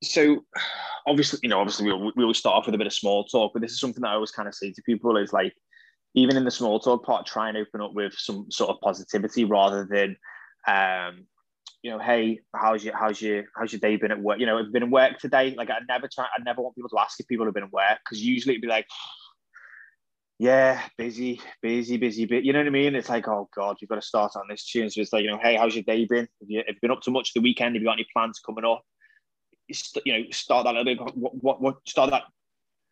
So, 0.03 0.43
obviously, 1.07 1.39
you 1.41 1.47
know, 1.47 1.61
obviously 1.61 1.89
we 1.89 2.11
we 2.17 2.23
always 2.23 2.39
start 2.39 2.57
off 2.57 2.65
with 2.65 2.75
a 2.75 2.77
bit 2.77 2.87
of 2.87 2.93
small 2.93 3.23
talk, 3.23 3.53
but 3.53 3.61
this 3.61 3.71
is 3.71 3.79
something 3.79 4.01
that 4.01 4.09
I 4.09 4.15
always 4.15 4.31
kind 4.31 4.49
of 4.49 4.53
say 4.53 4.73
to 4.73 4.81
people 4.81 5.15
is 5.15 5.31
like, 5.31 5.53
even 6.13 6.35
in 6.35 6.43
the 6.43 6.51
small 6.51 6.77
talk 6.77 7.05
part, 7.05 7.25
try 7.25 7.47
and 7.47 7.57
open 7.57 7.79
up 7.79 7.93
with 7.93 8.13
some 8.17 8.51
sort 8.51 8.69
of 8.69 8.81
positivity 8.81 9.45
rather 9.45 9.87
than, 9.89 10.17
um, 10.67 11.25
you 11.83 11.89
know, 11.89 11.99
hey, 11.99 12.41
how's 12.53 12.83
your 12.83 12.97
how's 12.97 13.21
your 13.21 13.45
how's 13.55 13.71
your 13.71 13.79
day 13.79 13.95
been 13.95 14.11
at 14.11 14.21
work? 14.21 14.41
You 14.41 14.45
know, 14.45 14.57
have 14.57 14.65
you 14.65 14.73
been 14.73 14.83
in 14.83 14.91
work 14.91 15.19
today? 15.19 15.55
Like 15.55 15.69
I 15.69 15.77
never 15.87 16.09
try, 16.13 16.25
I 16.25 16.43
never 16.43 16.61
want 16.61 16.75
people 16.75 16.89
to 16.89 16.99
ask 16.99 17.17
if 17.17 17.29
people 17.29 17.45
have 17.45 17.53
been 17.53 17.63
in 17.63 17.71
work 17.71 17.99
because 18.03 18.21
usually 18.21 18.55
it'd 18.55 18.61
be 18.61 18.67
like, 18.67 18.87
yeah, 20.41 20.81
busy, 20.97 21.39
busy, 21.61 21.97
busy, 21.97 22.25
bit. 22.25 22.43
You 22.43 22.51
know 22.51 22.57
what 22.57 22.65
I 22.65 22.71
mean? 22.71 22.95
It's 22.95 23.09
like, 23.09 23.27
oh 23.27 23.47
God, 23.55 23.77
you've 23.79 23.89
got 23.89 23.97
to 23.97 24.01
start 24.01 24.31
on 24.35 24.47
this 24.49 24.65
tune. 24.65 24.89
So 24.89 24.99
it's 24.99 25.13
like, 25.13 25.23
you 25.23 25.29
know, 25.29 25.37
hey, 25.39 25.55
how's 25.55 25.75
your 25.75 25.83
day 25.83 26.05
been? 26.05 26.27
Have 26.39 26.49
you, 26.49 26.63
have 26.65 26.73
you 26.73 26.79
been 26.81 26.89
up 26.89 27.01
to 27.01 27.11
much 27.11 27.35
the 27.35 27.41
weekend? 27.41 27.75
Have 27.75 27.83
you 27.83 27.87
got 27.87 27.93
any 27.93 28.07
plans 28.11 28.39
coming 28.43 28.65
up? 28.65 28.83
You 30.03 30.13
know, 30.13 30.23
start 30.31 30.63
that 30.63 30.73
little 30.73 30.83
bit. 30.83 31.15
What, 31.15 31.35
what, 31.35 31.61
what 31.61 31.75
start 31.87 32.09
that 32.09 32.23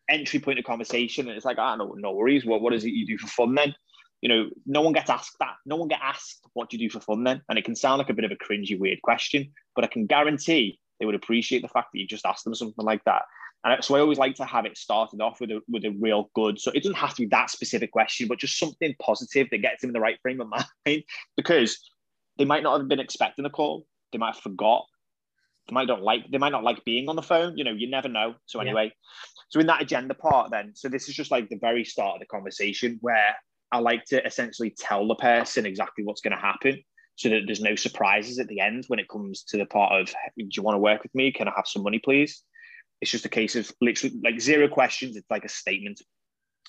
entry 0.08 0.38
point 0.38 0.60
of 0.60 0.64
conversation, 0.64 1.26
and 1.26 1.36
it's 1.36 1.44
like, 1.44 1.58
ah, 1.58 1.74
no, 1.74 1.92
no 1.98 2.12
worries. 2.12 2.46
What, 2.46 2.62
what 2.62 2.72
is 2.72 2.84
it 2.84 2.90
you 2.90 3.04
do 3.04 3.18
for 3.18 3.26
fun 3.26 3.56
then? 3.56 3.74
You 4.20 4.28
know, 4.28 4.50
no 4.64 4.82
one 4.82 4.92
gets 4.92 5.10
asked 5.10 5.34
that. 5.40 5.56
No 5.66 5.74
one 5.74 5.88
get 5.88 5.98
asked 6.00 6.46
what 6.52 6.70
do 6.70 6.76
you 6.76 6.88
do 6.88 6.92
for 6.92 7.00
fun 7.00 7.24
then, 7.24 7.42
and 7.48 7.58
it 7.58 7.64
can 7.64 7.74
sound 7.74 7.98
like 7.98 8.10
a 8.10 8.14
bit 8.14 8.24
of 8.24 8.30
a 8.30 8.36
cringy, 8.36 8.78
weird 8.78 9.02
question, 9.02 9.50
but 9.74 9.84
I 9.84 9.88
can 9.88 10.06
guarantee 10.06 10.78
they 11.00 11.06
would 11.06 11.16
appreciate 11.16 11.62
the 11.62 11.68
fact 11.68 11.88
that 11.92 11.98
you 11.98 12.06
just 12.06 12.26
asked 12.26 12.44
them 12.44 12.54
something 12.54 12.84
like 12.84 13.02
that. 13.06 13.22
And 13.64 13.84
so 13.84 13.94
I 13.94 14.00
always 14.00 14.18
like 14.18 14.36
to 14.36 14.44
have 14.44 14.64
it 14.64 14.78
started 14.78 15.20
off 15.20 15.40
with 15.40 15.50
a 15.50 15.60
with 15.68 15.84
a 15.84 15.90
real 15.90 16.30
good. 16.34 16.58
So 16.58 16.70
it 16.70 16.82
doesn't 16.82 16.96
have 16.96 17.14
to 17.14 17.22
be 17.22 17.26
that 17.26 17.50
specific 17.50 17.92
question, 17.92 18.26
but 18.26 18.38
just 18.38 18.58
something 18.58 18.94
positive 19.00 19.48
that 19.50 19.58
gets 19.58 19.82
them 19.82 19.90
in 19.90 19.94
the 19.94 20.00
right 20.00 20.18
frame 20.22 20.40
of 20.40 20.48
mind 20.86 21.04
because 21.36 21.78
they 22.38 22.44
might 22.44 22.62
not 22.62 22.78
have 22.78 22.88
been 22.88 23.00
expecting 23.00 23.44
a 23.44 23.50
call. 23.50 23.86
They 24.12 24.18
might 24.18 24.34
have 24.34 24.42
forgot. 24.42 24.86
They 25.68 25.74
might 25.74 25.88
not 25.88 26.02
like 26.02 26.30
they 26.30 26.38
might 26.38 26.52
not 26.52 26.64
like 26.64 26.84
being 26.84 27.08
on 27.08 27.16
the 27.16 27.22
phone. 27.22 27.58
You 27.58 27.64
know, 27.64 27.72
you 27.72 27.88
never 27.88 28.08
know. 28.08 28.34
So 28.46 28.60
anyway, 28.60 28.86
yeah. 28.86 28.90
so 29.50 29.60
in 29.60 29.66
that 29.66 29.82
agenda 29.82 30.14
part, 30.14 30.50
then, 30.50 30.72
so 30.74 30.88
this 30.88 31.08
is 31.08 31.14
just 31.14 31.30
like 31.30 31.48
the 31.48 31.58
very 31.60 31.84
start 31.84 32.14
of 32.14 32.20
the 32.20 32.26
conversation 32.26 32.98
where 33.02 33.36
I 33.72 33.78
like 33.78 34.04
to 34.06 34.24
essentially 34.26 34.70
tell 34.70 35.06
the 35.06 35.14
person 35.16 35.66
exactly 35.66 36.04
what's 36.04 36.22
going 36.22 36.34
to 36.34 36.40
happen 36.40 36.82
so 37.16 37.28
that 37.28 37.42
there's 37.44 37.60
no 37.60 37.74
surprises 37.74 38.38
at 38.38 38.48
the 38.48 38.60
end 38.60 38.84
when 38.88 38.98
it 38.98 39.08
comes 39.08 39.42
to 39.44 39.58
the 39.58 39.66
part 39.66 39.92
of 39.92 40.06
do 40.38 40.46
you 40.50 40.62
want 40.62 40.74
to 40.74 40.80
work 40.80 41.02
with 41.02 41.14
me? 41.14 41.30
Can 41.30 41.46
I 41.46 41.52
have 41.54 41.66
some 41.66 41.82
money, 41.82 42.00
please? 42.02 42.42
It's 43.00 43.10
just 43.10 43.24
a 43.24 43.30
case 43.30 43.56
of 43.56 43.70
literally 43.80 44.16
like 44.22 44.40
zero 44.40 44.68
questions. 44.68 45.16
It's 45.16 45.30
like 45.30 45.44
a 45.44 45.48
statement. 45.48 46.00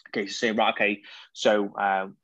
Okay, 0.09 0.27
so 0.27 0.51
right, 0.51 0.73
okay, 0.73 1.01
so 1.33 1.73
um, 1.77 2.17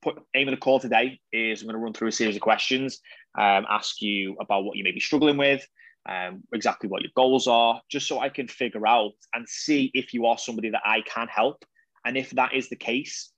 put 0.00 0.22
aim 0.34 0.48
of 0.48 0.52
the 0.52 0.60
call 0.60 0.80
today 0.80 1.20
is 1.32 1.60
I'm 1.60 1.66
going 1.66 1.74
to 1.74 1.82
run 1.82 1.92
through 1.92 2.08
a 2.08 2.12
series 2.12 2.36
of 2.36 2.42
questions, 2.42 3.00
um, 3.38 3.66
ask 3.68 4.00
you 4.00 4.36
about 4.40 4.64
what 4.64 4.76
you 4.76 4.84
may 4.84 4.92
be 4.92 5.00
struggling 5.00 5.36
with, 5.36 5.66
um, 6.08 6.42
exactly 6.52 6.88
what 6.88 7.02
your 7.02 7.10
goals 7.16 7.46
are, 7.46 7.80
just 7.90 8.06
so 8.06 8.20
I 8.20 8.28
can 8.28 8.48
figure 8.48 8.86
out 8.86 9.12
and 9.34 9.48
see 9.48 9.90
if 9.94 10.12
you 10.12 10.26
are 10.26 10.38
somebody 10.38 10.70
that 10.70 10.82
I 10.84 11.02
can 11.02 11.28
help. 11.28 11.64
And 12.04 12.16
if 12.16 12.30
that 12.30 12.54
is 12.54 12.68
the 12.68 12.76
case, 12.76 13.32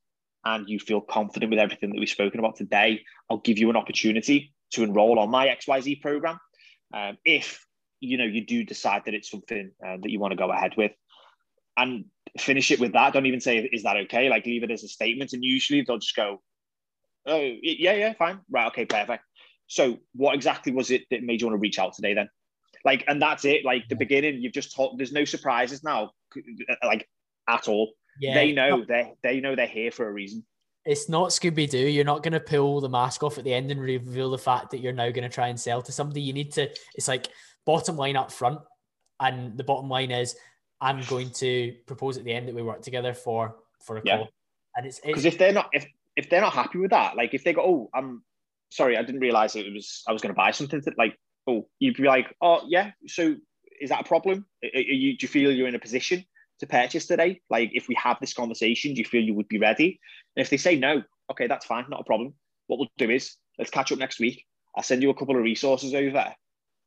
and 0.45 0.69
you 0.69 0.79
feel 0.79 1.01
confident 1.01 1.51
with 1.51 1.59
everything 1.59 1.91
that 1.91 1.99
we've 1.99 2.09
spoken 2.09 2.39
about 2.39 2.57
today, 2.57 3.03
I'll 3.31 3.39
give 3.39 3.59
you 3.59 3.71
an 3.71 3.77
opportunity 3.77 4.53
to 4.73 4.83
enroll 4.83 5.19
on 5.19 5.31
my 5.31 5.49
XYZ 5.49 6.01
program. 6.01 6.39
Um, 6.93 7.17
if 7.25 7.65
you 8.05 8.17
know 8.19 8.25
you 8.25 8.45
do 8.45 8.65
decide 8.65 9.03
that 9.07 9.15
it's 9.15 9.31
something 9.31 9.71
uh, 9.85 9.97
that 10.01 10.11
you 10.11 10.21
want 10.21 10.33
to 10.33 10.37
go 10.37 10.51
ahead 10.51 10.75
with, 10.77 10.93
and 11.77 12.05
finish 12.39 12.71
it 12.71 12.81
with 12.81 12.93
that. 12.93 13.13
Don't 13.13 13.27
even 13.27 13.41
say 13.41 13.59
is 13.59 13.83
that 13.83 13.97
okay. 13.97 14.29
Like 14.29 14.47
leave 14.47 14.63
it 14.63 14.71
as 14.71 14.85
a 14.85 14.89
statement, 14.89 15.33
and 15.33 15.45
usually 15.45 15.83
they'll 15.83 15.99
just 15.99 16.17
go, 16.17 16.43
"Oh 17.27 17.41
yeah, 17.63 17.95
yeah, 17.95 18.13
fine, 18.15 18.41
right, 18.51 18.69
okay, 18.69 18.85
perfect." 18.85 19.25
So 19.67 19.99
what 20.15 20.35
exactly 20.35 20.73
was 20.73 20.91
it 20.91 21.03
that 21.11 21.23
made 21.23 21.41
you 21.41 21.47
want 21.47 21.57
to 21.57 21.61
reach 21.61 21.79
out 21.79 21.95
today 21.95 22.15
then? 22.15 22.29
Like, 22.85 23.05
and 23.09 23.21
that's 23.21 23.45
it. 23.45 23.65
Like 23.65 23.89
the 23.89 23.97
beginning, 23.97 24.41
you've 24.43 24.53
just 24.53 24.75
told. 24.75 24.99
There's 24.99 25.13
no 25.13 25.25
surprises 25.25 25.83
now, 25.83 26.11
like 26.85 27.09
at 27.49 27.69
all. 27.69 27.93
Yeah, 28.21 28.35
they 28.35 28.53
know 28.53 28.85
they 28.87 29.15
they 29.23 29.41
know 29.41 29.57
they're 29.57 29.67
here 29.67 29.91
for 29.91 30.07
a 30.07 30.13
reason. 30.13 30.45
It's 30.85 31.09
not 31.09 31.31
Scooby 31.31 31.69
Doo. 31.69 31.79
You're 31.79 32.05
not 32.05 32.23
going 32.23 32.35
to 32.35 32.41
pull 32.41 32.83
the 32.83 32.91
mask 32.91 33.23
off 33.23 33.39
at 33.39 33.45
the 33.45 33.55
end 33.55 33.71
and 33.71 33.81
reveal 33.81 34.31
the 34.31 34.39
fact 34.39 34.71
that 34.71 34.81
you're 34.81 34.93
now 34.93 35.11
going 35.11 35.29
to 35.29 35.35
try 35.35 35.49
and 35.49 35.59
sell 35.59 35.81
to 35.81 35.93
somebody. 35.93 36.21
You 36.21 36.35
need 36.35 36.53
to. 36.53 36.69
It's 36.95 37.09
like 37.09 37.29
bottom 37.67 37.97
line 37.97 38.17
up 38.17 38.31
front, 38.33 38.61
and 39.21 39.57
the 39.57 39.65
bottom 39.65 39.89
line 39.89 40.11
is 40.11 40.37
I'm 40.81 41.01
going 41.03 41.31
to 41.31 41.75
propose 41.87 42.19
at 42.19 42.25
the 42.25 42.33
end 42.33 42.49
that 42.49 42.55
we 42.55 42.63
work 42.63 42.83
together 42.83 43.15
for 43.15 43.57
for 43.85 43.99
a 43.99 44.03
yeah. 44.05 44.19
call. 44.19 44.29
And 44.77 44.87
it's 44.87 45.01
because 45.01 45.25
if 45.25 45.39
they're 45.39 45.53
not 45.53 45.71
if 45.73 45.87
if 46.17 46.29
they're 46.31 46.41
not 46.41 46.53
happy 46.53 46.79
with 46.79 46.91
that, 46.91 47.17
like 47.17 47.35
if 47.35 47.45
they 47.45 47.53
go, 47.53 47.63
oh, 47.63 47.91
I'm 47.95 48.23
sorry, 48.71 48.97
I 48.97 49.03
didn't 49.03 49.21
realize 49.21 49.57
it 49.57 49.73
was 49.73 50.03
I 50.09 50.13
was 50.13 50.23
going 50.23 50.35
to 50.35 50.37
buy 50.37 50.51
something. 50.51 50.81
To, 50.83 50.93
like, 50.99 51.19
oh, 51.47 51.67
you'd 51.79 51.97
be 51.97 52.05
like, 52.05 52.35
oh 52.41 52.63
yeah, 52.69 52.91
so 53.07 53.37
is 53.81 53.91
that 53.91 54.03
a 54.03 54.05
problem? 54.05 54.47
Are 54.63 54.81
you, 54.81 55.17
do 55.17 55.25
you 55.25 55.29
feel 55.29 55.53
you're 55.53 55.69
in 55.69 55.75
a 55.75 55.81
position 55.81 56.25
to 56.61 56.67
purchase 56.67 57.07
today? 57.07 57.41
Like, 57.51 57.71
if 57.73 57.89
we 57.89 57.97
have 57.97 58.19
this 58.21 58.35
conversation, 58.35 58.95
do 58.95 58.99
you 58.99 59.05
feel 59.05 59.23
you 59.23 59.35
would 59.35 59.49
be 59.49 59.59
ready? 59.59 60.01
And 60.37 60.45
if 60.45 60.51
they 60.51 60.57
say 60.57 60.77
no, 60.77 61.03
okay, 61.31 61.47
that's 61.47 61.67
fine, 61.67 61.85
not 61.89 62.01
a 62.01 62.05
problem. 62.05 62.35
What 62.67 62.79
we'll 62.79 62.89
do 62.99 63.11
is 63.11 63.37
let's 63.59 63.71
catch 63.71 63.93
up 63.93 63.99
next 63.99 64.21
week. 64.21 64.45
I'll 64.77 64.83
send 64.83 65.03
you 65.03 65.11
a 65.11 65.15
couple 65.15 65.37
of 65.37 65.43
resources 65.43 65.95
over 65.95 66.35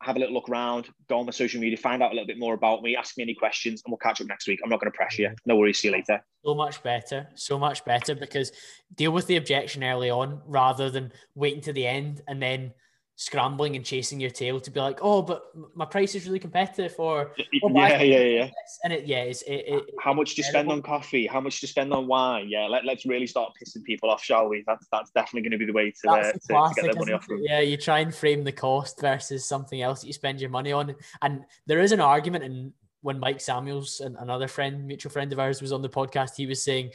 have 0.01 0.15
a 0.15 0.19
little 0.19 0.33
look 0.33 0.49
around, 0.49 0.87
go 1.09 1.19
on 1.19 1.25
my 1.25 1.31
social 1.31 1.59
media, 1.59 1.77
find 1.77 2.03
out 2.03 2.11
a 2.11 2.13
little 2.13 2.27
bit 2.27 2.37
more 2.37 2.53
about 2.53 2.83
me, 2.83 2.95
ask 2.95 3.17
me 3.17 3.23
any 3.23 3.33
questions, 3.33 3.81
and 3.83 3.91
we'll 3.91 3.97
catch 3.97 4.21
up 4.21 4.27
next 4.27 4.47
week. 4.47 4.59
I'm 4.63 4.69
not 4.69 4.79
going 4.79 4.91
to 4.91 4.95
pressure 4.95 5.23
you. 5.23 5.31
No 5.45 5.55
worries. 5.55 5.79
See 5.79 5.87
you 5.87 5.93
later. 5.93 6.23
So 6.45 6.53
much 6.53 6.83
better. 6.83 7.27
So 7.35 7.57
much 7.57 7.83
better 7.83 8.15
because 8.15 8.51
deal 8.93 9.11
with 9.11 9.27
the 9.27 9.37
objection 9.37 9.83
early 9.83 10.09
on 10.09 10.41
rather 10.45 10.89
than 10.89 11.11
waiting 11.35 11.61
to 11.61 11.73
the 11.73 11.87
end 11.87 12.21
and 12.27 12.41
then 12.41 12.73
scrambling 13.19 13.75
and 13.75 13.83
chasing 13.83 14.19
your 14.19 14.29
tail 14.29 14.59
to 14.59 14.69
be 14.69 14.79
like, 14.79 14.99
oh, 15.01 15.23
but 15.23 15.51
my 15.75 15.85
price 15.85 16.13
is 16.13 16.27
really 16.27 16.37
competitive, 16.39 16.93
or 16.99 17.31
oh, 17.63 17.69
yeah, 17.73 18.01
yeah, 18.01 18.19
yeah. 18.19 18.49
And 18.83 18.93
it, 18.93 19.05
yeah, 19.05 19.23
it's 19.23 19.41
it, 19.41 19.65
it, 19.67 19.83
how 19.99 20.13
much 20.13 20.35
do 20.35 20.41
you 20.41 20.43
spend 20.43 20.71
on 20.71 20.83
coffee? 20.83 21.25
How 21.25 21.41
much 21.41 21.59
do 21.59 21.65
you 21.65 21.67
spend 21.67 21.91
on 21.91 22.05
wine? 22.05 22.47
Yeah, 22.47 22.67
let, 22.67 22.85
let's 22.85 23.07
really 23.07 23.25
start 23.25 23.53
pissing 23.59 23.83
people 23.83 24.11
off, 24.11 24.23
shall 24.23 24.47
we? 24.47 24.63
That's 24.67 24.87
that's 24.91 25.09
definitely 25.11 25.49
going 25.49 25.59
to 25.59 25.65
be 25.65 25.65
the 25.65 25.73
way 25.73 25.91
to, 26.03 26.09
uh, 26.09 26.31
to, 26.31 26.39
classic, 26.47 26.75
to, 26.75 26.81
get 26.83 26.93
their 26.93 26.99
money 26.99 27.13
off 27.13 27.27
them. 27.27 27.41
Yeah, 27.41 27.59
you 27.59 27.75
try 27.75 27.99
and 27.99 28.13
frame 28.13 28.43
the 28.43 28.51
cost 28.51 29.01
versus 29.01 29.43
something 29.43 29.81
else 29.81 30.01
that 30.01 30.07
you 30.07 30.13
spend 30.13 30.39
your 30.39 30.51
money 30.51 30.71
on, 30.71 30.95
and 31.23 31.43
there 31.65 31.79
is 31.79 31.91
an 31.91 31.99
argument. 31.99 32.43
And 32.43 32.71
when 33.01 33.19
Mike 33.19 33.41
Samuels 33.41 33.99
and 33.99 34.15
another 34.17 34.47
friend, 34.47 34.85
mutual 34.85 35.11
friend 35.11 35.33
of 35.33 35.39
ours, 35.39 35.59
was 35.59 35.71
on 35.71 35.81
the 35.81 35.89
podcast, 35.89 36.35
he 36.37 36.45
was 36.45 36.61
saying 36.61 36.91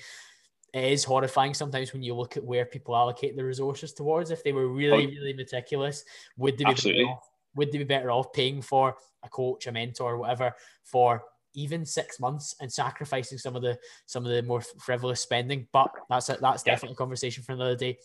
it 0.72 0.84
is 0.84 1.04
horrifying 1.04 1.52
sometimes 1.54 1.92
when 1.92 2.02
you 2.02 2.14
look 2.14 2.36
at 2.36 2.44
where 2.44 2.64
people 2.64 2.96
allocate 2.96 3.36
the 3.36 3.44
resources 3.44 3.92
towards. 3.92 4.30
If 4.30 4.42
they 4.42 4.52
were 4.52 4.68
really, 4.68 5.06
oh. 5.06 5.10
really 5.10 5.34
meticulous, 5.34 6.04
would 6.38 6.56
they 6.56 6.64
be 6.64 6.74
better 6.74 7.08
off, 7.08 7.28
would 7.54 7.70
they 7.70 7.78
be 7.78 7.84
better 7.84 8.10
off 8.10 8.32
paying 8.32 8.62
for 8.62 8.96
a 9.22 9.28
coach, 9.28 9.66
a 9.66 9.72
mentor, 9.72 10.16
whatever, 10.16 10.54
for 10.84 11.22
even 11.54 11.84
six 11.84 12.18
months 12.18 12.54
and 12.60 12.72
sacrificing 12.72 13.36
some 13.36 13.54
of 13.54 13.60
the 13.60 13.78
some 14.06 14.24
of 14.24 14.32
the 14.32 14.42
more 14.42 14.62
frivolous 14.62 15.20
spending? 15.20 15.68
But 15.72 15.90
that's 16.08 16.30
a, 16.30 16.38
that's 16.40 16.62
yeah. 16.66 16.72
definitely 16.72 16.94
a 16.94 16.96
conversation 16.96 17.42
for 17.42 17.52
another 17.52 17.76
day. 17.76 17.98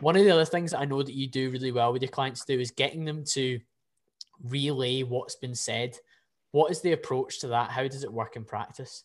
One 0.00 0.16
of 0.16 0.24
the 0.24 0.32
other 0.32 0.44
things 0.44 0.72
that 0.72 0.80
I 0.80 0.86
know 0.86 1.02
that 1.02 1.14
you 1.14 1.28
do 1.28 1.50
really 1.50 1.72
well 1.72 1.92
with 1.92 2.02
your 2.02 2.10
clients 2.10 2.44
do 2.44 2.58
is 2.58 2.72
getting 2.72 3.04
them 3.04 3.22
to 3.26 3.60
relay 4.42 5.04
what's 5.04 5.36
been 5.36 5.54
said. 5.54 5.96
What 6.50 6.72
is 6.72 6.80
the 6.80 6.92
approach 6.92 7.40
to 7.40 7.48
that? 7.48 7.70
How 7.70 7.86
does 7.86 8.02
it 8.02 8.12
work 8.12 8.34
in 8.34 8.44
practice? 8.44 9.04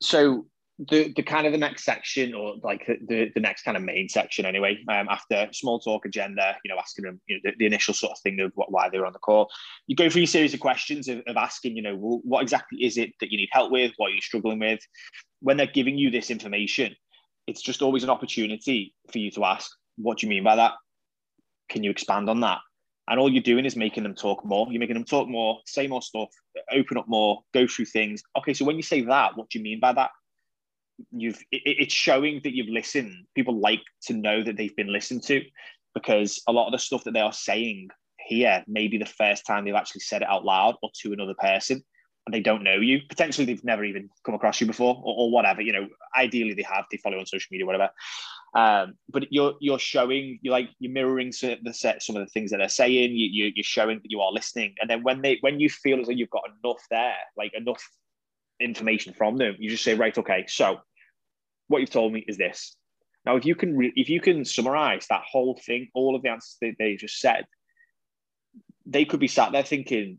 So 0.00 0.46
the 0.78 1.12
the 1.16 1.22
kind 1.22 1.44
of 1.44 1.52
the 1.52 1.58
next 1.58 1.84
section 1.84 2.34
or 2.34 2.54
like 2.62 2.86
the, 2.86 3.30
the 3.34 3.40
next 3.40 3.62
kind 3.62 3.76
of 3.76 3.82
main 3.82 4.08
section 4.08 4.46
anyway 4.46 4.78
um, 4.88 5.08
after 5.10 5.48
small 5.52 5.80
talk 5.80 6.04
agenda 6.04 6.56
you 6.64 6.68
know 6.68 6.78
asking 6.78 7.04
them 7.04 7.20
you 7.26 7.34
know 7.34 7.40
the, 7.44 7.56
the 7.58 7.66
initial 7.66 7.92
sort 7.92 8.12
of 8.12 8.18
thing 8.20 8.38
of 8.40 8.52
what, 8.54 8.70
why 8.70 8.88
they 8.88 8.98
were 8.98 9.06
on 9.06 9.12
the 9.12 9.18
call. 9.18 9.50
You 9.88 9.96
go 9.96 10.08
through 10.08 10.22
a 10.22 10.26
series 10.26 10.54
of 10.54 10.60
questions 10.60 11.08
of, 11.08 11.20
of 11.26 11.36
asking 11.36 11.76
you 11.76 11.82
know 11.82 11.96
well, 11.96 12.20
what 12.22 12.42
exactly 12.42 12.84
is 12.84 12.96
it 12.96 13.10
that 13.20 13.32
you 13.32 13.38
need 13.38 13.48
help 13.50 13.72
with? 13.72 13.92
What 13.96 14.12
are 14.12 14.14
you 14.14 14.20
struggling 14.20 14.60
with? 14.60 14.80
When 15.40 15.56
they're 15.56 15.66
giving 15.66 15.98
you 15.98 16.10
this 16.10 16.30
information 16.30 16.94
it's 17.48 17.62
just 17.62 17.82
always 17.82 18.04
an 18.04 18.10
opportunity 18.10 18.94
for 19.10 19.18
you 19.18 19.30
to 19.32 19.44
ask 19.44 19.70
what 19.96 20.18
do 20.18 20.26
you 20.26 20.30
mean 20.30 20.44
by 20.44 20.54
that? 20.54 20.74
Can 21.70 21.82
you 21.82 21.90
expand 21.90 22.30
on 22.30 22.40
that? 22.40 22.58
And 23.08 23.18
all 23.18 23.32
you're 23.32 23.42
doing 23.42 23.64
is 23.64 23.74
making 23.74 24.04
them 24.04 24.14
talk 24.14 24.44
more. 24.44 24.68
You're 24.70 24.78
making 24.78 24.94
them 24.94 25.04
talk 25.04 25.28
more 25.28 25.58
say 25.66 25.88
more 25.88 26.02
stuff 26.02 26.28
open 26.72 26.98
up 26.98 27.08
more 27.08 27.40
go 27.52 27.66
through 27.66 27.86
things. 27.86 28.22
Okay 28.38 28.54
so 28.54 28.64
when 28.64 28.76
you 28.76 28.82
say 28.82 29.00
that 29.00 29.36
what 29.36 29.48
do 29.50 29.58
you 29.58 29.64
mean 29.64 29.80
by 29.80 29.92
that 29.94 30.10
you've 31.10 31.38
it, 31.52 31.62
it's 31.64 31.94
showing 31.94 32.40
that 32.44 32.54
you've 32.54 32.68
listened. 32.68 33.26
People 33.34 33.60
like 33.60 33.82
to 34.02 34.14
know 34.14 34.42
that 34.42 34.56
they've 34.56 34.76
been 34.76 34.92
listened 34.92 35.22
to 35.24 35.42
because 35.94 36.42
a 36.46 36.52
lot 36.52 36.66
of 36.66 36.72
the 36.72 36.78
stuff 36.78 37.04
that 37.04 37.12
they 37.12 37.20
are 37.20 37.32
saying 37.32 37.88
here 38.18 38.62
may 38.66 38.88
be 38.88 38.98
the 38.98 39.06
first 39.06 39.46
time 39.46 39.64
they've 39.64 39.74
actually 39.74 40.00
said 40.00 40.22
it 40.22 40.28
out 40.28 40.44
loud 40.44 40.76
or 40.82 40.90
to 41.02 41.12
another 41.12 41.34
person 41.34 41.82
and 42.28 42.34
they 42.34 42.40
don't 42.40 42.62
know 42.62 42.76
you. 42.76 43.00
Potentially 43.08 43.46
they've 43.46 43.64
never 43.64 43.84
even 43.84 44.10
come 44.24 44.34
across 44.34 44.60
you 44.60 44.66
before 44.66 45.00
or, 45.02 45.14
or 45.16 45.30
whatever. 45.30 45.62
You 45.62 45.72
know, 45.72 45.88
ideally 46.16 46.52
they 46.52 46.62
have, 46.62 46.84
they 46.90 46.98
follow 46.98 47.18
on 47.18 47.24
social 47.24 47.48
media, 47.50 47.64
whatever. 47.64 47.88
Um, 48.54 48.94
but 49.08 49.30
you're 49.30 49.54
you're 49.60 49.78
showing 49.78 50.38
you're 50.42 50.52
like 50.52 50.68
you're 50.78 50.92
mirroring 50.92 51.32
the 51.40 51.72
set 51.72 52.02
some 52.02 52.16
of 52.16 52.26
the 52.26 52.30
things 52.30 52.50
that 52.50 52.58
they're 52.58 52.68
saying. 52.68 53.12
You, 53.12 53.28
you 53.30 53.52
you're 53.54 53.64
showing 53.64 53.98
that 54.02 54.10
you 54.10 54.20
are 54.20 54.32
listening, 54.32 54.74
and 54.80 54.90
then 54.90 55.02
when 55.02 55.22
they 55.22 55.38
when 55.40 55.58
you 55.58 55.70
feel 55.70 56.00
as 56.00 56.06
though 56.06 56.12
you've 56.12 56.30
got 56.30 56.44
enough 56.62 56.82
there, 56.90 57.16
like 57.36 57.52
enough 57.54 57.82
information 58.60 59.14
from 59.14 59.36
them, 59.36 59.56
you 59.58 59.70
just 59.70 59.84
say, 59.84 59.94
right, 59.94 60.16
okay, 60.16 60.44
so 60.48 60.80
what 61.68 61.80
you've 61.80 61.90
told 61.90 62.12
me 62.12 62.24
is 62.26 62.36
this. 62.36 62.76
Now, 63.24 63.36
if 63.36 63.44
you 63.44 63.54
can 63.54 63.76
re- 63.76 63.92
if 63.94 64.08
you 64.08 64.20
can 64.20 64.44
summarize 64.44 65.06
that 65.08 65.22
whole 65.30 65.58
thing, 65.64 65.88
all 65.94 66.16
of 66.16 66.22
the 66.22 66.30
answers 66.30 66.56
that 66.62 66.74
they 66.78 66.96
just 66.96 67.20
said, 67.20 67.46
they 68.86 69.04
could 69.04 69.20
be 69.20 69.28
sat 69.28 69.52
there 69.52 69.62
thinking, 69.62 70.18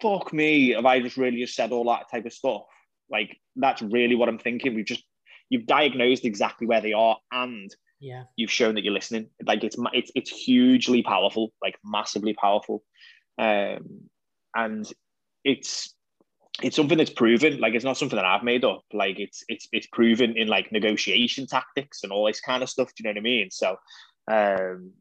"Fuck 0.00 0.32
me, 0.32 0.70
have 0.70 0.86
I 0.86 1.00
just 1.00 1.16
really 1.16 1.40
just 1.40 1.56
said 1.56 1.72
all 1.72 1.84
that 1.86 2.10
type 2.10 2.26
of 2.26 2.32
stuff?" 2.32 2.62
Like 3.10 3.36
that's 3.56 3.82
really 3.82 4.14
what 4.14 4.28
I'm 4.28 4.38
thinking. 4.38 4.74
We've 4.74 4.84
just 4.84 5.04
you've 5.50 5.66
diagnosed 5.66 6.24
exactly 6.24 6.66
where 6.66 6.80
they 6.80 6.92
are, 6.92 7.16
and 7.32 7.74
yeah, 8.00 8.24
you've 8.36 8.50
shown 8.50 8.74
that 8.74 8.84
you're 8.84 8.94
listening. 8.94 9.28
Like 9.44 9.64
it's 9.64 9.76
it's 9.92 10.12
it's 10.14 10.30
hugely 10.30 11.02
powerful, 11.02 11.52
like 11.62 11.76
massively 11.84 12.34
powerful, 12.34 12.82
um, 13.38 14.08
and 14.54 14.90
it's 15.42 15.93
it's 16.62 16.76
something 16.76 16.98
that's 16.98 17.10
proven. 17.10 17.58
Like 17.58 17.74
it's 17.74 17.84
not 17.84 17.96
something 17.96 18.16
that 18.16 18.24
I've 18.24 18.44
made 18.44 18.64
up. 18.64 18.84
Like 18.92 19.18
it's 19.18 19.44
it's 19.48 19.68
it's 19.72 19.88
proven 19.88 20.36
in 20.36 20.48
like 20.48 20.72
negotiation 20.72 21.46
tactics 21.46 22.02
and 22.02 22.12
all 22.12 22.26
this 22.26 22.40
kind 22.40 22.62
of 22.62 22.70
stuff. 22.70 22.88
Do 22.88 23.02
you 23.02 23.04
know 23.04 23.10
what 23.10 23.18
I 23.18 23.22
mean? 23.22 23.50
So 23.50 23.76
um 24.30 24.92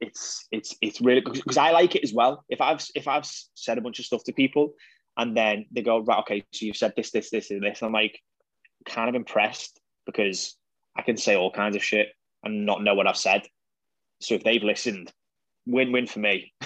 it's 0.00 0.46
it's 0.50 0.74
it's 0.80 1.00
really 1.00 1.20
because 1.20 1.58
I 1.58 1.70
like 1.70 1.94
it 1.94 2.02
as 2.02 2.12
well. 2.12 2.44
If 2.48 2.60
I've 2.60 2.84
if 2.94 3.06
I've 3.06 3.26
said 3.26 3.78
a 3.78 3.80
bunch 3.80 3.98
of 3.98 4.04
stuff 4.04 4.24
to 4.24 4.32
people 4.32 4.74
and 5.16 5.36
then 5.36 5.66
they 5.70 5.82
go, 5.82 6.00
right, 6.00 6.20
okay, 6.20 6.44
so 6.52 6.64
you've 6.64 6.76
said 6.76 6.94
this, 6.96 7.10
this, 7.10 7.30
this, 7.30 7.50
and 7.50 7.62
this, 7.62 7.82
I'm 7.82 7.92
like 7.92 8.18
kind 8.86 9.08
of 9.08 9.14
impressed 9.14 9.78
because 10.06 10.56
I 10.96 11.02
can 11.02 11.16
say 11.16 11.36
all 11.36 11.50
kinds 11.50 11.76
of 11.76 11.84
shit 11.84 12.08
and 12.42 12.66
not 12.66 12.82
know 12.82 12.94
what 12.94 13.06
I've 13.06 13.16
said. 13.16 13.42
So 14.20 14.34
if 14.34 14.44
they've 14.44 14.62
listened, 14.62 15.12
win-win 15.66 16.06
for 16.06 16.20
me. 16.20 16.52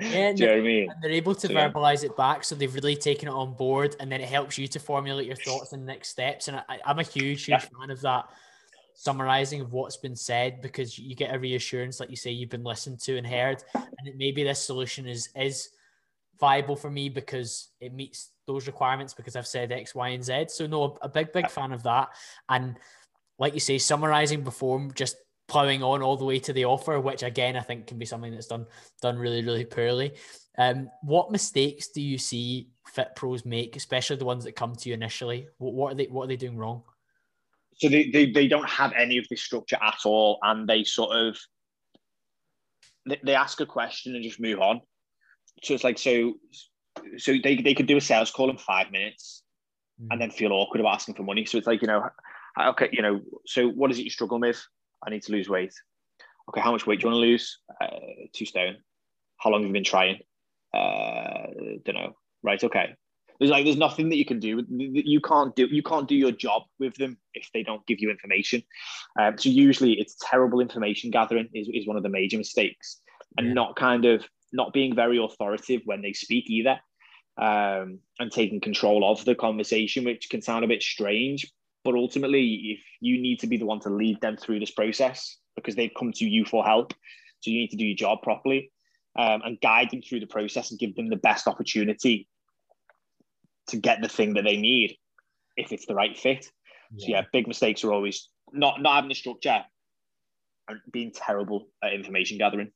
Yeah, 0.00 0.32
Do 0.32 0.42
you 0.42 0.50
know 0.50 0.56
I 0.56 0.60
mean? 0.60 0.90
And 0.90 1.02
they're 1.02 1.12
able 1.12 1.34
to 1.34 1.46
so, 1.46 1.54
verbalize 1.54 2.04
it 2.04 2.16
back, 2.16 2.44
so 2.44 2.54
they've 2.54 2.74
really 2.74 2.96
taken 2.96 3.28
it 3.28 3.32
on 3.32 3.54
board, 3.54 3.96
and 4.00 4.10
then 4.10 4.20
it 4.20 4.28
helps 4.28 4.58
you 4.58 4.66
to 4.68 4.78
formulate 4.78 5.26
your 5.26 5.36
thoughts 5.36 5.72
and 5.72 5.86
next 5.86 6.08
steps. 6.08 6.48
And 6.48 6.62
I, 6.68 6.78
am 6.84 6.98
a 6.98 7.02
huge, 7.02 7.44
huge 7.44 7.48
yeah. 7.48 7.58
fan 7.58 7.90
of 7.90 8.00
that 8.02 8.26
summarizing 8.94 9.60
of 9.60 9.72
what's 9.72 9.96
been 9.96 10.16
said 10.16 10.60
because 10.60 10.98
you 10.98 11.14
get 11.14 11.34
a 11.34 11.38
reassurance, 11.38 12.00
like 12.00 12.10
you 12.10 12.16
say, 12.16 12.30
you've 12.30 12.50
been 12.50 12.64
listened 12.64 13.00
to 13.00 13.16
and 13.16 13.26
heard, 13.26 13.62
and 13.74 14.08
it, 14.08 14.16
maybe 14.16 14.44
this 14.44 14.60
solution 14.60 15.06
is 15.06 15.30
is 15.36 15.70
viable 16.40 16.76
for 16.76 16.90
me 16.90 17.08
because 17.08 17.70
it 17.80 17.94
meets 17.94 18.30
those 18.46 18.66
requirements 18.66 19.14
because 19.14 19.36
I've 19.36 19.46
said 19.46 19.72
X, 19.72 19.94
Y, 19.94 20.08
and 20.08 20.24
Z. 20.24 20.46
So 20.48 20.66
no, 20.66 20.98
a 21.00 21.08
big, 21.08 21.32
big 21.32 21.48
fan 21.48 21.72
of 21.72 21.82
that. 21.84 22.08
And 22.48 22.76
like 23.38 23.54
you 23.54 23.60
say, 23.60 23.78
summarizing 23.78 24.42
before 24.42 24.88
just 24.94 25.16
plowing 25.46 25.82
on 25.82 26.02
all 26.02 26.16
the 26.16 26.24
way 26.24 26.38
to 26.38 26.52
the 26.52 26.64
offer, 26.64 26.98
which 27.00 27.22
again 27.22 27.56
I 27.56 27.60
think 27.60 27.86
can 27.86 27.98
be 27.98 28.06
something 28.06 28.32
that's 28.32 28.46
done 28.46 28.66
done 29.02 29.18
really 29.18 29.42
really 29.42 29.64
poorly. 29.64 30.14
Um, 30.56 30.90
what 31.02 31.32
mistakes 31.32 31.88
do 31.88 32.00
you 32.00 32.18
see 32.18 32.68
fit 32.86 33.16
pros 33.16 33.44
make, 33.44 33.76
especially 33.76 34.16
the 34.16 34.24
ones 34.24 34.44
that 34.44 34.56
come 34.56 34.74
to 34.76 34.88
you 34.88 34.94
initially? 34.94 35.48
What, 35.58 35.74
what 35.74 35.92
are 35.92 35.96
they 35.96 36.06
what 36.06 36.24
are 36.24 36.28
they 36.28 36.36
doing 36.36 36.56
wrong? 36.56 36.82
So 37.76 37.88
they, 37.88 38.10
they 38.10 38.30
they 38.30 38.46
don't 38.46 38.68
have 38.68 38.92
any 38.92 39.18
of 39.18 39.26
this 39.28 39.42
structure 39.42 39.78
at 39.82 39.98
all, 40.04 40.38
and 40.42 40.68
they 40.68 40.84
sort 40.84 41.16
of 41.16 41.38
they, 43.06 43.20
they 43.24 43.34
ask 43.34 43.60
a 43.60 43.66
question 43.66 44.14
and 44.14 44.24
just 44.24 44.40
move 44.40 44.60
on. 44.60 44.80
So 45.62 45.74
it's 45.74 45.84
like 45.84 45.98
so 45.98 46.34
so 47.16 47.34
they, 47.42 47.56
they 47.56 47.74
could 47.74 47.86
do 47.86 47.96
a 47.96 48.00
sales 48.00 48.30
call 48.30 48.50
in 48.50 48.56
five 48.56 48.92
minutes 48.92 49.42
mm. 50.00 50.06
and 50.10 50.20
then 50.20 50.30
feel 50.30 50.52
awkward 50.52 50.80
about 50.80 50.94
asking 50.94 51.16
for 51.16 51.24
money. 51.24 51.44
So 51.44 51.58
it's 51.58 51.66
like, 51.66 51.82
you 51.82 51.88
know, 51.88 52.08
Okay, 52.60 52.88
you 52.92 53.02
know, 53.02 53.20
so 53.46 53.68
what 53.68 53.90
is 53.90 53.98
it 53.98 54.04
you 54.04 54.10
struggle 54.10 54.38
with? 54.38 54.64
I 55.06 55.10
need 55.10 55.22
to 55.24 55.32
lose 55.32 55.48
weight. 55.48 55.74
Okay, 56.48 56.60
how 56.60 56.72
much 56.72 56.86
weight 56.86 57.00
do 57.00 57.06
you 57.06 57.12
want 57.12 57.22
to 57.22 57.26
lose? 57.28 57.58
Uh, 57.80 57.88
two 58.32 58.44
stone. 58.44 58.76
How 59.38 59.50
long 59.50 59.62
have 59.62 59.68
you 59.68 59.72
been 59.72 59.84
trying? 59.84 60.20
Uh, 60.72 61.46
don't 61.84 61.94
know. 61.94 62.16
Right. 62.42 62.62
Okay. 62.62 62.94
There's 63.38 63.50
like 63.50 63.64
there's 63.64 63.76
nothing 63.76 64.10
that 64.10 64.16
you 64.16 64.24
can 64.24 64.38
do. 64.38 64.64
You 64.68 65.20
can't 65.20 65.54
do 65.56 65.66
you 65.66 65.82
can't 65.82 66.06
do 66.06 66.14
your 66.14 66.30
job 66.30 66.62
with 66.78 66.94
them 66.94 67.18
if 67.34 67.50
they 67.52 67.62
don't 67.62 67.84
give 67.86 68.00
you 68.00 68.10
information. 68.10 68.62
Um, 69.20 69.36
so 69.38 69.48
usually 69.48 69.94
it's 69.94 70.16
terrible 70.20 70.60
information 70.60 71.10
gathering 71.10 71.48
is, 71.52 71.68
is 71.72 71.86
one 71.86 71.96
of 71.96 72.02
the 72.02 72.08
major 72.08 72.38
mistakes, 72.38 73.00
and 73.36 73.48
yeah. 73.48 73.52
not 73.54 73.76
kind 73.76 74.04
of 74.04 74.24
not 74.52 74.72
being 74.72 74.94
very 74.94 75.18
authoritative 75.18 75.82
when 75.84 76.00
they 76.00 76.12
speak 76.12 76.48
either, 76.48 76.78
um, 77.36 77.98
and 78.20 78.30
taking 78.30 78.60
control 78.60 79.10
of 79.10 79.24
the 79.24 79.34
conversation, 79.34 80.04
which 80.04 80.30
can 80.30 80.40
sound 80.40 80.64
a 80.64 80.68
bit 80.68 80.82
strange. 80.82 81.50
But 81.84 81.94
ultimately, 81.94 82.76
if 82.78 82.84
you 83.00 83.20
need 83.20 83.40
to 83.40 83.46
be 83.46 83.58
the 83.58 83.66
one 83.66 83.80
to 83.80 83.90
lead 83.90 84.20
them 84.20 84.36
through 84.36 84.60
this 84.60 84.70
process 84.70 85.36
because 85.54 85.76
they've 85.76 85.92
come 85.98 86.12
to 86.12 86.24
you 86.24 86.44
for 86.44 86.64
help, 86.64 86.92
so 87.40 87.50
you 87.50 87.58
need 87.58 87.70
to 87.70 87.76
do 87.76 87.84
your 87.84 87.96
job 87.96 88.22
properly 88.22 88.72
um, 89.18 89.42
and 89.44 89.60
guide 89.60 89.90
them 89.90 90.00
through 90.00 90.20
the 90.20 90.26
process 90.26 90.70
and 90.70 90.80
give 90.80 90.96
them 90.96 91.10
the 91.10 91.16
best 91.16 91.46
opportunity 91.46 92.26
to 93.68 93.76
get 93.76 94.00
the 94.00 94.08
thing 94.08 94.34
that 94.34 94.44
they 94.44 94.56
need 94.56 94.96
if 95.56 95.72
it's 95.72 95.86
the 95.86 95.94
right 95.94 96.18
fit. 96.18 96.46
Yeah. 96.92 97.04
So 97.04 97.12
yeah, 97.12 97.22
big 97.32 97.46
mistakes 97.46 97.84
are 97.84 97.92
always 97.92 98.28
not 98.52 98.80
not 98.80 98.94
having 98.94 99.08
the 99.08 99.14
structure 99.14 99.62
and 100.68 100.80
being 100.90 101.12
terrible 101.14 101.68
at 101.82 101.92
information 101.92 102.38
gathering. 102.38 102.72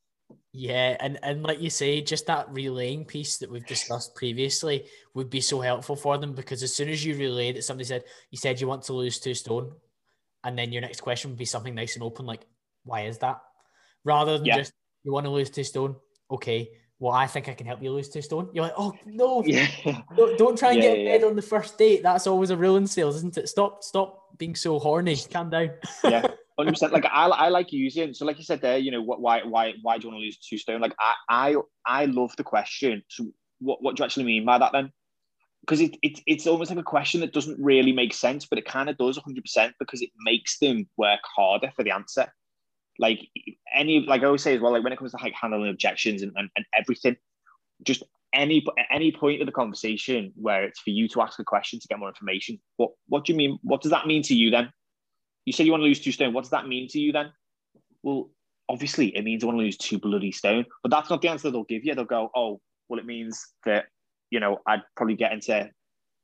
Yeah, 0.53 0.97
and 0.99 1.18
and 1.22 1.43
like 1.43 1.61
you 1.61 1.70
say, 1.70 2.01
just 2.01 2.26
that 2.26 2.51
relaying 2.51 3.05
piece 3.05 3.39
that 3.39 3.51
we've 3.51 3.66
discussed 3.66 4.14
previously 4.14 4.87
would 5.14 5.31
be 5.31 5.41
so 5.41 5.61
helpful 5.61 5.95
for 5.95 6.18
them 6.18 6.35
because 6.35 6.62
as 6.62 6.74
soon 6.74 6.89
as 6.89 7.05
you 7.05 7.16
relay 7.16 7.53
that 7.53 7.64
somebody 7.64 7.85
said 7.85 8.05
you 8.31 8.39
said 8.39 8.61
you 8.61 8.66
want 8.66 8.83
to 8.85 8.93
lose 8.93 9.20
two 9.20 9.35
stone, 9.35 9.72
and 10.45 10.59
then 10.59 10.72
your 10.72 10.83
next 10.83 11.01
question 11.01 11.31
would 11.31 11.39
be 11.39 11.45
something 11.45 11.74
nice 11.74 11.95
and 11.95 12.03
open 12.03 12.26
like, 12.26 12.47
why 12.85 13.03
is 13.03 13.18
that? 13.18 13.41
Rather 14.05 14.39
than 14.39 14.47
yeah. 14.47 14.57
just 14.57 14.72
you 15.05 15.12
want 15.12 15.26
to 15.26 15.31
lose 15.31 15.51
two 15.51 15.64
stone, 15.64 15.97
okay, 16.31 16.70
well, 16.99 17.12
I 17.12 17.26
think 17.26 17.49
I 17.49 17.55
can 17.55 17.66
help 17.66 17.83
you 17.83 17.93
lose 17.93 18.09
two 18.09 18.22
stone. 18.22 18.49
You're 18.53 18.64
like, 18.64 18.74
oh 18.76 18.93
no, 19.07 19.43
yeah. 19.47 19.68
don't, 20.16 20.39
don't 20.39 20.59
try 20.59 20.72
and 20.72 20.83
yeah, 20.83 20.95
get 20.95 20.99
yeah. 20.99 21.18
bed 21.18 21.24
on 21.24 21.37
the 21.37 21.43
first 21.43 21.79
date. 21.79 22.03
That's 22.03 22.26
always 22.26 22.51
a 22.51 22.57
rule 22.57 22.76
in 22.76 22.87
sales, 22.87 23.16
isn't 23.16 23.39
it? 23.39 23.49
Stop, 23.49 23.85
stop 23.85 24.37
being 24.39 24.57
so 24.57 24.79
horny. 24.79 25.16
Calm 25.31 25.51
down. 25.51 25.70
yeah, 26.03 26.26
hundred 26.59 26.73
percent. 26.73 26.93
Like 26.93 27.07
I, 27.07 27.27
I 27.27 27.49
like 27.49 27.73
using. 27.73 28.15
So, 28.15 28.25
like 28.25 28.39
you 28.39 28.45
said 28.45 28.61
there, 28.61 28.79
you 28.79 28.91
know, 28.91 29.03
what, 29.03 29.21
why, 29.21 29.43
why, 29.43 29.75
why 29.83 29.99
do 29.99 30.07
you 30.07 30.13
want 30.13 30.21
to 30.21 30.25
lose 30.25 30.39
two 30.39 30.59
stone? 30.59 30.81
Like 30.81 30.95
I, 30.99 31.15
I, 31.29 31.57
I 31.87 32.05
love 32.07 32.35
the 32.37 32.45
question. 32.45 33.03
So, 33.09 33.27
what, 33.61 33.83
what 33.83 33.97
do 33.97 34.01
you 34.01 34.05
actually 34.05 34.25
mean 34.25 34.45
by 34.45 34.59
that 34.59 34.73
then? 34.73 34.93
Because 35.63 35.81
it, 35.81 35.97
it, 36.03 36.21
it's 36.27 36.47
almost 36.47 36.71
like 36.71 36.79
a 36.79 36.85
question 36.85 37.21
that 37.21 37.33
doesn't 37.33 37.63
really 37.63 37.93
make 37.93 38.15
sense, 38.15 38.47
but 38.47 38.59
it 38.59 38.65
kind 38.65 38.89
of 38.89 38.97
does 38.97 39.19
100% 39.19 39.73
because 39.79 40.01
it 40.01 40.11
makes 40.25 40.59
them 40.59 40.89
work 40.97 41.21
harder 41.37 41.71
for 41.77 41.83
the 41.83 41.91
answer 41.91 42.33
like 42.99 43.29
any 43.75 44.01
like 44.01 44.23
I 44.23 44.27
always 44.27 44.43
say 44.43 44.55
as 44.55 44.61
well, 44.61 44.73
like 44.73 44.83
when 44.83 44.93
it 44.93 44.99
comes 44.99 45.13
to 45.13 45.19
like 45.23 45.33
handling 45.33 45.71
objections 45.71 46.23
and, 46.23 46.33
and, 46.37 46.51
and 46.57 46.67
everything, 46.79 47.17
just 47.85 48.03
any 48.35 48.65
any 48.91 49.13
point 49.13 49.41
of 49.41 49.47
the 49.47 49.53
conversation 49.53 50.33
where 50.37 50.65
it's 50.65 50.81
for 50.81 50.91
you 50.91 51.09
to 51.09 51.23
ask 51.23 51.39
a 51.39 51.45
question 51.45 51.81
to 51.81 51.89
get 51.89 51.99
more 51.99 52.09
information. 52.09 52.59
What 52.77 52.91
what 53.07 53.25
do 53.25 53.33
you 53.33 53.37
mean? 53.37 53.59
What 53.63 53.83
does 53.83 53.93
that 53.93 54.07
mean 54.07 54.23
to 54.25 54.35
you 54.35 54.51
then? 54.51 54.71
You 55.49 55.53
said 55.53 55.64
you 55.64 55.72
want 55.72 55.80
to 55.80 55.86
lose 55.86 56.01
two 56.01 56.12
stone. 56.12 56.34
What 56.34 56.42
does 56.42 56.51
that 56.51 56.68
mean 56.68 56.88
to 56.88 57.01
you 57.01 57.11
then? 57.11 57.32
Well, 58.03 58.28
obviously 58.68 59.16
it 59.16 59.24
means 59.24 59.42
I 59.42 59.46
want 59.46 59.57
to 59.57 59.62
lose 59.62 59.78
two 59.78 59.99
bloody 59.99 60.30
stone, 60.30 60.66
but 60.82 60.90
that's 60.90 61.09
not 61.09 61.22
the 61.22 61.28
answer 61.28 61.51
they'll 61.51 61.64
give 61.64 61.86
you. 61.86 61.94
They'll 61.94 62.05
go, 62.05 62.30
oh, 62.36 62.61
well, 62.90 63.01
it 63.01 63.07
means 63.07 63.46
that 63.64 63.86
you 64.30 64.40
know 64.40 64.59
I'd 64.66 64.82
probably 64.94 65.14
get 65.14 65.32
into 65.32 65.70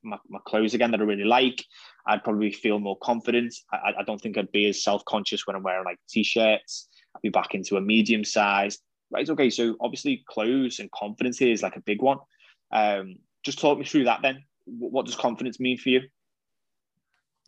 my, 0.03 0.19
my 0.29 0.41
clothes 0.45 0.75
again 0.75 0.91
that 0.91 1.01
I 1.01 1.05
really 1.05 1.25
like. 1.25 1.65
I'd 2.07 2.23
probably 2.23 2.53
feel 2.53 2.79
more 2.81 2.99
confident. 3.03 3.55
I, 3.73 3.95
I 4.01 4.03
don't 4.03 4.21
think 4.21 4.37
I'd 4.37 4.53
be 4.53 4.69
as 4.69 4.85
self 4.85 5.03
conscious 5.07 5.47
when 5.47 5.57
I'm 5.57 5.63
wearing 5.63 5.87
like 5.87 6.01
t-shirts. 6.07 6.91
I'd 7.17 7.23
be 7.23 7.31
back 7.31 7.55
into 7.55 7.79
a 7.79 7.81
medium 7.81 8.25
size. 8.25 8.79
Right. 9.11 9.27
Okay. 9.27 9.49
So 9.49 9.75
obviously 9.81 10.23
clothes 10.29 10.81
and 10.81 10.91
confidence 10.91 11.39
here 11.39 11.51
is 11.51 11.63
like 11.63 11.77
a 11.77 11.81
big 11.81 12.03
one. 12.03 12.19
Um, 12.73 13.17
just 13.43 13.59
talk 13.59 13.79
me 13.79 13.87
through 13.87 14.05
that 14.05 14.21
then. 14.21 14.45
What 14.67 15.07
does 15.07 15.17
confidence 15.17 15.59
mean 15.59 15.79
for 15.79 15.89
you? 15.89 16.03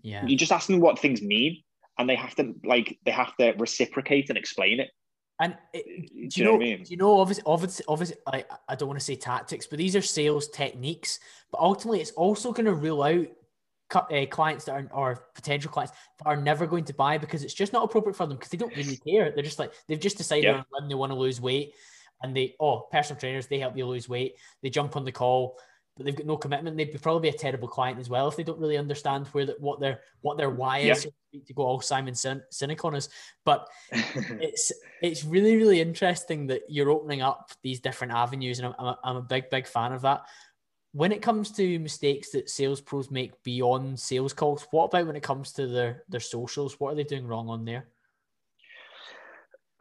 Yeah. 0.03 0.25
You 0.25 0.39
just 0.39 0.53
ask 0.53 0.69
them 0.69 0.81
what 0.81 0.99
things 0.99 1.21
mean 1.21 1.63
and 1.99 2.09
they 2.09 2.17
have 2.17 2.35
to 2.37 2.55
like 2.65 2.99
they 3.05 3.11
have 3.11 3.37
to 3.37 3.53
reciprocate 3.59 4.29
and 4.29 4.39
explain 4.39 4.81
it. 4.81 4.91
And 5.39 5.55
it, 5.75 6.31
do, 6.31 6.41
you 6.41 6.45
know, 6.45 6.53
know 6.53 6.57
I 6.57 6.61
mean? 6.61 6.83
do 6.83 6.91
you 6.91 6.97
know, 6.97 7.21
obviously, 7.21 7.43
obviously, 7.47 7.85
obviously, 7.89 8.17
I, 8.27 8.45
I 8.69 8.75
don't 8.75 8.89
want 8.89 8.99
to 8.99 9.05
say 9.05 9.17
tactics, 9.17 9.67
but 9.67 9.79
these 9.79 9.95
are 9.95 10.01
sales 10.01 10.49
techniques. 10.49 11.21
But 11.53 11.61
ultimately, 11.61 12.01
it's 12.01 12.13
also 12.13 12.53
going 12.53 12.65
to 12.65 12.75
rule 12.75 13.03
out 13.03 13.27
uh, 13.95 14.27
clients 14.31 14.65
that 14.65 14.73
are 14.73 14.89
or 14.93 15.27
potential 15.35 15.71
clients 15.71 15.95
that 16.19 16.27
are 16.27 16.37
never 16.37 16.67
going 16.67 16.85
to 16.85 16.95
buy 16.95 17.19
because 17.19 17.45
it's 17.45 17.55
just 17.55 17.73
not 17.73 17.85
appropriate 17.85 18.17
for 18.17 18.27
them 18.27 18.37
because 18.37 18.51
they 18.51 18.57
don't 18.57 18.77
really 18.77 18.97
care. 19.09 19.31
They're 19.31 19.45
just 19.45 19.59
like 19.59 19.73
they've 19.89 20.01
just 20.01 20.17
decided 20.17 20.45
yeah. 20.45 20.63
when 20.71 20.89
they 20.89 20.95
want 20.95 21.13
to 21.13 21.19
lose 21.19 21.41
weight, 21.41 21.75
and 22.23 22.35
they 22.35 22.57
oh 22.59 22.87
personal 22.91 23.21
trainers 23.21 23.47
they 23.47 23.59
help 23.59 23.77
you 23.77 23.87
lose 23.87 24.09
weight. 24.09 24.37
They 24.63 24.71
jump 24.71 24.97
on 24.97 25.05
the 25.05 25.13
call 25.13 25.59
but 25.97 26.05
they've 26.05 26.17
got 26.17 26.27
no 26.27 26.37
commitment. 26.37 26.77
They'd 26.77 26.93
be 26.93 26.99
probably 26.99 27.31
be 27.31 27.35
a 27.35 27.39
terrible 27.39 27.69
client 27.69 27.99
as 27.99 28.11
well 28.11 28.29
if 28.29 28.37
they 28.37 28.43
don't 28.43 28.59
really 28.59 28.77
understand 28.77 29.27
where 29.29 29.47
the, 29.47 29.57
what 29.59 29.81
their 29.81 30.01
what 30.21 30.37
their 30.37 30.51
why 30.51 30.79
is. 30.79 31.07
To 31.47 31.53
go 31.53 31.65
all 31.65 31.81
Simon 31.83 32.15
Sin- 32.15 32.43
Sinek 32.51 32.83
on 32.85 32.95
us, 32.95 33.11
but 33.45 33.69
it's 33.93 34.73
it's 35.03 35.23
really 35.23 35.57
really 35.57 35.83
interesting 35.83 36.47
that 36.47 36.63
you're 36.69 36.89
opening 36.89 37.21
up 37.21 37.51
these 37.63 37.81
different 37.81 38.15
avenues, 38.15 38.59
and 38.59 38.69
I'm, 38.69 38.75
I'm, 38.79 38.87
a, 38.87 38.99
I'm 39.05 39.17
a 39.17 39.23
big 39.23 39.51
big 39.51 39.67
fan 39.67 39.93
of 39.93 40.03
that. 40.03 40.23
When 40.93 41.13
it 41.13 41.21
comes 41.21 41.51
to 41.53 41.79
mistakes 41.79 42.31
that 42.31 42.49
sales 42.49 42.81
pros 42.81 43.11
make 43.11 43.43
beyond 43.43 44.01
sales 44.01 44.33
calls, 44.33 44.67
what 44.71 44.85
about 44.85 45.07
when 45.07 45.17
it 45.17 45.23
comes 45.23 45.53
to 45.53 45.67
their 45.67 46.05
their 46.09 46.21
socials? 46.21 46.81
What 46.81 46.93
are 46.93 46.97
they 46.97 47.05
doing 47.05 47.27
wrong 47.27 47.51
on 47.51 47.67
there? 47.67 47.89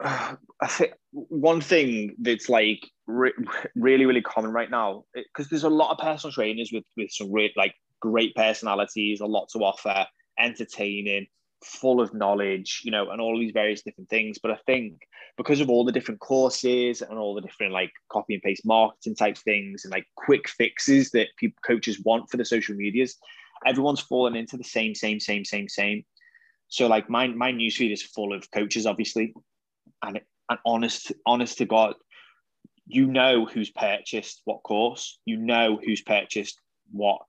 I 0.00 0.36
think 0.68 0.92
one 1.12 1.60
thing 1.60 2.16
that's 2.18 2.48
like 2.48 2.86
re- 3.06 3.32
really 3.74 4.06
really 4.06 4.22
common 4.22 4.52
right 4.52 4.70
now 4.70 5.04
eh, 5.16 5.22
because 5.22 5.48
there's 5.48 5.64
a 5.64 5.70
lot 5.70 5.92
of 5.92 5.98
personal 5.98 6.32
trainers 6.32 6.70
with 6.72 6.84
with 6.96 7.10
some 7.10 7.30
great 7.30 7.56
like 7.56 7.74
great 8.00 8.34
personalities, 8.34 9.20
a 9.20 9.26
lot 9.26 9.48
to 9.50 9.58
offer, 9.60 10.06
entertaining, 10.38 11.26
full 11.64 12.00
of 12.00 12.14
knowledge, 12.14 12.82
you 12.84 12.90
know, 12.90 13.10
and 13.10 13.20
all 13.20 13.38
these 13.38 13.52
various 13.52 13.82
different 13.82 14.08
things. 14.08 14.38
But 14.40 14.52
I 14.52 14.58
think 14.66 14.94
because 15.36 15.60
of 15.60 15.68
all 15.68 15.84
the 15.84 15.92
different 15.92 16.20
courses 16.20 17.02
and 17.02 17.18
all 17.18 17.34
the 17.34 17.40
different 17.40 17.72
like 17.72 17.92
copy 18.10 18.34
and 18.34 18.42
paste 18.42 18.64
marketing 18.64 19.16
type 19.16 19.38
things 19.38 19.84
and 19.84 19.92
like 19.92 20.06
quick 20.16 20.48
fixes 20.48 21.10
that 21.10 21.28
people 21.38 21.58
coaches 21.66 22.02
want 22.04 22.30
for 22.30 22.36
the 22.36 22.44
social 22.44 22.74
medias, 22.74 23.16
everyone's 23.66 24.00
fallen 24.00 24.36
into 24.36 24.56
the 24.56 24.64
same, 24.64 24.94
same, 24.94 25.20
same, 25.20 25.44
same, 25.44 25.68
same. 25.68 26.04
So 26.68 26.86
like 26.86 27.08
my 27.08 27.28
my 27.28 27.52
newsfeed 27.52 27.92
is 27.92 28.02
full 28.02 28.32
of 28.32 28.50
coaches, 28.50 28.86
obviously, 28.86 29.32
and 30.02 30.20
and 30.48 30.58
honest 30.64 31.12
honest 31.26 31.58
to 31.58 31.66
God, 31.66 31.94
you 32.86 33.06
know 33.06 33.46
who's 33.46 33.70
purchased 33.70 34.42
what 34.44 34.62
course, 34.62 35.18
you 35.24 35.36
know 35.36 35.78
who's 35.84 36.02
purchased 36.02 36.60
what 36.92 37.20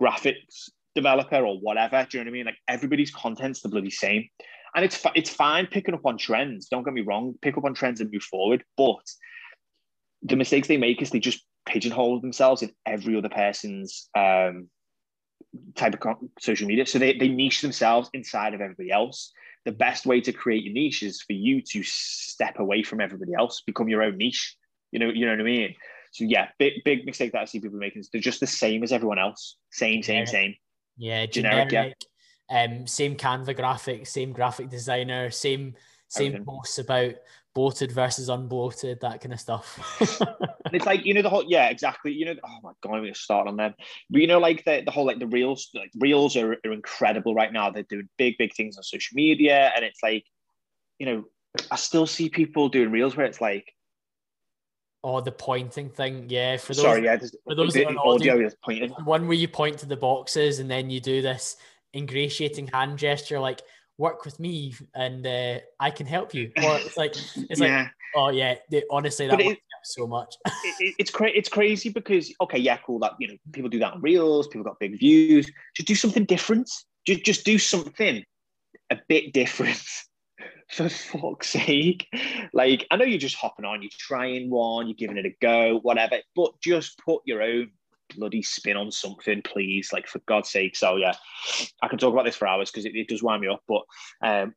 graphics 0.00 0.70
developer 0.94 1.44
or 1.44 1.58
whatever. 1.58 2.06
Do 2.08 2.18
you 2.18 2.24
know 2.24 2.28
what 2.28 2.34
I 2.34 2.38
mean? 2.38 2.46
Like 2.46 2.58
everybody's 2.68 3.10
content's 3.10 3.60
the 3.62 3.68
bloody 3.68 3.90
same, 3.90 4.28
and 4.74 4.84
it's 4.84 5.04
it's 5.14 5.30
fine 5.30 5.66
picking 5.66 5.94
up 5.94 6.06
on 6.06 6.18
trends. 6.18 6.68
Don't 6.68 6.84
get 6.84 6.94
me 6.94 7.02
wrong, 7.02 7.34
pick 7.42 7.56
up 7.56 7.64
on 7.64 7.74
trends 7.74 8.00
and 8.00 8.10
move 8.12 8.22
forward. 8.22 8.64
But 8.76 9.04
the 10.22 10.36
mistakes 10.36 10.68
they 10.68 10.76
make 10.76 11.02
is 11.02 11.10
they 11.10 11.20
just 11.20 11.44
pigeonhole 11.66 12.20
themselves 12.20 12.62
in 12.62 12.70
every 12.86 13.16
other 13.16 13.28
person's 13.28 14.08
um, 14.16 14.68
type 15.74 15.94
of 15.94 16.16
social 16.38 16.66
media. 16.66 16.86
So 16.86 16.98
they, 16.98 17.16
they 17.16 17.28
niche 17.28 17.62
themselves 17.62 18.10
inside 18.12 18.54
of 18.54 18.60
everybody 18.60 18.90
else 18.90 19.32
the 19.64 19.72
best 19.72 20.06
way 20.06 20.20
to 20.20 20.32
create 20.32 20.64
your 20.64 20.72
niche 20.72 21.02
is 21.02 21.20
for 21.22 21.32
you 21.32 21.60
to 21.62 21.82
step 21.82 22.58
away 22.58 22.82
from 22.82 23.00
everybody 23.00 23.32
else, 23.34 23.62
become 23.66 23.88
your 23.88 24.02
own 24.02 24.16
niche. 24.16 24.56
You 24.90 24.98
know, 24.98 25.08
you 25.08 25.26
know 25.26 25.32
what 25.32 25.40
I 25.40 25.44
mean? 25.44 25.74
So 26.12 26.24
yeah, 26.24 26.48
big 26.58 26.82
big 26.84 27.04
mistake 27.04 27.32
that 27.32 27.42
I 27.42 27.44
see 27.44 27.60
people 27.60 27.78
making. 27.78 28.00
Is 28.00 28.08
they're 28.10 28.20
just 28.20 28.40
the 28.40 28.46
same 28.46 28.82
as 28.82 28.92
everyone 28.92 29.18
else. 29.18 29.56
Same, 29.70 30.02
same, 30.02 30.26
same. 30.26 30.54
Yeah, 30.96 31.26
generic. 31.26 31.68
generic 31.68 31.94
yeah. 32.50 32.64
Um, 32.64 32.86
same 32.86 33.14
Canva 33.16 33.54
graphic, 33.54 34.06
same 34.08 34.32
graphic 34.32 34.70
designer, 34.70 35.30
same 35.30 35.76
same 36.10 36.26
Everything. 36.28 36.44
posts 36.44 36.78
about 36.78 37.14
bloated 37.54 37.92
versus 37.92 38.28
unbloated, 38.28 39.00
that 39.00 39.20
kind 39.20 39.32
of 39.32 39.40
stuff. 39.40 39.78
and 40.20 40.74
it's 40.74 40.86
like 40.86 41.04
you 41.04 41.14
know 41.14 41.22
the 41.22 41.30
whole 41.30 41.44
yeah 41.46 41.68
exactly 41.68 42.12
you 42.12 42.24
know 42.24 42.34
oh 42.44 42.58
my 42.62 42.72
god 42.82 42.96
I'm 42.96 43.02
gonna 43.02 43.14
start 43.14 43.48
on 43.48 43.56
them 43.56 43.74
but 44.10 44.20
you 44.20 44.26
know 44.26 44.38
like 44.38 44.64
the, 44.64 44.82
the 44.84 44.90
whole 44.90 45.06
like 45.06 45.20
the 45.20 45.26
reels 45.26 45.70
like 45.74 45.90
reels 45.98 46.36
are, 46.36 46.56
are 46.64 46.72
incredible 46.72 47.34
right 47.34 47.52
now 47.52 47.70
they're 47.70 47.84
doing 47.84 48.08
big 48.18 48.36
big 48.38 48.54
things 48.54 48.76
on 48.76 48.82
social 48.82 49.14
media 49.14 49.72
and 49.74 49.84
it's 49.84 50.02
like 50.02 50.24
you 50.98 51.06
know 51.06 51.24
I 51.70 51.76
still 51.76 52.06
see 52.06 52.28
people 52.28 52.68
doing 52.68 52.90
reels 52.90 53.16
where 53.16 53.26
it's 53.26 53.40
like 53.40 53.72
Oh, 55.02 55.22
the 55.22 55.32
pointing 55.32 55.88
thing, 55.88 56.26
yeah. 56.28 56.58
For 56.58 56.74
those, 56.74 56.82
sorry, 56.82 57.04
yeah. 57.04 57.16
For 57.46 57.54
those 57.54 57.72
the, 57.72 57.86
audio, 57.86 58.00
audio 58.06 58.46
is 58.46 58.54
pointing. 58.62 58.90
One 59.04 59.26
where 59.26 59.36
you 59.36 59.48
point 59.48 59.78
to 59.78 59.86
the 59.86 59.96
boxes 59.96 60.58
and 60.58 60.70
then 60.70 60.90
you 60.90 61.00
do 61.00 61.22
this 61.22 61.56
ingratiating 61.96 62.66
hand 62.66 62.98
gesture, 62.98 63.40
like 63.40 63.62
work 64.00 64.24
with 64.24 64.40
me 64.40 64.74
and 64.94 65.26
uh, 65.26 65.58
I 65.78 65.90
can 65.90 66.06
help 66.06 66.34
you. 66.34 66.50
Or 66.56 66.78
it's 66.78 66.96
like 66.96 67.14
it's 67.50 67.60
yeah. 67.60 67.82
like 67.82 67.90
oh 68.16 68.30
yeah, 68.30 68.54
they, 68.70 68.82
honestly 68.90 69.28
that 69.28 69.40
it, 69.40 69.58
so 69.84 70.06
much. 70.06 70.34
it, 70.80 70.94
it's 70.98 71.10
crazy. 71.10 71.38
It's 71.38 71.48
crazy 71.48 71.88
because 71.90 72.32
okay, 72.40 72.58
yeah, 72.58 72.78
cool. 72.78 72.98
That 72.98 73.12
you 73.20 73.28
know 73.28 73.36
people 73.52 73.70
do 73.70 73.78
that 73.78 73.92
on 73.92 74.00
reels. 74.00 74.48
People 74.48 74.64
got 74.64 74.80
big 74.80 74.98
views. 74.98 75.48
Just 75.76 75.86
do 75.86 75.94
something 75.94 76.24
different. 76.24 76.68
Just 77.06 77.24
just 77.24 77.44
do 77.44 77.58
something 77.58 78.24
a 78.90 78.98
bit 79.08 79.32
different. 79.32 79.82
For 80.70 80.88
fuck's 80.88 81.48
sake. 81.48 82.06
Like, 82.52 82.86
I 82.92 82.96
know 82.96 83.04
you're 83.04 83.18
just 83.18 83.34
hopping 83.34 83.64
on, 83.64 83.82
you're 83.82 83.90
trying 83.98 84.50
one, 84.50 84.86
you're 84.86 84.94
giving 84.94 85.16
it 85.16 85.26
a 85.26 85.34
go, 85.42 85.80
whatever, 85.80 86.18
but 86.36 86.52
just 86.62 86.96
put 87.04 87.22
your 87.24 87.42
own 87.42 87.72
bloody 88.16 88.42
spin 88.42 88.76
on 88.76 88.90
something, 88.90 89.42
please. 89.42 89.90
Like, 89.92 90.06
for 90.06 90.20
God's 90.26 90.50
sake. 90.50 90.76
So, 90.76 90.96
yeah, 90.96 91.14
I 91.82 91.88
can 91.88 91.98
talk 91.98 92.12
about 92.12 92.24
this 92.24 92.36
for 92.36 92.48
hours 92.48 92.70
because 92.70 92.84
it, 92.84 92.94
it, 92.94 93.08
does 93.08 93.22
wind 93.22 93.42
me 93.42 93.48
up. 93.48 93.62
But 93.68 93.82
um, 94.22 94.54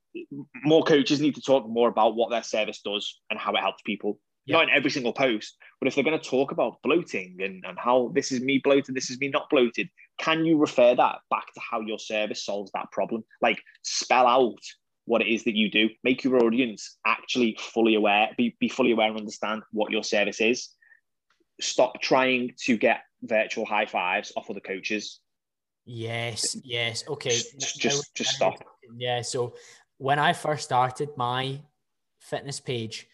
more 0.63 0.83
coaches 0.83 1.21
need 1.21 1.35
to 1.35 1.41
talk 1.41 1.67
more 1.67 1.89
about 1.89 2.15
what 2.15 2.29
their 2.29 2.43
service 2.43 2.81
does 2.83 3.19
and 3.29 3.39
how 3.39 3.53
it 3.53 3.61
helps 3.61 3.81
people. 3.83 4.19
Yeah. 4.45 4.57
Not 4.57 4.63
in 4.63 4.75
every 4.75 4.91
single 4.91 5.13
post, 5.13 5.55
but 5.79 5.87
if 5.87 5.95
they're 5.95 6.03
going 6.03 6.19
to 6.19 6.29
talk 6.29 6.51
about 6.51 6.81
bloating 6.83 7.37
and, 7.39 7.63
and 7.65 7.79
how 7.79 8.11
this 8.13 8.31
is 8.31 8.41
me 8.41 8.59
bloated, 8.61 8.93
this 8.93 9.09
is 9.09 9.17
me 9.19 9.29
not 9.29 9.49
bloated, 9.49 9.87
can 10.19 10.43
you 10.43 10.57
refer 10.57 10.93
that 10.95 11.19
back 11.29 11.53
to 11.53 11.61
how 11.61 11.79
your 11.79 11.97
service 11.97 12.43
solves 12.43 12.69
that 12.73 12.91
problem? 12.91 13.23
Like, 13.41 13.61
spell 13.83 14.27
out 14.27 14.59
what 15.05 15.21
it 15.21 15.27
is 15.27 15.43
that 15.43 15.55
you 15.55 15.69
do, 15.69 15.89
make 16.03 16.23
your 16.23 16.43
audience 16.43 16.97
actually 17.05 17.57
fully 17.59 17.95
aware, 17.95 18.29
be, 18.37 18.55
be 18.59 18.69
fully 18.69 18.91
aware 18.91 19.09
and 19.09 19.17
understand 19.17 19.63
what 19.71 19.91
your 19.91 20.03
service 20.03 20.41
is. 20.41 20.69
Stop 21.61 22.01
trying 22.01 22.51
to 22.65 22.77
get 22.77 23.01
virtual 23.23 23.65
high 23.65 23.85
fives 23.85 24.31
off 24.35 24.49
of 24.49 24.55
the 24.55 24.61
coaches. 24.61 25.19
Yes, 25.85 26.55
yes. 26.63 27.03
Okay. 27.07 27.29
Just 27.29 27.79
just, 27.79 28.15
just 28.15 28.31
stop. 28.31 28.63
Yeah. 28.97 29.21
So 29.21 29.55
when 29.97 30.19
I 30.19 30.33
first 30.33 30.63
started 30.63 31.09
my 31.17 31.59
fitness 32.19 32.59
page, 32.59 33.07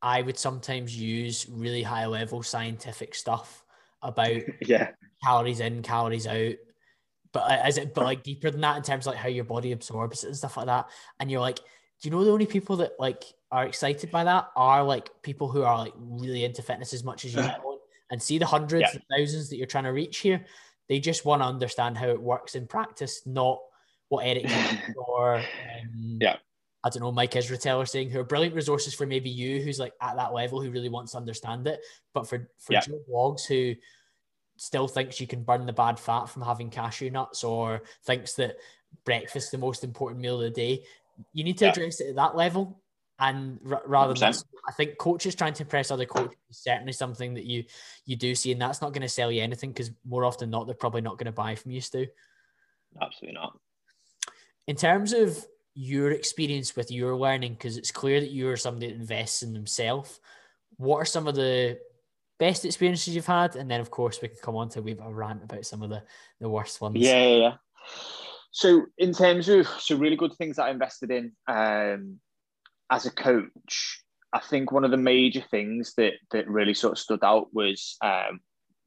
I 0.00 0.22
would 0.22 0.38
sometimes 0.38 0.96
use 0.96 1.46
really 1.48 1.82
high 1.82 2.06
level 2.06 2.42
scientific 2.42 3.14
stuff 3.14 3.64
about 4.02 4.42
yeah 4.66 4.90
calories 5.24 5.60
in, 5.60 5.82
calories 5.82 6.26
out. 6.26 6.54
But 7.32 7.66
is 7.66 7.78
it 7.78 7.94
but 7.94 8.04
like 8.04 8.22
deeper 8.22 8.50
than 8.50 8.60
that 8.60 8.76
in 8.76 8.82
terms 8.82 9.06
of 9.06 9.14
like 9.14 9.22
how 9.22 9.28
your 9.28 9.44
body 9.44 9.72
absorbs 9.72 10.22
it 10.22 10.28
and 10.28 10.36
stuff 10.36 10.56
like 10.56 10.66
that? 10.66 10.88
And 11.18 11.30
you're 11.30 11.40
like, 11.40 11.56
do 11.56 11.62
you 12.02 12.10
know 12.10 12.24
the 12.24 12.30
only 12.30 12.46
people 12.46 12.76
that 12.76 12.92
like 12.98 13.24
are 13.50 13.64
excited 13.64 14.10
by 14.10 14.24
that 14.24 14.48
are 14.54 14.84
like 14.84 15.10
people 15.22 15.48
who 15.48 15.62
are 15.62 15.78
like 15.78 15.94
really 15.96 16.44
into 16.44 16.62
fitness 16.62 16.92
as 16.92 17.04
much 17.04 17.24
as 17.24 17.34
you 17.34 17.42
and 18.12 18.22
see 18.22 18.38
the 18.38 18.46
hundreds 18.46 18.82
yeah. 18.82 18.90
and 18.92 19.02
thousands 19.10 19.48
that 19.48 19.56
you're 19.56 19.66
trying 19.66 19.84
to 19.84 19.92
reach 19.92 20.18
here. 20.18 20.44
They 20.88 21.00
just 21.00 21.24
want 21.24 21.42
to 21.42 21.46
understand 21.46 21.96
how 21.96 22.08
it 22.08 22.20
works 22.20 22.54
in 22.54 22.66
practice, 22.66 23.22
not 23.26 23.58
what 24.08 24.26
Eric 24.26 24.46
or 24.96 25.36
um, 25.36 26.18
yeah. 26.20 26.36
I 26.84 26.90
don't 26.90 27.02
know, 27.02 27.12
Mike 27.12 27.32
Israetel 27.32 27.82
are 27.82 27.86
saying 27.86 28.10
who 28.10 28.20
are 28.20 28.24
brilliant 28.24 28.54
resources 28.54 28.92
for 28.92 29.06
maybe 29.06 29.30
you 29.30 29.62
who's 29.62 29.78
like 29.78 29.94
at 30.00 30.16
that 30.16 30.34
level 30.34 30.60
who 30.60 30.70
really 30.70 30.90
wants 30.90 31.12
to 31.12 31.18
understand 31.18 31.66
it. 31.66 31.80
But 32.12 32.28
for 32.28 32.48
for 32.58 32.74
yeah. 32.74 32.80
Joe 32.80 33.00
Bloggs 33.10 33.46
who 33.46 33.74
still 34.56 34.86
thinks 34.86 35.20
you 35.20 35.26
can 35.26 35.42
burn 35.42 35.64
the 35.64 35.72
bad 35.72 35.98
fat 35.98 36.26
from 36.26 36.42
having 36.42 36.68
cashew 36.68 37.10
nuts 37.10 37.42
or 37.42 37.82
thinks 38.04 38.34
that 38.34 38.56
breakfast 39.04 39.46
is 39.46 39.50
the 39.50 39.58
most 39.58 39.84
important 39.84 40.20
meal 40.20 40.36
of 40.36 40.42
the 40.42 40.50
day, 40.50 40.84
you 41.32 41.44
need 41.44 41.56
to 41.58 41.64
yeah. 41.64 41.70
address 41.70 42.00
it 42.00 42.10
at 42.10 42.16
that 42.16 42.36
level. 42.36 42.81
And 43.22 43.60
r- 43.70 43.82
rather 43.86 44.14
100%. 44.14 44.18
than 44.18 44.34
I 44.68 44.72
think 44.72 44.98
coaches 44.98 45.34
trying 45.34 45.54
to 45.54 45.62
impress 45.62 45.90
other 45.90 46.06
coaches 46.06 46.36
is 46.50 46.58
certainly 46.58 46.92
something 46.92 47.34
that 47.34 47.44
you 47.44 47.64
you 48.04 48.16
do 48.16 48.34
see, 48.34 48.52
and 48.52 48.60
that's 48.60 48.82
not 48.82 48.92
going 48.92 49.02
to 49.02 49.08
sell 49.08 49.30
you 49.30 49.42
anything 49.42 49.70
because 49.70 49.90
more 50.04 50.24
often 50.24 50.50
than 50.50 50.58
not, 50.58 50.66
they're 50.66 50.74
probably 50.74 51.02
not 51.02 51.18
going 51.18 51.26
to 51.26 51.32
buy 51.32 51.54
from 51.54 51.70
you, 51.70 51.80
Stu. 51.80 52.06
Absolutely 53.00 53.34
not. 53.34 53.58
In 54.66 54.76
terms 54.76 55.12
of 55.12 55.44
your 55.74 56.10
experience 56.10 56.76
with 56.76 56.90
your 56.90 57.16
learning, 57.16 57.54
because 57.54 57.76
it's 57.76 57.90
clear 57.90 58.20
that 58.20 58.32
you're 58.32 58.56
somebody 58.56 58.88
that 58.88 58.96
invests 58.96 59.42
in 59.42 59.52
themselves. 59.52 60.20
What 60.76 60.98
are 60.98 61.04
some 61.04 61.26
of 61.26 61.34
the 61.34 61.78
best 62.38 62.64
experiences 62.64 63.14
you've 63.14 63.26
had? 63.26 63.56
And 63.56 63.70
then, 63.70 63.80
of 63.80 63.90
course, 63.90 64.20
we 64.20 64.28
can 64.28 64.38
come 64.42 64.56
on 64.56 64.68
to 64.70 64.82
we've 64.82 65.00
a 65.00 65.12
rant 65.12 65.44
about 65.44 65.64
some 65.64 65.82
of 65.82 65.90
the, 65.90 66.02
the 66.40 66.48
worst 66.48 66.80
ones. 66.80 66.96
Yeah, 66.98 67.24
yeah, 67.24 67.36
yeah. 67.36 67.54
So, 68.50 68.86
in 68.98 69.12
terms 69.14 69.48
of 69.48 69.66
so 69.66 69.96
really 69.96 70.16
good 70.16 70.34
things 70.34 70.56
that 70.56 70.64
I 70.64 70.70
invested 70.70 71.10
in 71.10 71.32
um, 71.48 72.20
as 72.92 73.06
a 73.06 73.10
coach, 73.10 74.02
I 74.32 74.38
think 74.38 74.70
one 74.70 74.84
of 74.84 74.90
the 74.90 74.96
major 74.96 75.42
things 75.50 75.94
that 75.96 76.12
that 76.30 76.48
really 76.48 76.74
sort 76.74 76.92
of 76.92 76.98
stood 76.98 77.24
out 77.24 77.48
was 77.52 77.96
um, 78.02 78.40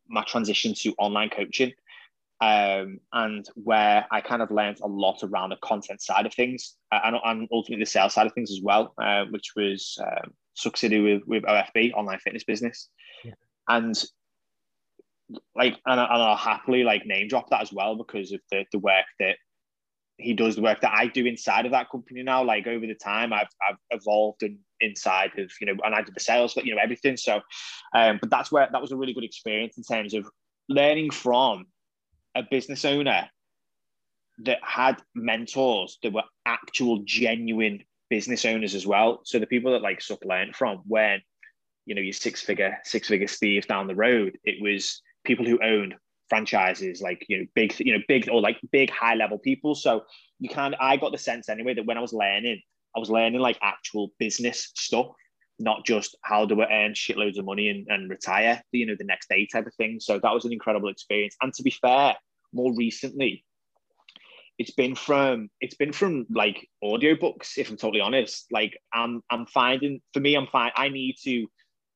my 0.08 0.24
transition 0.24 0.74
to 0.76 0.94
online 0.98 1.30
coaching 1.30 1.74
um, 2.40 3.00
and 3.14 3.48
where 3.56 4.06
I 4.12 4.22
kind 4.22 4.42
of 4.42 4.52
learned 4.52 4.80
a 4.82 4.88
lot 4.88 5.24
around 5.24 5.50
the 5.50 5.58
content 5.64 6.02
side 6.02 6.26
of 6.26 6.34
things 6.34 6.76
uh, 6.92 7.00
and, 7.04 7.16
and 7.24 7.48
ultimately 7.52 7.84
the 7.84 7.90
sales 7.90 8.14
side 8.14 8.28
of 8.28 8.34
things 8.34 8.52
as 8.52 8.62
well, 8.62 8.94
uh, 9.02 9.26
which 9.32 9.54
was 9.56 9.98
um, 10.02 10.32
succeeded 10.54 11.02
with, 11.02 11.22
with 11.26 11.44
OFB, 11.44 11.94
online 11.94 12.20
fitness 12.20 12.44
business. 12.44 12.90
Yeah. 13.24 13.34
And 13.68 13.96
like, 15.56 15.80
and, 15.86 16.00
and 16.00 16.02
I'll 16.02 16.36
happily 16.36 16.84
like 16.84 17.06
name 17.06 17.28
drop 17.28 17.50
that 17.50 17.62
as 17.62 17.74
well 17.74 17.96
because 17.96 18.32
of 18.32 18.42
the, 18.52 18.66
the 18.72 18.80
work 18.80 19.06
that 19.20 19.38
he 20.18 20.34
does, 20.34 20.56
the 20.56 20.62
work 20.62 20.82
that 20.82 20.94
I 20.94 21.08
do 21.08 21.26
inside 21.26 21.66
of 21.66 21.72
that 21.72 21.90
company 21.90 22.24
now. 22.24 22.44
Like 22.44 22.68
over 22.68 22.86
the 22.88 22.96
time, 22.96 23.34
I've, 23.34 23.50
I've 23.68 23.78
evolved 23.92 24.44
and 24.44 24.60
inside 24.80 25.32
of, 25.38 25.52
you 25.60 25.68
know, 25.68 25.76
and 25.84 25.94
I 25.94 26.02
did 26.02 26.16
the 26.16 26.22
sales, 26.22 26.54
but, 26.54 26.66
you 26.66 26.74
know, 26.74 26.82
everything. 26.82 27.18
So, 27.18 27.42
um, 27.94 28.20
but 28.22 28.30
that's 28.30 28.52
where 28.52 28.68
that 28.72 28.82
was 28.82 28.92
a 28.92 28.98
really 28.98 29.14
good 29.14 29.24
experience 29.24 29.78
in 29.78 29.84
terms 29.84 30.14
of 30.14 30.26
learning 30.70 31.12
from 31.12 31.66
a 32.36 32.44
business 32.44 32.86
owner 32.86 33.30
that 34.40 34.60
had 34.62 35.02
mentors 35.14 35.98
that 36.04 36.14
were 36.14 36.24
actual 36.46 37.02
genuine 37.06 37.84
business 38.10 38.46
owners 38.46 38.76
as 38.76 38.86
well. 38.86 39.22
So 39.24 39.40
the 39.40 39.48
people 39.48 39.72
that 39.72 39.82
like 39.82 40.02
Suck 40.02 40.24
learned 40.26 40.56
from 40.56 40.82
when, 40.86 41.22
you 41.86 41.96
know, 41.96 42.02
your 42.02 42.14
six 42.14 42.42
figure, 42.42 42.78
six 42.84 43.08
figure 43.08 43.28
Steve 43.28 43.68
down 43.68 43.88
the 43.88 43.96
road, 43.96 44.38
it 44.44 44.62
was 44.62 45.02
people 45.24 45.46
who 45.46 45.62
owned 45.64 45.96
franchises, 46.30 47.02
like, 47.02 47.26
you 47.28 47.40
know, 47.40 47.46
big, 47.56 47.78
you 47.80 47.94
know, 47.94 48.04
big 48.08 48.30
or 48.30 48.42
like 48.42 48.60
big 48.72 48.90
high 48.90 49.16
level 49.16 49.38
people. 49.38 49.76
So 49.76 50.04
you 50.40 50.50
kind 50.50 50.76
I 50.80 50.98
got 50.98 51.12
the 51.12 51.18
sense 51.18 51.50
anyway 51.50 51.74
that 51.74 51.86
when 51.86 51.98
I 51.98 52.02
was 52.02 52.14
learning, 52.14 52.62
I 52.96 53.00
was 53.00 53.10
learning 53.10 53.40
like 53.42 53.60
actual 53.62 54.12
business 54.20 54.72
stuff, 54.76 55.08
not 55.60 55.86
just 55.86 56.18
how 56.24 56.46
do 56.46 56.62
I 56.62 56.72
earn 56.72 56.94
shitloads 56.94 57.38
of 57.38 57.46
money 57.46 57.70
and, 57.70 57.88
and 57.90 58.10
retire, 58.10 58.62
you 58.72 58.86
know, 58.86 58.96
the 58.98 59.06
next 59.06 59.30
day 59.30 59.48
type 59.52 59.68
of 59.68 59.76
thing. 59.76 60.00
So 60.00 60.20
that 60.20 60.34
was 60.34 60.46
an 60.46 60.54
incredible 60.54 60.90
experience. 60.90 61.36
And 61.42 61.54
to 61.54 61.64
be 61.64 61.72
fair, 61.72 62.16
more 62.54 62.74
recently, 62.76 63.44
it's 64.58 64.72
been 64.72 64.96
from 64.96 65.50
it's 65.60 65.76
been 65.76 65.92
from 65.92 66.26
like 66.30 66.70
audiobooks, 66.84 67.58
if 67.58 67.70
I'm 67.70 67.78
totally 67.78 68.02
honest. 68.02 68.48
Like 68.52 68.78
I'm 68.94 69.22
I'm 69.30 69.46
finding 69.46 70.02
for 70.14 70.22
me, 70.22 70.36
I'm 70.36 70.48
fine. 70.48 70.72
I 70.76 70.90
need 70.90 71.18
to 71.24 71.48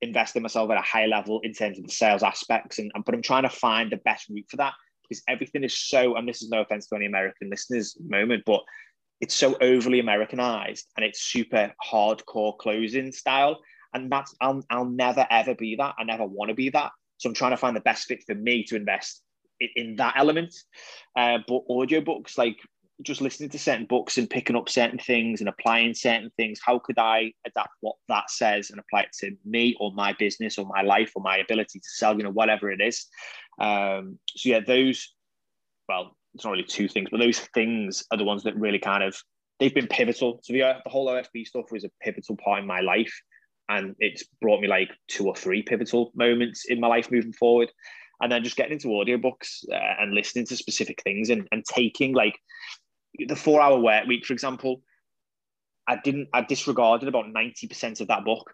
invest 0.01 0.35
in 0.35 0.43
myself 0.43 0.69
at 0.71 0.77
a 0.77 0.81
high 0.81 1.05
level 1.05 1.39
in 1.43 1.53
terms 1.53 1.77
of 1.77 1.85
the 1.85 1.91
sales 1.91 2.23
aspects, 2.23 2.79
and 2.79 2.91
but 3.05 3.13
I'm 3.15 3.21
trying 3.21 3.43
to 3.43 3.49
find 3.49 3.91
the 3.91 3.97
best 3.97 4.29
route 4.29 4.47
for 4.49 4.57
that 4.57 4.73
because 5.03 5.23
everything 5.27 5.63
is 5.63 5.77
so. 5.77 6.15
And 6.15 6.27
this 6.27 6.41
is 6.41 6.49
no 6.49 6.61
offense 6.61 6.87
to 6.87 6.95
any 6.95 7.05
American 7.05 7.49
listeners 7.49 7.97
moment, 7.99 8.43
but 8.45 8.61
it's 9.21 9.35
so 9.35 9.57
overly 9.59 9.99
Americanized 9.99 10.87
and 10.95 11.05
it's 11.05 11.21
super 11.21 11.73
hardcore 11.85 12.57
closing 12.57 13.11
style. 13.11 13.59
And 13.93 14.11
that's 14.11 14.35
I'll 14.39 14.63
I'll 14.69 14.85
never 14.85 15.25
ever 15.29 15.55
be 15.55 15.75
that. 15.77 15.95
I 15.97 16.03
never 16.03 16.25
want 16.25 16.49
to 16.49 16.55
be 16.55 16.69
that. 16.69 16.91
So 17.17 17.29
I'm 17.29 17.35
trying 17.35 17.51
to 17.51 17.57
find 17.57 17.75
the 17.75 17.81
best 17.81 18.07
fit 18.07 18.23
for 18.25 18.35
me 18.35 18.63
to 18.65 18.75
invest 18.75 19.21
in 19.75 19.97
that 19.97 20.13
element. 20.15 20.53
Uh, 21.17 21.39
but 21.47 21.67
audiobooks, 21.69 22.37
like 22.37 22.57
just 23.03 23.21
listening 23.21 23.49
to 23.49 23.59
certain 23.59 23.85
books 23.85 24.17
and 24.17 24.29
picking 24.29 24.55
up 24.55 24.67
certain 24.67 24.99
things 24.99 25.39
and 25.39 25.49
applying 25.49 25.93
certain 25.93 26.29
things, 26.37 26.59
how 26.63 26.79
could 26.79 26.99
I 26.99 27.33
adapt 27.45 27.69
what 27.79 27.95
that 28.09 28.29
says 28.29 28.69
and 28.69 28.79
apply 28.79 29.01
it 29.01 29.13
to 29.19 29.31
me 29.45 29.75
or 29.79 29.93
my 29.93 30.13
business 30.13 30.57
or 30.57 30.65
my 30.65 30.81
life 30.81 31.11
or 31.15 31.21
my 31.21 31.37
ability 31.37 31.79
to 31.79 31.89
sell, 31.89 32.17
you 32.17 32.23
know, 32.23 32.31
whatever 32.31 32.69
it 32.71 32.81
is. 32.81 33.05
Um, 33.59 34.19
so 34.35 34.49
yeah, 34.49 34.59
those, 34.59 35.13
well, 35.87 36.15
it's 36.33 36.43
not 36.43 36.51
really 36.51 36.63
two 36.63 36.87
things, 36.87 37.09
but 37.09 37.19
those 37.19 37.39
things 37.53 38.03
are 38.11 38.17
the 38.17 38.23
ones 38.23 38.43
that 38.43 38.55
really 38.57 38.79
kind 38.79 39.03
of 39.03 39.17
they've 39.59 39.73
been 39.73 39.87
pivotal. 39.87 40.39
So 40.43 40.53
the, 40.53 40.59
the 40.59 40.89
whole 40.89 41.07
OFB 41.07 41.45
stuff 41.45 41.71
was 41.71 41.83
a 41.83 41.91
pivotal 42.01 42.37
part 42.37 42.59
in 42.59 42.67
my 42.67 42.81
life. 42.81 43.13
And 43.69 43.95
it's 43.99 44.23
brought 44.41 44.61
me 44.61 44.67
like 44.67 44.89
two 45.07 45.27
or 45.27 45.35
three 45.35 45.61
pivotal 45.61 46.11
moments 46.15 46.65
in 46.67 46.79
my 46.79 46.87
life 46.87 47.11
moving 47.11 47.33
forward 47.33 47.69
and 48.21 48.31
then 48.31 48.43
just 48.43 48.55
getting 48.55 48.73
into 48.73 48.87
audiobooks 48.87 49.63
uh, 49.71 49.95
and 49.99 50.13
listening 50.13 50.45
to 50.47 50.57
specific 50.57 51.01
things 51.03 51.29
and, 51.29 51.47
and 51.51 51.63
taking 51.65 52.13
like 52.13 52.35
the 53.27 53.35
four 53.35 53.61
hour 53.61 53.79
work 53.79 54.05
week, 54.07 54.25
for 54.25 54.33
example. 54.33 54.81
I 55.87 55.97
didn't, 56.03 56.29
I 56.33 56.41
disregarded 56.41 57.07
about 57.07 57.25
90% 57.25 58.01
of 58.01 58.07
that 58.09 58.23
book. 58.23 58.53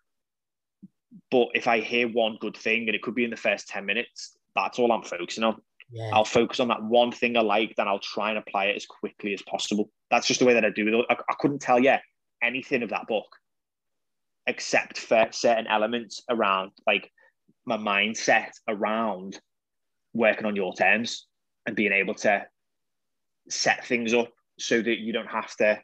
But 1.31 1.49
if 1.53 1.67
I 1.67 1.81
hear 1.81 2.07
one 2.07 2.37
good 2.39 2.55
thing 2.55 2.87
and 2.87 2.95
it 2.95 3.01
could 3.01 3.15
be 3.15 3.25
in 3.25 3.29
the 3.29 3.35
first 3.35 3.67
10 3.67 3.85
minutes, 3.85 4.37
that's 4.55 4.79
all 4.79 4.91
I'm 4.91 5.03
focusing 5.03 5.43
on. 5.43 5.61
Yeah. 5.91 6.11
I'll 6.13 6.25
focus 6.25 6.59
on 6.59 6.69
that 6.69 6.81
one 6.81 7.11
thing 7.11 7.37
I 7.37 7.41
like, 7.41 7.75
then 7.75 7.87
I'll 7.87 7.99
try 7.99 8.29
and 8.29 8.37
apply 8.37 8.65
it 8.65 8.75
as 8.75 8.85
quickly 8.85 9.33
as 9.33 9.41
possible. 9.41 9.91
That's 10.09 10.27
just 10.27 10.39
the 10.39 10.45
way 10.45 10.53
that 10.53 10.65
I 10.65 10.69
do 10.69 10.87
it. 10.87 11.05
I, 11.09 11.13
I 11.13 11.33
couldn't 11.39 11.59
tell 11.59 11.79
you 11.79 11.95
anything 12.41 12.83
of 12.83 12.89
that 12.89 13.07
book 13.07 13.27
except 14.47 14.99
for 14.99 15.27
certain 15.31 15.67
elements 15.67 16.23
around 16.29 16.71
like 16.85 17.11
my 17.65 17.77
mindset 17.77 18.51
around 18.67 19.39
working 20.13 20.45
on 20.45 20.55
your 20.55 20.73
terms 20.73 21.25
and 21.65 21.75
being 21.75 21.91
able 21.91 22.13
to 22.13 22.45
set 23.49 23.85
things 23.85 24.13
up 24.13 24.31
so 24.57 24.81
that 24.81 24.99
you 24.99 25.13
don't 25.13 25.27
have 25.27 25.55
to 25.57 25.79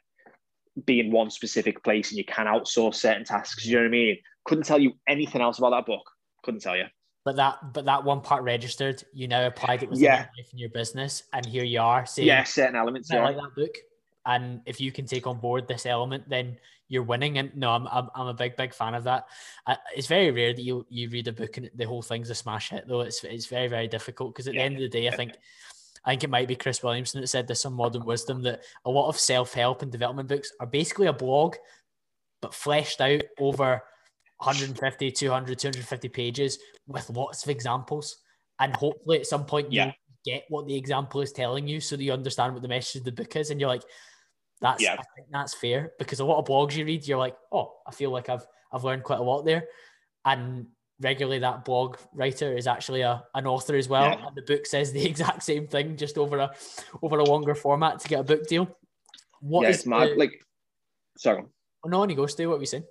be 0.86 1.00
in 1.00 1.10
one 1.10 1.30
specific 1.30 1.82
place 1.84 2.10
and 2.10 2.18
you 2.18 2.24
can 2.24 2.46
outsource 2.46 2.94
certain 2.96 3.24
tasks. 3.24 3.66
You 3.66 3.76
know 3.76 3.82
what 3.82 3.88
I 3.88 3.90
mean? 3.90 4.18
Couldn't 4.44 4.64
tell 4.64 4.78
you 4.78 4.92
anything 5.06 5.42
else 5.42 5.58
about 5.58 5.70
that 5.70 5.86
book. 5.86 6.02
Couldn't 6.42 6.60
tell 6.60 6.76
you. 6.76 6.86
But 7.24 7.36
that, 7.36 7.72
but 7.72 7.84
that 7.84 8.02
one 8.02 8.20
part 8.20 8.42
registered. 8.42 9.04
You 9.12 9.28
now 9.28 9.46
applied 9.46 9.82
it 9.82 9.90
within 9.90 10.04
yeah. 10.04 10.16
your 10.16 10.30
life 10.38 10.52
in 10.52 10.58
your 10.58 10.70
business, 10.70 11.22
and 11.32 11.46
here 11.46 11.62
you 11.62 11.80
are. 11.80 12.04
Saying, 12.04 12.26
yeah, 12.26 12.42
certain 12.42 12.74
elements. 12.74 13.12
I 13.12 13.16
yeah. 13.16 13.24
like 13.24 13.36
that 13.36 13.54
book. 13.54 13.74
and 14.26 14.60
if 14.66 14.80
you 14.80 14.90
can 14.90 15.06
take 15.06 15.26
on 15.26 15.38
board 15.38 15.68
this 15.68 15.86
element, 15.86 16.28
then 16.28 16.56
you're 16.88 17.02
winning. 17.02 17.38
And 17.38 17.54
no, 17.56 17.70
I'm 17.70 17.86
I'm, 17.86 18.08
I'm 18.14 18.26
a 18.26 18.34
big 18.34 18.56
big 18.56 18.74
fan 18.74 18.94
of 18.94 19.04
that. 19.04 19.26
Uh, 19.66 19.76
it's 19.94 20.08
very 20.08 20.30
rare 20.30 20.52
that 20.52 20.62
you 20.62 20.84
you 20.88 21.08
read 21.10 21.28
a 21.28 21.32
book 21.32 21.56
and 21.56 21.70
the 21.74 21.84
whole 21.84 22.02
thing's 22.02 22.30
a 22.30 22.34
smash 22.34 22.70
hit, 22.70 22.88
though. 22.88 23.02
It's 23.02 23.22
it's 23.22 23.46
very 23.46 23.68
very 23.68 23.86
difficult 23.86 24.34
because 24.34 24.48
at 24.48 24.54
yeah. 24.54 24.60
the 24.60 24.64
end 24.64 24.74
of 24.76 24.82
the 24.82 24.88
day, 24.88 25.08
I 25.08 25.12
think. 25.12 25.34
I 26.04 26.10
think 26.10 26.24
it 26.24 26.30
might 26.30 26.48
be 26.48 26.56
Chris 26.56 26.82
Williamson 26.82 27.20
that 27.20 27.28
said 27.28 27.46
this 27.46 27.64
on 27.64 27.74
modern 27.74 28.04
wisdom 28.04 28.42
that 28.42 28.62
a 28.84 28.90
lot 28.90 29.08
of 29.08 29.18
self 29.18 29.54
help 29.54 29.82
and 29.82 29.92
development 29.92 30.28
books 30.28 30.50
are 30.60 30.66
basically 30.66 31.06
a 31.06 31.12
blog, 31.12 31.56
but 32.40 32.54
fleshed 32.54 33.00
out 33.00 33.22
over 33.38 33.82
150, 34.38 35.12
200, 35.12 35.58
250 35.58 36.08
pages 36.08 36.58
with 36.86 37.08
lots 37.10 37.44
of 37.44 37.50
examples. 37.50 38.18
And 38.58 38.74
hopefully 38.74 39.20
at 39.20 39.26
some 39.26 39.44
point 39.44 39.72
you 39.72 39.92
get 40.24 40.44
what 40.48 40.66
the 40.66 40.76
example 40.76 41.20
is 41.20 41.32
telling 41.32 41.66
you 41.66 41.80
so 41.80 41.96
that 41.96 42.02
you 42.02 42.12
understand 42.12 42.52
what 42.52 42.62
the 42.62 42.68
message 42.68 43.00
of 43.00 43.04
the 43.04 43.12
book 43.12 43.36
is. 43.36 43.50
And 43.50 43.60
you're 43.60 43.68
like, 43.68 43.84
that's 44.60 44.82
yeah. 44.82 44.94
I 44.94 45.04
think 45.16 45.28
that's 45.30 45.54
fair 45.54 45.92
because 45.98 46.20
a 46.20 46.24
lot 46.24 46.38
of 46.38 46.46
blogs 46.46 46.76
you 46.76 46.84
read, 46.84 47.06
you're 47.06 47.18
like, 47.18 47.36
oh, 47.50 47.74
I 47.86 47.92
feel 47.92 48.10
like 48.10 48.28
I've 48.28 48.46
I've 48.72 48.84
learned 48.84 49.02
quite 49.02 49.18
a 49.18 49.24
lot 49.24 49.42
there. 49.42 49.64
And 50.24 50.66
regularly 51.02 51.40
that 51.40 51.64
blog 51.64 51.96
writer 52.14 52.56
is 52.56 52.66
actually 52.66 53.02
a, 53.02 53.22
an 53.34 53.46
author 53.46 53.76
as 53.76 53.88
well. 53.88 54.04
Yeah. 54.04 54.26
And 54.26 54.36
the 54.36 54.42
book 54.42 54.66
says 54.66 54.92
the 54.92 55.04
exact 55.04 55.42
same 55.42 55.66
thing, 55.66 55.96
just 55.96 56.16
over 56.16 56.38
a 56.38 56.52
over 57.02 57.18
a 57.18 57.24
longer 57.24 57.54
format 57.54 58.00
to 58.00 58.08
get 58.08 58.20
a 58.20 58.24
book 58.24 58.46
deal. 58.46 58.68
What 59.40 59.64
yeah, 59.64 59.70
is 59.70 59.86
mad. 59.86 60.10
The... 60.10 60.14
Like 60.14 60.44
sorry. 61.16 61.44
Oh, 61.84 61.88
no, 61.88 62.02
on 62.02 62.10
you 62.10 62.16
go, 62.16 62.26
Stu. 62.26 62.48
What 62.48 62.58
were 62.58 62.62
you 62.62 62.66
saying? 62.66 62.84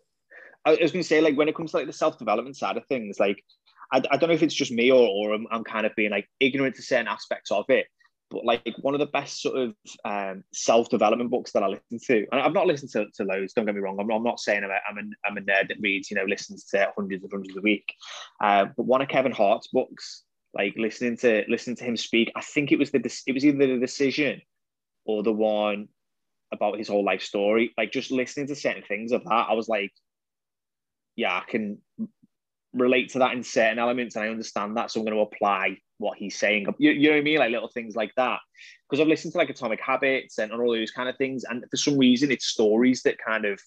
I 0.65 0.71
was 0.71 0.91
going 0.91 1.01
to 1.01 1.03
say, 1.03 1.21
like, 1.21 1.37
when 1.37 1.49
it 1.49 1.55
comes 1.55 1.71
to 1.71 1.77
like 1.77 1.87
the 1.87 1.93
self 1.93 2.19
development 2.19 2.57
side 2.57 2.77
of 2.77 2.85
things, 2.85 3.19
like, 3.19 3.43
I, 3.91 4.01
I 4.11 4.17
don't 4.17 4.29
know 4.29 4.35
if 4.35 4.43
it's 4.43 4.53
just 4.53 4.71
me 4.71 4.91
or, 4.91 5.07
or 5.07 5.33
I'm, 5.33 5.47
I'm 5.49 5.63
kind 5.63 5.85
of 5.85 5.95
being 5.95 6.11
like 6.11 6.29
ignorant 6.39 6.75
to 6.75 6.81
certain 6.81 7.07
aspects 7.07 7.51
of 7.51 7.65
it, 7.69 7.87
but 8.31 8.45
like 8.45 8.75
one 8.81 8.93
of 8.93 8.99
the 8.99 9.05
best 9.05 9.41
sort 9.41 9.57
of 9.57 9.75
um, 10.05 10.43
self 10.53 10.89
development 10.89 11.29
books 11.29 11.51
that 11.51 11.63
I 11.63 11.67
listen 11.67 11.99
to, 12.07 12.25
and 12.31 12.41
I've 12.41 12.53
not 12.53 12.67
listened 12.67 12.91
to, 12.91 13.05
to 13.15 13.23
loads. 13.23 13.53
Don't 13.53 13.65
get 13.65 13.75
me 13.75 13.81
wrong. 13.81 13.99
I'm, 13.99 14.09
I'm 14.09 14.23
not 14.23 14.39
saying 14.39 14.63
I'm 14.63 14.71
a, 14.71 14.79
I'm, 14.89 14.97
a, 14.97 15.29
I'm 15.29 15.37
a 15.37 15.41
nerd 15.41 15.67
that 15.67 15.81
reads, 15.81 16.09
you 16.09 16.15
know, 16.15 16.25
listens 16.25 16.63
to 16.65 16.91
hundreds 16.95 17.23
and 17.23 17.31
hundreds 17.31 17.57
a 17.57 17.61
week. 17.61 17.93
Uh, 18.41 18.65
but 18.75 18.85
one 18.85 19.01
of 19.01 19.09
Kevin 19.09 19.31
Hart's 19.31 19.67
books, 19.67 20.23
like 20.53 20.73
listening 20.77 21.17
to 21.17 21.43
listening 21.47 21.75
to 21.77 21.83
him 21.83 21.97
speak, 21.97 22.31
I 22.35 22.41
think 22.41 22.71
it 22.71 22.79
was 22.79 22.91
the 22.91 23.23
it 23.27 23.33
was 23.33 23.45
either 23.45 23.57
the 23.57 23.79
decision 23.79 24.41
or 25.05 25.23
the 25.23 25.33
one 25.33 25.89
about 26.53 26.77
his 26.77 26.87
whole 26.87 27.03
life 27.03 27.21
story. 27.21 27.73
Like 27.77 27.91
just 27.91 28.11
listening 28.11 28.47
to 28.47 28.55
certain 28.55 28.83
things 28.83 29.11
of 29.11 29.23
that, 29.25 29.47
I 29.49 29.53
was 29.53 29.69
like, 29.69 29.91
yeah, 31.15 31.37
I 31.37 31.43
can 31.49 31.79
relate 32.73 33.09
to 33.09 33.19
that 33.19 33.33
in 33.33 33.43
certain 33.43 33.79
elements 33.79 34.15
and 34.15 34.25
I 34.25 34.29
understand 34.29 34.77
that. 34.77 34.91
So 34.91 34.99
I'm 34.99 35.05
going 35.05 35.17
to 35.17 35.23
apply 35.23 35.77
what 36.01 36.17
he's 36.17 36.37
saying. 36.37 36.67
You, 36.77 36.91
you 36.91 37.09
know 37.09 37.15
what 37.15 37.19
I 37.19 37.23
mean? 37.23 37.39
Like 37.39 37.51
little 37.51 37.69
things 37.69 37.95
like 37.95 38.13
that. 38.17 38.39
Because 38.89 39.01
I've 39.01 39.07
listened 39.07 39.31
to 39.33 39.37
like 39.37 39.49
Atomic 39.49 39.79
Habits 39.81 40.37
and 40.37 40.51
all 40.51 40.73
those 40.73 40.91
kind 40.91 41.07
of 41.07 41.15
things. 41.17 41.45
And 41.45 41.63
for 41.69 41.77
some 41.77 41.97
reason, 41.97 42.31
it's 42.31 42.45
stories 42.45 43.03
that 43.03 43.17
kind 43.17 43.45
of 43.45 43.61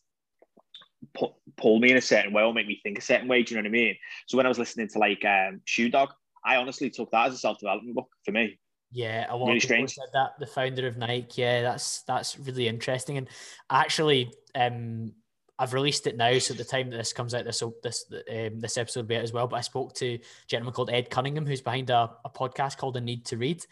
put, 1.14 1.32
pull 1.56 1.80
me 1.80 1.90
in 1.90 1.96
a 1.96 2.02
certain 2.02 2.32
way 2.32 2.42
or 2.42 2.52
make 2.52 2.66
me 2.66 2.80
think 2.82 2.98
a 2.98 3.02
certain 3.02 3.28
way. 3.28 3.42
Do 3.42 3.54
you 3.54 3.62
know 3.62 3.66
what 3.66 3.74
I 3.74 3.80
mean? 3.80 3.96
So 4.26 4.36
when 4.36 4.46
I 4.46 4.50
was 4.50 4.58
listening 4.58 4.88
to 4.88 4.98
like 4.98 5.24
um, 5.24 5.62
Shoe 5.64 5.88
Dog, 5.88 6.10
I 6.44 6.56
honestly 6.56 6.90
took 6.90 7.10
that 7.12 7.28
as 7.28 7.34
a 7.34 7.38
self 7.38 7.58
development 7.58 7.94
book 7.94 8.08
for 8.24 8.32
me. 8.32 8.58
Yeah, 8.92 9.26
a 9.28 9.34
lot 9.36 9.46
really 9.46 9.56
of 9.56 9.62
people 9.62 9.88
strange. 9.88 9.94
said 9.94 10.08
that. 10.12 10.32
The 10.38 10.46
founder 10.46 10.86
of 10.86 10.96
Nike. 10.96 11.42
Yeah, 11.42 11.62
that's 11.62 12.02
that's 12.02 12.38
really 12.38 12.68
interesting. 12.68 13.18
And 13.18 13.28
actually, 13.70 14.30
um, 14.54 15.12
I've 15.58 15.74
released 15.74 16.06
it 16.06 16.16
now, 16.16 16.36
so 16.38 16.52
at 16.52 16.58
the 16.58 16.64
time 16.64 16.90
that 16.90 16.96
this 16.96 17.12
comes 17.12 17.34
out, 17.34 17.44
this 17.44 17.62
this 17.82 18.04
um, 18.10 18.60
this 18.60 18.76
episode 18.76 19.00
will 19.00 19.08
be 19.08 19.16
out 19.16 19.22
as 19.22 19.32
well. 19.32 19.46
But 19.46 19.56
I 19.56 19.62
spoke 19.62 19.94
to 19.94 20.14
a 20.14 20.20
gentleman 20.48 20.74
called 20.74 20.90
Ed 20.90 21.10
Cunningham, 21.10 21.46
who's 21.46 21.60
behind 21.60 21.90
a, 21.90 22.10
a 22.24 22.30
podcast 22.30 22.76
called 22.76 22.96
A 22.96 23.00
Need 23.00 23.26
to 23.26 23.36
Read, 23.36 23.64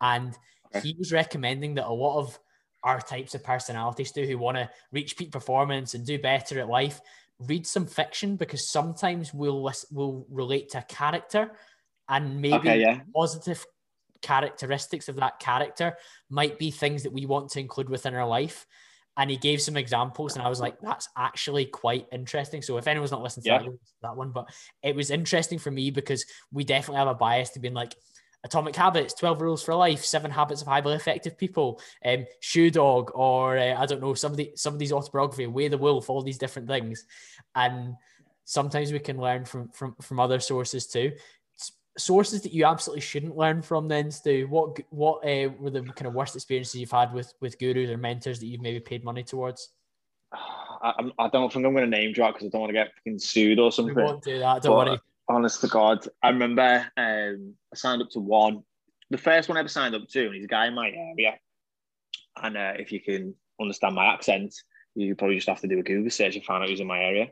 and 0.00 0.36
he 0.82 0.94
was 0.98 1.12
recommending 1.12 1.74
that 1.74 1.86
a 1.86 1.92
lot 1.92 2.18
of 2.18 2.38
our 2.82 3.00
types 3.00 3.34
of 3.34 3.44
personalities 3.44 4.12
do 4.12 4.26
who 4.26 4.36
want 4.36 4.56
to 4.56 4.68
reach 4.90 5.16
peak 5.16 5.30
performance 5.30 5.94
and 5.94 6.04
do 6.04 6.18
better 6.18 6.58
at 6.58 6.68
life 6.68 7.00
read 7.46 7.66
some 7.66 7.86
fiction 7.86 8.36
because 8.36 8.68
sometimes 8.68 9.32
we'll 9.32 9.70
we'll 9.90 10.26
relate 10.30 10.70
to 10.70 10.78
a 10.78 10.82
character 10.82 11.52
and 12.08 12.40
maybe 12.40 12.56
okay, 12.56 12.80
yeah. 12.80 13.00
positive 13.14 13.64
characteristics 14.20 15.08
of 15.08 15.16
that 15.16 15.38
character 15.40 15.96
might 16.30 16.58
be 16.58 16.70
things 16.70 17.02
that 17.02 17.12
we 17.12 17.26
want 17.26 17.50
to 17.50 17.60
include 17.60 17.88
within 17.88 18.14
our 18.14 18.26
life 18.26 18.66
and 19.16 19.30
he 19.30 19.36
gave 19.36 19.60
some 19.60 19.76
examples 19.76 20.34
and 20.34 20.44
i 20.44 20.48
was 20.48 20.60
like 20.60 20.80
that's 20.80 21.08
actually 21.16 21.66
quite 21.66 22.06
interesting. 22.12 22.62
So 22.62 22.78
if 22.78 22.86
anyone's 22.86 23.10
not 23.10 23.22
listening 23.22 23.44
to 23.44 23.50
yeah. 23.50 23.58
that, 23.58 23.78
that 24.02 24.16
one 24.16 24.30
but 24.30 24.48
it 24.82 24.96
was 24.96 25.10
interesting 25.10 25.58
for 25.58 25.70
me 25.70 25.90
because 25.90 26.24
we 26.50 26.64
definitely 26.64 26.98
have 26.98 27.08
a 27.08 27.14
bias 27.14 27.50
to 27.50 27.60
being 27.60 27.74
like 27.74 27.94
atomic 28.44 28.74
habits 28.74 29.14
12 29.14 29.40
rules 29.40 29.62
for 29.62 29.74
life 29.74 30.04
seven 30.04 30.30
habits 30.30 30.62
of 30.62 30.66
highly 30.66 30.94
effective 30.94 31.38
people 31.38 31.80
um 32.04 32.26
shoe 32.40 32.72
dog 32.72 33.12
or 33.14 33.56
uh, 33.56 33.80
i 33.80 33.86
don't 33.86 34.00
know 34.00 34.14
somebody 34.14 34.50
somebody's 34.56 34.92
autobiography 34.92 35.46
way 35.46 35.68
the 35.68 35.78
wolf 35.78 36.10
all 36.10 36.22
these 36.22 36.38
different 36.38 36.68
things. 36.68 37.04
And 37.54 37.94
sometimes 38.44 38.92
we 38.92 38.98
can 38.98 39.18
learn 39.18 39.44
from 39.44 39.68
from 39.68 39.94
from 40.00 40.20
other 40.20 40.40
sources 40.40 40.86
too 40.86 41.12
sources 41.98 42.42
that 42.42 42.52
you 42.52 42.64
absolutely 42.64 43.00
shouldn't 43.00 43.36
learn 43.36 43.62
from 43.62 43.88
then 43.88 44.10
stu? 44.10 44.46
What 44.48 44.78
what 44.90 45.24
uh, 45.24 45.50
were 45.58 45.70
the 45.70 45.82
kind 45.82 46.06
of 46.06 46.14
worst 46.14 46.34
experiences 46.34 46.80
you've 46.80 46.90
had 46.90 47.12
with 47.12 47.32
with 47.40 47.58
gurus 47.58 47.90
or 47.90 47.96
mentors 47.96 48.40
that 48.40 48.46
you've 48.46 48.62
maybe 48.62 48.80
paid 48.80 49.04
money 49.04 49.22
towards? 49.22 49.70
I, 50.82 51.10
I 51.18 51.28
don't 51.28 51.52
think 51.52 51.64
i'm 51.64 51.74
going 51.74 51.88
to 51.88 51.96
name 51.96 52.12
drop 52.12 52.34
because 52.34 52.46
i 52.46 52.50
don't 52.50 52.62
want 52.62 52.70
to 52.70 52.74
get 52.74 52.92
fucking 52.96 53.18
sued 53.18 53.58
or 53.58 53.70
something. 53.70 53.94
we 53.94 54.02
won't 54.02 54.22
do 54.22 54.38
that 54.38 54.62
don't 54.62 54.76
but, 54.76 54.88
worry. 54.88 55.00
honest 55.28 55.60
to 55.60 55.68
god 55.68 56.06
i 56.22 56.30
remember 56.30 56.86
um, 56.96 57.54
i 57.72 57.76
signed 57.76 58.02
up 58.02 58.08
to 58.10 58.18
one 58.18 58.62
the 59.10 59.18
first 59.18 59.48
one 59.48 59.56
i 59.56 59.60
ever 59.60 59.68
signed 59.68 59.94
up 59.94 60.08
to 60.08 60.26
and 60.26 60.34
he's 60.34 60.44
a 60.44 60.48
guy 60.48 60.66
in 60.66 60.74
my 60.74 60.88
area. 60.88 61.34
And 62.42 62.56
uh, 62.56 62.72
if 62.78 62.92
you 62.92 63.00
can 63.00 63.34
understand 63.60 63.94
my 63.94 64.06
accent 64.06 64.54
you 64.94 65.14
probably 65.14 65.36
just 65.36 65.48
have 65.48 65.60
to 65.60 65.68
do 65.68 65.78
a 65.78 65.82
google 65.82 66.10
search 66.10 66.34
and 66.34 66.44
find 66.44 66.62
out 66.62 66.68
who's 66.68 66.80
in 66.80 66.86
my 66.86 67.00
area. 67.00 67.28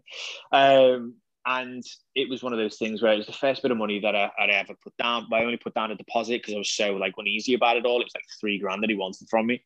Um, 0.52 1.14
and 1.46 1.82
it 2.14 2.28
was 2.28 2.42
one 2.42 2.52
of 2.52 2.58
those 2.58 2.76
things 2.76 3.00
where 3.00 3.12
it 3.12 3.16
was 3.18 3.26
the 3.26 3.32
first 3.32 3.62
bit 3.62 3.70
of 3.70 3.78
money 3.78 3.98
that 4.00 4.14
I, 4.14 4.30
would 4.38 4.50
ever 4.50 4.74
put 4.82 4.96
down. 4.98 5.26
But 5.30 5.36
I 5.36 5.44
only 5.44 5.56
put 5.56 5.74
down 5.74 5.90
a 5.90 5.96
deposit 5.96 6.42
because 6.42 6.54
I 6.54 6.58
was 6.58 6.70
so 6.70 6.92
like 6.92 7.14
uneasy 7.16 7.54
about 7.54 7.76
it 7.76 7.86
all. 7.86 8.00
It 8.00 8.04
was 8.04 8.14
like 8.14 8.24
three 8.38 8.58
grand 8.58 8.82
that 8.82 8.90
he 8.90 8.96
wanted 8.96 9.26
from 9.28 9.46
me. 9.46 9.62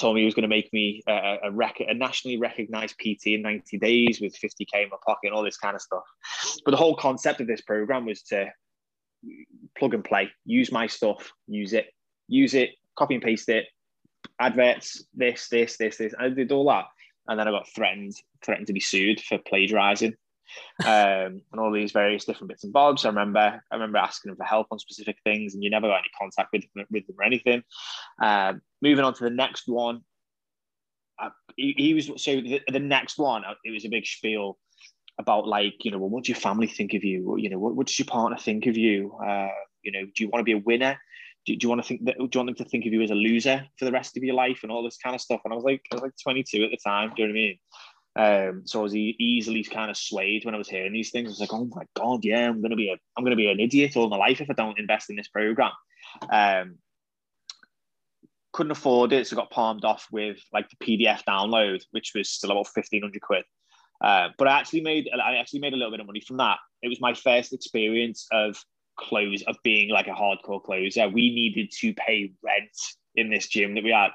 Told 0.00 0.14
me 0.14 0.22
he 0.22 0.26
was 0.26 0.34
going 0.34 0.42
to 0.42 0.48
make 0.48 0.72
me 0.72 1.02
a, 1.08 1.38
a, 1.44 1.50
rec- 1.50 1.80
a 1.80 1.92
nationally 1.92 2.36
recognized 2.36 2.96
PT 2.98 3.28
in 3.28 3.42
90 3.42 3.78
days 3.78 4.20
with 4.20 4.38
50k 4.38 4.84
in 4.84 4.90
my 4.90 4.96
pocket 5.04 5.28
and 5.28 5.34
all 5.34 5.42
this 5.42 5.56
kind 5.56 5.74
of 5.74 5.82
stuff. 5.82 6.04
But 6.64 6.70
the 6.70 6.76
whole 6.76 6.94
concept 6.94 7.40
of 7.40 7.48
this 7.48 7.62
program 7.62 8.06
was 8.06 8.22
to 8.24 8.46
plug 9.76 9.94
and 9.94 10.04
play, 10.04 10.30
use 10.44 10.70
my 10.70 10.86
stuff, 10.86 11.32
use 11.48 11.72
it, 11.72 11.86
use 12.28 12.54
it, 12.54 12.70
copy 12.96 13.14
and 13.14 13.24
paste 13.24 13.48
it, 13.48 13.66
adverts, 14.38 15.04
this, 15.14 15.48
this, 15.48 15.76
this, 15.78 15.96
this. 15.96 16.14
I 16.16 16.28
did 16.28 16.52
all 16.52 16.68
that. 16.68 16.84
And 17.26 17.38
then 17.38 17.48
I 17.48 17.50
got 17.50 17.68
threatened, 17.74 18.14
threatened 18.44 18.68
to 18.68 18.72
be 18.72 18.80
sued 18.80 19.20
for 19.20 19.38
plagiarizing 19.38 20.14
um, 20.84 21.42
and 21.52 21.60
all 21.60 21.72
these 21.72 21.92
various 21.92 22.24
different 22.24 22.48
bits 22.48 22.64
and 22.64 22.72
bobs. 22.72 23.04
I 23.04 23.08
remember 23.08 23.60
I 23.70 23.74
remember 23.74 23.98
asking 23.98 24.30
them 24.30 24.36
for 24.36 24.44
help 24.44 24.68
on 24.70 24.78
specific 24.78 25.16
things, 25.24 25.54
and 25.54 25.62
you 25.62 25.70
never 25.70 25.88
got 25.88 25.98
any 25.98 26.10
contact 26.18 26.50
with 26.52 26.64
them, 26.74 26.86
with 26.90 27.06
them 27.06 27.16
or 27.18 27.24
anything. 27.24 27.62
Um, 28.22 28.62
moving 28.82 29.04
on 29.04 29.14
to 29.14 29.24
the 29.24 29.30
next 29.30 29.64
one, 29.66 30.02
I, 31.18 31.30
he, 31.56 31.74
he, 31.76 31.94
was 31.94 32.06
so 32.16 32.36
the, 32.36 32.60
the, 32.68 32.78
next 32.78 33.18
one. 33.18 33.44
Uh, 33.44 33.54
it 33.64 33.72
was 33.72 33.84
a 33.84 33.88
big 33.88 34.06
spiel 34.06 34.58
about 35.18 35.46
like 35.46 35.74
you 35.84 35.90
know, 35.90 35.98
well, 35.98 36.10
what 36.10 36.24
do 36.24 36.32
your 36.32 36.40
family 36.40 36.66
think 36.66 36.94
of 36.94 37.04
you? 37.04 37.36
You 37.38 37.50
know, 37.50 37.58
what, 37.58 37.74
what 37.74 37.86
does 37.86 37.98
your 37.98 38.06
partner 38.06 38.38
think 38.38 38.66
of 38.66 38.76
you? 38.76 39.12
Uh, 39.24 39.48
you 39.82 39.92
know, 39.92 40.04
do 40.04 40.24
you 40.24 40.28
want 40.28 40.40
to 40.40 40.44
be 40.44 40.52
a 40.52 40.62
winner? 40.64 40.98
Do, 41.46 41.56
do, 41.56 41.64
you 41.64 41.68
want 41.68 41.82
to 41.82 41.88
think 41.88 42.04
that? 42.04 42.16
Do 42.18 42.28
you 42.32 42.38
want 42.38 42.56
them 42.56 42.64
to 42.64 42.70
think 42.70 42.86
of 42.86 42.92
you 42.92 43.02
as 43.02 43.10
a 43.10 43.14
loser 43.14 43.66
for 43.78 43.84
the 43.84 43.92
rest 43.92 44.16
of 44.16 44.22
your 44.22 44.34
life 44.34 44.60
and 44.62 44.70
all 44.70 44.82
this 44.82 44.98
kind 44.98 45.14
of 45.14 45.20
stuff? 45.20 45.40
And 45.44 45.52
I 45.52 45.56
was 45.56 45.64
like, 45.64 45.82
I 45.92 45.96
was 45.96 46.02
like 46.02 46.12
22 46.22 46.64
at 46.64 46.70
the 46.70 46.78
time. 46.84 47.12
Do 47.14 47.22
you 47.22 47.28
know 47.28 47.32
what 47.32 47.38
I 47.38 47.42
mean? 47.42 47.58
Um, 48.18 48.62
so 48.64 48.80
I 48.80 48.82
was 48.82 48.96
easily 48.96 49.62
kind 49.62 49.92
of 49.92 49.96
swayed 49.96 50.44
when 50.44 50.52
I 50.52 50.58
was 50.58 50.68
hearing 50.68 50.92
these 50.92 51.10
things. 51.10 51.28
I 51.28 51.30
was 51.30 51.40
like, 51.40 51.52
oh 51.52 51.66
my 51.66 51.84
god, 51.94 52.24
yeah, 52.24 52.48
I'm 52.48 52.60
gonna 52.60 52.74
be 52.74 52.90
a, 52.90 52.96
I'm 53.16 53.22
gonna 53.22 53.36
be 53.36 53.48
an 53.48 53.60
idiot 53.60 53.96
all 53.96 54.08
my 54.08 54.16
life 54.16 54.40
if 54.40 54.50
I 54.50 54.54
don't 54.54 54.78
invest 54.78 55.08
in 55.08 55.14
this 55.14 55.28
program. 55.28 55.70
Um, 56.28 56.78
couldn't 58.52 58.72
afford 58.72 59.12
it, 59.12 59.28
so 59.28 59.36
got 59.36 59.52
palmed 59.52 59.84
off 59.84 60.08
with 60.10 60.38
like 60.52 60.66
the 60.68 60.84
PDF 60.84 61.22
download, 61.28 61.80
which 61.92 62.10
was 62.12 62.28
still 62.28 62.50
about 62.50 62.66
fifteen 62.66 63.02
hundred 63.02 63.22
quid. 63.22 63.44
Uh, 64.02 64.30
but 64.36 64.48
I 64.48 64.58
actually 64.58 64.80
made, 64.80 65.08
I 65.14 65.36
actually 65.36 65.60
made 65.60 65.72
a 65.72 65.76
little 65.76 65.92
bit 65.92 66.00
of 66.00 66.06
money 66.06 66.20
from 66.20 66.38
that. 66.38 66.58
It 66.82 66.88
was 66.88 67.00
my 67.00 67.14
first 67.14 67.52
experience 67.52 68.26
of 68.32 68.60
close 68.98 69.44
of 69.46 69.56
being 69.62 69.90
like 69.90 70.08
a 70.08 70.10
hardcore 70.10 70.62
closer. 70.62 71.08
We 71.08 71.32
needed 71.32 71.70
to 71.80 71.94
pay 71.94 72.32
rent 72.42 72.76
in 73.14 73.30
this 73.30 73.46
gym 73.46 73.76
that 73.76 73.84
we 73.84 73.90
had. 73.90 74.10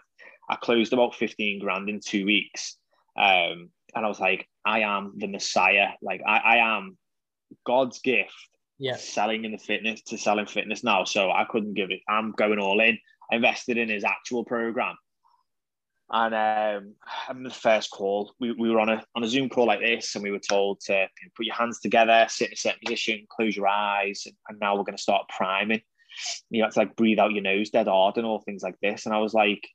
I 0.49 0.57
closed 0.57 0.91
about 0.91 1.15
fifteen 1.15 1.59
grand 1.59 1.87
in 1.87 2.01
two 2.01 2.25
weeks. 2.25 2.75
Um, 3.17 3.69
and 3.95 4.05
I 4.05 4.07
was 4.07 4.19
like, 4.19 4.47
I 4.65 4.81
am 4.81 5.13
the 5.17 5.27
Messiah. 5.27 5.89
Like 6.01 6.21
I, 6.25 6.37
I 6.37 6.77
am 6.77 6.97
God's 7.65 7.99
gift. 7.99 8.33
Yeah. 8.79 8.97
Selling 8.97 9.45
in 9.45 9.51
the 9.51 9.57
fitness 9.57 10.01
to 10.03 10.17
selling 10.17 10.45
fitness 10.45 10.83
now. 10.83 11.03
So 11.05 11.31
I 11.31 11.45
couldn't 11.49 11.75
give 11.75 11.91
it. 11.91 12.01
I'm 12.09 12.31
going 12.31 12.59
all 12.59 12.81
in. 12.81 12.97
I 13.31 13.35
invested 13.35 13.77
in 13.77 13.89
his 13.89 14.03
actual 14.03 14.43
program. 14.43 14.95
And 16.11 16.35
um, 16.35 16.95
in 17.31 17.43
the 17.43 17.49
first 17.49 17.89
call, 17.89 18.33
we, 18.39 18.51
we 18.51 18.69
were 18.69 18.79
on 18.79 18.89
a 18.89 19.03
on 19.15 19.23
a 19.23 19.27
Zoom 19.27 19.49
call 19.49 19.65
like 19.65 19.79
this, 19.79 20.13
and 20.13 20.23
we 20.23 20.31
were 20.31 20.37
told 20.37 20.79
to 20.81 21.07
put 21.35 21.45
your 21.45 21.55
hands 21.55 21.79
together, 21.79 22.25
sit 22.29 22.49
in 22.49 22.53
a 22.53 22.57
certain 22.57 22.79
position, 22.85 23.25
close 23.29 23.55
your 23.55 23.67
eyes, 23.67 24.27
and, 24.47 24.59
now 24.59 24.75
we're 24.75 24.83
going 24.83 24.97
to 24.97 25.01
start 25.01 25.27
priming. 25.29 25.81
You 26.51 26.63
have 26.63 26.73
to 26.73 26.79
like 26.79 26.95
breathe 26.95 27.17
out 27.17 27.31
your 27.31 27.41
nose 27.41 27.71
dead 27.71 27.87
hard 27.87 28.17
and 28.17 28.25
all 28.25 28.39
things 28.39 28.61
like 28.61 28.75
this. 28.81 29.07
And 29.07 29.15
I 29.15 29.19
was 29.19 29.33
like, 29.33 29.67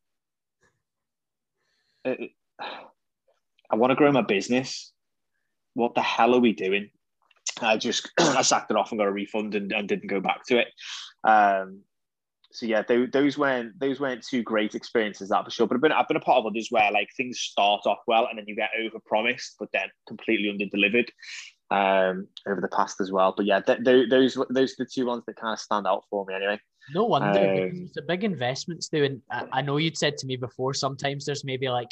I 3.70 3.76
want 3.76 3.90
to 3.90 3.96
grow 3.96 4.12
my 4.12 4.22
business. 4.22 4.92
What 5.74 5.94
the 5.94 6.02
hell 6.02 6.34
are 6.34 6.40
we 6.40 6.52
doing? 6.52 6.90
I 7.60 7.76
just 7.76 8.10
I 8.18 8.42
sacked 8.42 8.70
it 8.70 8.76
off 8.76 8.90
and 8.90 8.98
got 8.98 9.08
a 9.08 9.12
refund 9.12 9.54
and, 9.54 9.72
and 9.72 9.88
didn't 9.88 10.08
go 10.08 10.20
back 10.20 10.44
to 10.46 10.58
it. 10.58 10.68
Um, 11.24 11.82
so 12.50 12.66
yeah, 12.66 12.82
they, 12.86 13.06
those 13.06 13.36
weren't 13.36 13.78
those 13.78 14.00
weren't 14.00 14.24
two 14.26 14.42
great 14.42 14.74
experiences 14.74 15.28
that 15.28 15.44
for 15.44 15.50
sure. 15.50 15.66
But 15.66 15.76
I've 15.76 15.82
been 15.82 15.92
I've 15.92 16.08
been 16.08 16.16
a 16.16 16.20
part 16.20 16.38
of 16.38 16.46
others 16.46 16.68
where 16.70 16.90
like 16.90 17.08
things 17.16 17.40
start 17.40 17.82
off 17.86 17.98
well 18.06 18.26
and 18.28 18.38
then 18.38 18.46
you 18.48 18.56
get 18.56 18.70
over 18.80 18.98
promised, 19.04 19.56
but 19.58 19.68
then 19.72 19.88
completely 20.06 20.48
under 20.48 20.66
delivered 20.66 21.10
um, 21.70 22.26
over 22.46 22.60
the 22.60 22.68
past 22.68 23.00
as 23.00 23.12
well. 23.12 23.34
But 23.36 23.46
yeah, 23.46 23.60
th- 23.60 23.84
th- 23.84 24.10
those 24.10 24.38
those 24.50 24.72
are 24.72 24.84
the 24.84 24.90
two 24.92 25.06
ones 25.06 25.24
that 25.26 25.36
kind 25.36 25.52
of 25.52 25.60
stand 25.60 25.86
out 25.86 26.04
for 26.08 26.24
me 26.24 26.34
anyway. 26.34 26.58
No 26.94 27.04
wonder 27.04 27.38
um, 27.38 27.86
it's 27.86 27.98
a 27.98 28.02
big 28.02 28.24
investments 28.24 28.88
doing. 28.88 29.20
I, 29.30 29.46
I 29.52 29.62
know 29.62 29.76
you'd 29.76 29.98
said 29.98 30.16
to 30.18 30.26
me 30.26 30.36
before. 30.36 30.72
Sometimes 30.72 31.26
there's 31.26 31.44
maybe 31.44 31.68
like 31.68 31.90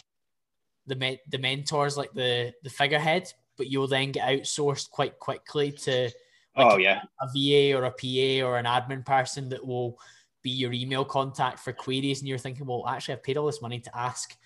the 0.87 0.97
me- 0.97 1.20
the 1.28 1.39
mentors, 1.39 1.97
like 1.97 2.12
the 2.12 2.53
the 2.62 2.70
figurehead, 2.70 3.32
but 3.57 3.68
you'll 3.68 3.89
then 3.89 4.12
get 4.12 4.28
outsourced 4.28 4.91
quite 4.91 5.18
quickly 5.18 5.72
to 5.72 6.11
like 6.57 6.72
oh 6.72 6.76
yeah 6.76 7.03
a, 7.20 7.26
a 7.26 7.28
VA 7.32 7.76
or 7.76 7.84
a 7.84 7.91
PA 7.91 8.47
or 8.47 8.59
an 8.59 8.64
admin 8.64 9.05
person 9.05 9.49
that 9.51 9.64
will 9.64 9.99
be 10.43 10.51
your 10.51 10.72
email 10.72 11.05
contact 11.05 11.59
for 11.61 11.72
queries, 11.72 12.20
and 12.20 12.28
you're 12.28 12.39
thinking, 12.39 12.66
well, 12.66 12.87
actually, 12.87 13.14
I've 13.14 13.22
paid 13.22 13.37
all 13.37 13.47
this 13.47 13.62
money 13.62 13.80
to 13.80 13.99
ask 13.99 14.37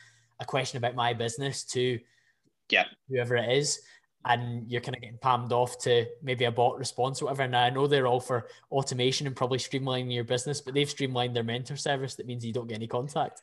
a 0.41 0.45
question 0.45 0.79
about 0.79 0.95
my 0.95 1.13
business 1.13 1.65
to 1.65 1.99
yeah 2.71 2.85
whoever 3.09 3.37
it 3.37 3.51
is 3.51 3.81
and 4.27 4.71
you're 4.71 4.81
kind 4.81 4.95
of 4.95 5.01
getting 5.01 5.19
palmed 5.19 5.53
off 5.53 5.79
to 5.79 6.07
maybe 6.23 6.45
a 6.45 6.53
bot 6.53 6.79
response 6.79 7.23
or 7.23 7.27
whatever. 7.27 7.49
Now 7.49 7.65
I 7.65 7.71
know 7.71 7.87
they're 7.87 8.07
all 8.07 8.21
for 8.21 8.49
automation 8.71 9.27
and 9.27 9.35
probably 9.35 9.59
streamlining 9.59 10.13
your 10.13 10.25
business, 10.25 10.61
but 10.61 10.75
they've 10.75 10.91
streamlined 10.91 11.35
their 11.35 11.43
mentor 11.43 11.77
service. 11.77 12.17
That 12.17 12.27
means 12.27 12.45
you 12.45 12.53
don't 12.53 12.69
get 12.69 12.75
any 12.75 12.87
contact. 12.87 13.41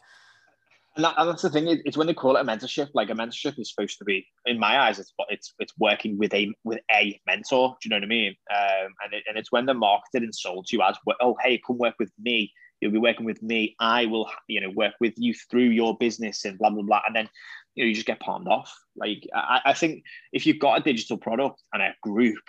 And, 0.97 1.05
that, 1.05 1.13
and 1.17 1.29
that's 1.29 1.43
the 1.43 1.49
thing. 1.49 1.67
Is 1.67 1.79
it's 1.85 1.95
when 1.95 2.07
they 2.07 2.13
call 2.13 2.35
it 2.35 2.41
a 2.41 2.43
mentorship. 2.43 2.89
Like 2.93 3.11
a 3.11 3.13
mentorship 3.13 3.59
is 3.59 3.69
supposed 3.69 3.99
to 3.99 4.03
be, 4.03 4.25
in 4.45 4.59
my 4.59 4.79
eyes, 4.79 4.97
it's 4.97 5.13
it's 5.29 5.53
it's 5.59 5.73
working 5.77 6.17
with 6.17 6.33
a 6.33 6.51
with 6.63 6.79
a 6.91 7.19
mentor. 7.27 7.77
Do 7.79 7.87
you 7.87 7.91
know 7.91 7.97
what 7.97 8.03
I 8.03 8.07
mean? 8.07 8.35
Um, 8.51 8.93
and 9.03 9.13
it, 9.13 9.23
and 9.27 9.37
it's 9.37 9.51
when 9.51 9.67
they're 9.67 9.75
marketed 9.75 10.23
and 10.23 10.33
sold 10.33 10.65
to 10.67 10.75
you 10.75 10.81
as, 10.81 10.97
oh, 11.21 11.37
hey, 11.43 11.61
come 11.65 11.77
work 11.77 11.95
with 11.99 12.11
me. 12.19 12.51
You'll 12.81 12.91
be 12.91 12.97
working 12.97 13.25
with 13.25 13.41
me. 13.43 13.75
I 13.79 14.07
will, 14.07 14.29
you 14.47 14.59
know, 14.59 14.71
work 14.71 14.93
with 14.99 15.13
you 15.17 15.33
through 15.49 15.69
your 15.69 15.95
business 15.97 16.45
and 16.45 16.57
blah 16.57 16.71
blah 16.71 16.81
blah. 16.81 17.01
And 17.05 17.15
then 17.15 17.29
you 17.75 17.83
know, 17.83 17.89
you 17.89 17.93
just 17.93 18.07
get 18.07 18.19
palmed 18.19 18.47
off. 18.47 18.75
Like 18.95 19.27
I, 19.35 19.61
I 19.65 19.73
think 19.73 20.03
if 20.33 20.47
you've 20.47 20.59
got 20.59 20.79
a 20.79 20.83
digital 20.83 21.17
product 21.17 21.61
and 21.73 21.83
a 21.83 21.93
group, 22.01 22.41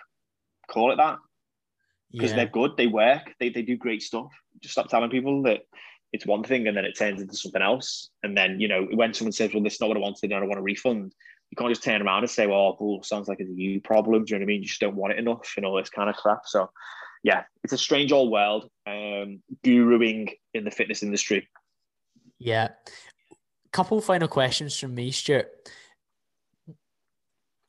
call 0.70 0.90
it 0.90 0.96
that 0.96 1.18
because 2.12 2.30
yeah. 2.30 2.36
they're 2.36 2.46
good, 2.46 2.72
they 2.76 2.86
work, 2.86 3.34
they, 3.38 3.50
they 3.50 3.62
do 3.62 3.76
great 3.76 4.02
stuff. 4.02 4.30
Just 4.60 4.72
stop 4.72 4.88
telling 4.88 5.10
people 5.10 5.42
that 5.42 5.60
it's 6.12 6.26
one 6.26 6.42
thing 6.42 6.66
and 6.66 6.76
then 6.76 6.84
it 6.84 6.96
turns 6.96 7.20
into 7.20 7.36
something 7.36 7.62
else. 7.62 8.10
And 8.22 8.36
then, 8.36 8.60
you 8.60 8.68
know, 8.68 8.86
when 8.92 9.12
someone 9.14 9.32
says, 9.32 9.52
well, 9.52 9.62
this 9.62 9.74
is 9.74 9.80
not 9.80 9.88
what 9.88 9.96
I 9.96 10.00
wanted 10.00 10.24
and 10.24 10.34
I 10.34 10.40
don't 10.40 10.48
want 10.48 10.60
a 10.60 10.62
refund, 10.62 11.14
you 11.50 11.56
can't 11.56 11.70
just 11.70 11.82
turn 11.82 12.02
around 12.02 12.20
and 12.20 12.30
say, 12.30 12.46
well, 12.46 12.76
well 12.80 13.02
sounds 13.02 13.28
like 13.28 13.40
it's 13.40 13.50
a 13.50 13.54
you 13.54 13.80
problem. 13.80 14.24
Do 14.24 14.34
you 14.34 14.38
know 14.38 14.44
what 14.44 14.46
I 14.46 14.52
mean? 14.52 14.62
You 14.62 14.68
just 14.68 14.80
don't 14.80 14.96
want 14.96 15.12
it 15.12 15.18
enough 15.18 15.52
and 15.56 15.66
all 15.66 15.76
this 15.76 15.90
kind 15.90 16.10
of 16.10 16.16
crap. 16.16 16.40
So, 16.44 16.70
yeah, 17.22 17.44
it's 17.64 17.72
a 17.72 17.78
strange 17.78 18.12
old 18.12 18.30
world, 18.30 18.70
um, 18.86 19.42
guruing 19.64 20.30
in 20.54 20.64
the 20.64 20.70
fitness 20.70 21.02
industry. 21.02 21.48
Yeah 22.38 22.68
couple 23.78 24.00
final 24.00 24.26
questions 24.26 24.76
from 24.76 24.92
me, 24.94 25.10
Stuart. 25.10 25.50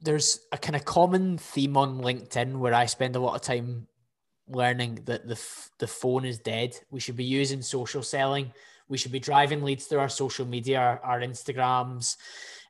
There's 0.01 0.39
a 0.51 0.57
kind 0.57 0.75
of 0.75 0.83
common 0.83 1.37
theme 1.37 1.75
on 1.75 2.01
LinkedIn 2.01 2.57
where 2.57 2.73
I 2.73 2.87
spend 2.87 3.15
a 3.15 3.19
lot 3.19 3.35
of 3.35 3.41
time 3.41 3.87
learning 4.49 4.99
that 5.05 5.27
the 5.27 5.39
the 5.77 5.87
phone 5.87 6.25
is 6.25 6.39
dead. 6.39 6.75
We 6.91 6.99
should 6.99 7.17
be 7.17 7.23
using 7.23 7.61
social 7.61 8.03
selling. 8.03 8.51
We 8.87 8.97
should 8.97 9.11
be 9.11 9.19
driving 9.19 9.63
leads 9.63 9.85
through 9.85 9.99
our 9.99 10.09
social 10.09 10.47
media, 10.47 10.79
our, 10.79 10.99
our 11.03 11.19
Instagrams, 11.21 12.17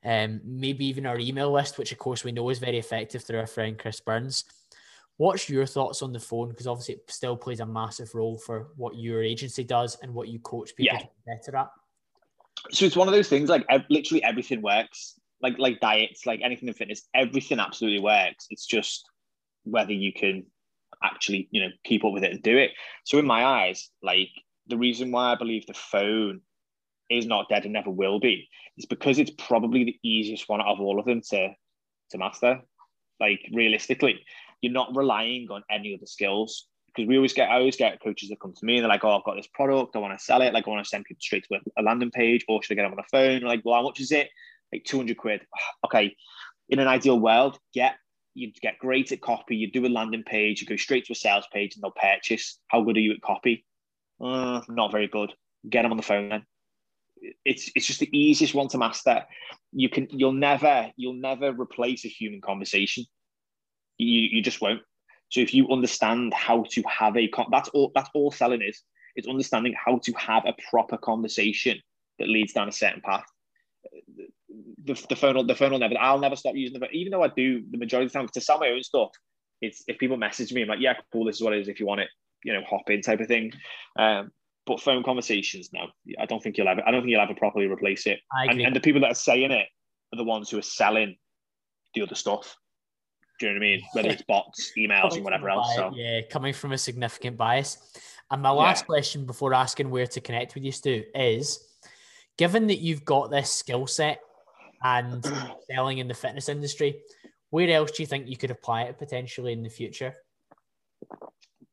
um, 0.03 0.41
maybe 0.43 0.85
even 0.85 1.05
our 1.05 1.17
email 1.17 1.51
list, 1.51 1.77
which 1.77 1.93
of 1.93 1.97
course 1.97 2.25
we 2.25 2.33
know 2.33 2.49
is 2.49 2.59
very 2.59 2.77
effective 2.77 3.23
through 3.23 3.39
our 3.39 3.47
friend 3.47 3.77
Chris 3.79 4.01
Burns. 4.01 4.43
What's 5.15 5.49
your 5.49 5.65
thoughts 5.65 6.01
on 6.01 6.13
the 6.13 6.19
phone? 6.19 6.49
Because 6.49 6.67
obviously 6.67 6.95
it 6.95 7.11
still 7.11 7.37
plays 7.37 7.59
a 7.61 7.65
massive 7.65 8.15
role 8.15 8.37
for 8.37 8.69
what 8.75 8.97
your 8.97 9.23
agency 9.23 9.63
does 9.63 9.97
and 10.01 10.13
what 10.13 10.27
you 10.27 10.39
coach 10.39 10.75
people 10.75 10.97
yeah. 10.97 10.99
to 10.99 11.05
be 11.05 11.33
better 11.33 11.57
at 11.57 11.69
so 12.71 12.85
it's 12.85 12.95
one 12.95 13.07
of 13.07 13.13
those 13.13 13.29
things 13.29 13.49
like 13.49 13.65
literally 13.89 14.23
everything 14.23 14.61
works 14.61 15.19
like 15.41 15.57
like 15.57 15.79
diets 15.79 16.25
like 16.25 16.41
anything 16.43 16.67
in 16.67 16.73
fitness 16.73 17.07
everything 17.13 17.59
absolutely 17.59 17.99
works 17.99 18.47
it's 18.49 18.65
just 18.65 19.09
whether 19.63 19.93
you 19.93 20.11
can 20.11 20.45
actually 21.03 21.47
you 21.51 21.61
know 21.61 21.69
keep 21.83 22.03
up 22.03 22.11
with 22.11 22.23
it 22.23 22.31
and 22.31 22.43
do 22.43 22.57
it 22.57 22.71
so 23.05 23.17
in 23.17 23.25
my 23.25 23.45
eyes 23.45 23.89
like 24.03 24.29
the 24.67 24.77
reason 24.77 25.11
why 25.11 25.31
i 25.31 25.35
believe 25.35 25.65
the 25.65 25.73
phone 25.73 26.41
is 27.09 27.25
not 27.25 27.49
dead 27.49 27.63
and 27.63 27.73
never 27.73 27.89
will 27.89 28.19
be 28.19 28.47
is 28.77 28.85
because 28.85 29.17
it's 29.17 29.31
probably 29.37 29.83
the 29.83 29.99
easiest 30.03 30.47
one 30.47 30.61
out 30.61 30.67
of 30.67 30.79
all 30.79 30.99
of 30.99 31.05
them 31.05 31.21
to 31.21 31.49
to 32.11 32.17
master 32.17 32.59
like 33.19 33.39
realistically 33.53 34.19
you're 34.61 34.73
not 34.73 34.95
relying 34.95 35.47
on 35.49 35.63
any 35.69 35.93
other 35.95 36.05
skills 36.05 36.67
because 36.93 37.07
we 37.07 37.15
always 37.15 37.33
get 37.33 37.49
I 37.49 37.55
always 37.55 37.75
get 37.75 38.01
coaches 38.01 38.29
that 38.29 38.39
come 38.39 38.53
to 38.53 38.65
me 38.65 38.75
and 38.75 38.83
they're 38.83 38.89
like, 38.89 39.03
oh, 39.03 39.17
I've 39.17 39.23
got 39.23 39.35
this 39.35 39.47
product, 39.53 39.95
I 39.95 39.99
want 39.99 40.17
to 40.17 40.23
sell 40.23 40.41
it, 40.41 40.53
like 40.53 40.67
I 40.67 40.69
want 40.69 40.83
to 40.83 40.89
send 40.89 41.05
people 41.05 41.21
straight 41.21 41.45
to 41.51 41.59
a 41.77 41.81
landing 41.81 42.11
page, 42.11 42.43
or 42.47 42.61
should 42.61 42.73
I 42.73 42.81
get 42.81 42.83
them 42.83 42.91
on 42.91 42.97
the 42.97 43.17
phone? 43.17 43.41
Like, 43.41 43.61
well, 43.63 43.75
how 43.75 43.83
much 43.83 43.99
is 43.99 44.11
it? 44.11 44.29
Like 44.73 44.83
200 44.85 45.17
quid. 45.17 45.41
Okay. 45.85 46.15
In 46.69 46.79
an 46.79 46.87
ideal 46.87 47.19
world, 47.19 47.57
get 47.73 47.95
you 48.39 48.51
get 48.61 48.79
great 48.79 49.11
at 49.11 49.21
copy, 49.21 49.55
you 49.55 49.71
do 49.71 49.85
a 49.85 49.87
landing 49.87 50.23
page, 50.23 50.61
you 50.61 50.67
go 50.67 50.75
straight 50.75 51.05
to 51.05 51.13
a 51.13 51.15
sales 51.15 51.47
page 51.53 51.75
and 51.75 51.83
they'll 51.83 51.91
purchase. 51.91 52.59
How 52.67 52.81
good 52.81 52.97
are 52.97 53.01
you 53.01 53.13
at 53.13 53.21
copy? 53.21 53.65
Uh, 54.21 54.61
not 54.69 54.91
very 54.91 55.07
good. 55.07 55.33
Get 55.69 55.83
them 55.83 55.91
on 55.91 55.97
the 55.97 56.03
phone 56.03 56.29
then. 56.29 56.45
It's 57.43 57.69
it's 57.75 57.85
just 57.85 57.99
the 57.99 58.17
easiest 58.17 58.53
one 58.53 58.69
to 58.69 58.77
master. 58.77 59.25
You 59.73 59.89
can 59.89 60.07
you'll 60.09 60.31
never 60.31 60.91
you'll 60.95 61.13
never 61.13 61.51
replace 61.51 62.05
a 62.05 62.09
human 62.09 62.39
conversation. 62.39 63.05
You 63.97 64.21
you 64.21 64.41
just 64.41 64.61
won't 64.61 64.81
so 65.29 65.41
if 65.41 65.53
you 65.53 65.69
understand 65.69 66.33
how 66.33 66.65
to 66.71 66.83
have 66.87 67.15
a 67.15 67.29
that's 67.51 67.69
all 67.69 67.91
that's 67.93 68.09
all 68.13 68.31
selling 68.31 68.61
is. 68.61 68.81
It's 69.15 69.27
understanding 69.27 69.73
how 69.73 69.99
to 70.03 70.13
have 70.13 70.45
a 70.45 70.55
proper 70.69 70.97
conversation 70.97 71.79
that 72.19 72.29
leads 72.29 72.53
down 72.53 72.69
a 72.69 72.71
certain 72.71 73.01
path. 73.01 73.25
The, 74.83 75.05
the 75.09 75.15
phone 75.15 75.35
will, 75.35 75.45
the 75.45 75.55
phone 75.55 75.71
will 75.71 75.79
never. 75.79 75.95
I'll 75.99 76.19
never 76.19 76.35
stop 76.35 76.55
using 76.55 76.73
the 76.73 76.85
phone, 76.85 76.93
even 76.93 77.11
though 77.11 77.23
I 77.23 77.27
do 77.27 77.63
the 77.69 77.77
majority 77.77 78.07
of 78.07 78.13
the 78.13 78.19
time 78.19 78.27
to 78.33 78.41
sell 78.41 78.59
my 78.59 78.69
own 78.69 78.83
stuff. 78.83 79.09
It's 79.61 79.83
if 79.87 79.97
people 79.99 80.17
message 80.17 80.51
me, 80.53 80.61
I'm 80.63 80.67
like, 80.69 80.79
yeah, 80.79 80.93
cool. 81.11 81.25
This 81.25 81.35
is 81.35 81.41
what 81.41 81.53
it 81.53 81.61
is. 81.61 81.67
If 81.67 81.79
you 81.79 81.85
want 81.85 82.01
it, 82.01 82.09
you 82.43 82.53
know, 82.53 82.61
hop 82.67 82.89
in 82.89 83.01
type 83.01 83.19
of 83.19 83.27
thing. 83.27 83.51
Um, 83.97 84.31
but 84.65 84.79
phone 84.79 85.03
conversations, 85.03 85.69
no, 85.73 85.87
I 86.19 86.25
don't 86.25 86.41
think 86.41 86.57
you'll 86.57 86.67
ever. 86.67 86.81
I 86.85 86.91
don't 86.91 87.01
think 87.01 87.11
you'll 87.11 87.21
ever 87.21 87.35
properly 87.35 87.67
replace 87.67 88.07
it. 88.07 88.19
And, 88.31 88.61
and 88.61 88.75
the 88.75 88.79
people 88.79 89.01
that 89.01 89.11
are 89.11 89.15
saying 89.15 89.51
it 89.51 89.67
are 90.13 90.17
the 90.17 90.23
ones 90.23 90.49
who 90.49 90.57
are 90.57 90.63
selling 90.63 91.17
the 91.93 92.03
other 92.03 92.15
stuff. 92.15 92.55
Do 93.39 93.47
you 93.47 93.53
know 93.53 93.59
what 93.59 93.65
I 93.65 93.69
mean? 93.69 93.81
Whether 93.93 94.09
it's 94.09 94.23
bots, 94.23 94.71
emails, 94.77 95.15
and 95.15 95.23
whatever 95.23 95.49
else. 95.49 95.73
So. 95.75 95.91
Yeah, 95.95 96.21
coming 96.29 96.53
from 96.53 96.71
a 96.71 96.77
significant 96.77 97.37
bias. 97.37 97.77
And 98.31 98.41
my 98.41 98.51
last 98.51 98.81
yeah. 98.81 98.85
question 98.85 99.25
before 99.25 99.53
asking 99.53 99.89
where 99.89 100.07
to 100.07 100.21
connect 100.21 100.55
with 100.55 100.63
you, 100.63 100.71
Stu, 100.71 101.03
is 101.15 101.65
given 102.37 102.67
that 102.67 102.79
you've 102.79 103.05
got 103.05 103.31
this 103.31 103.51
skill 103.51 103.87
set 103.87 104.19
and 104.83 105.25
selling 105.71 105.97
in 105.99 106.07
the 106.07 106.13
fitness 106.13 106.49
industry, 106.49 107.01
where 107.49 107.69
else 107.69 107.91
do 107.91 108.03
you 108.03 108.07
think 108.07 108.27
you 108.27 108.37
could 108.37 108.51
apply 108.51 108.83
it 108.83 108.97
potentially 108.97 109.53
in 109.53 109.63
the 109.63 109.69
future? 109.69 110.15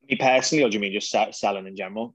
Me 0.09 0.17
personally, 0.17 0.65
or 0.65 0.71
do 0.71 0.75
you 0.75 0.81
mean 0.81 0.93
just 0.93 1.15
selling 1.33 1.67
in 1.67 1.77
general? 1.77 2.15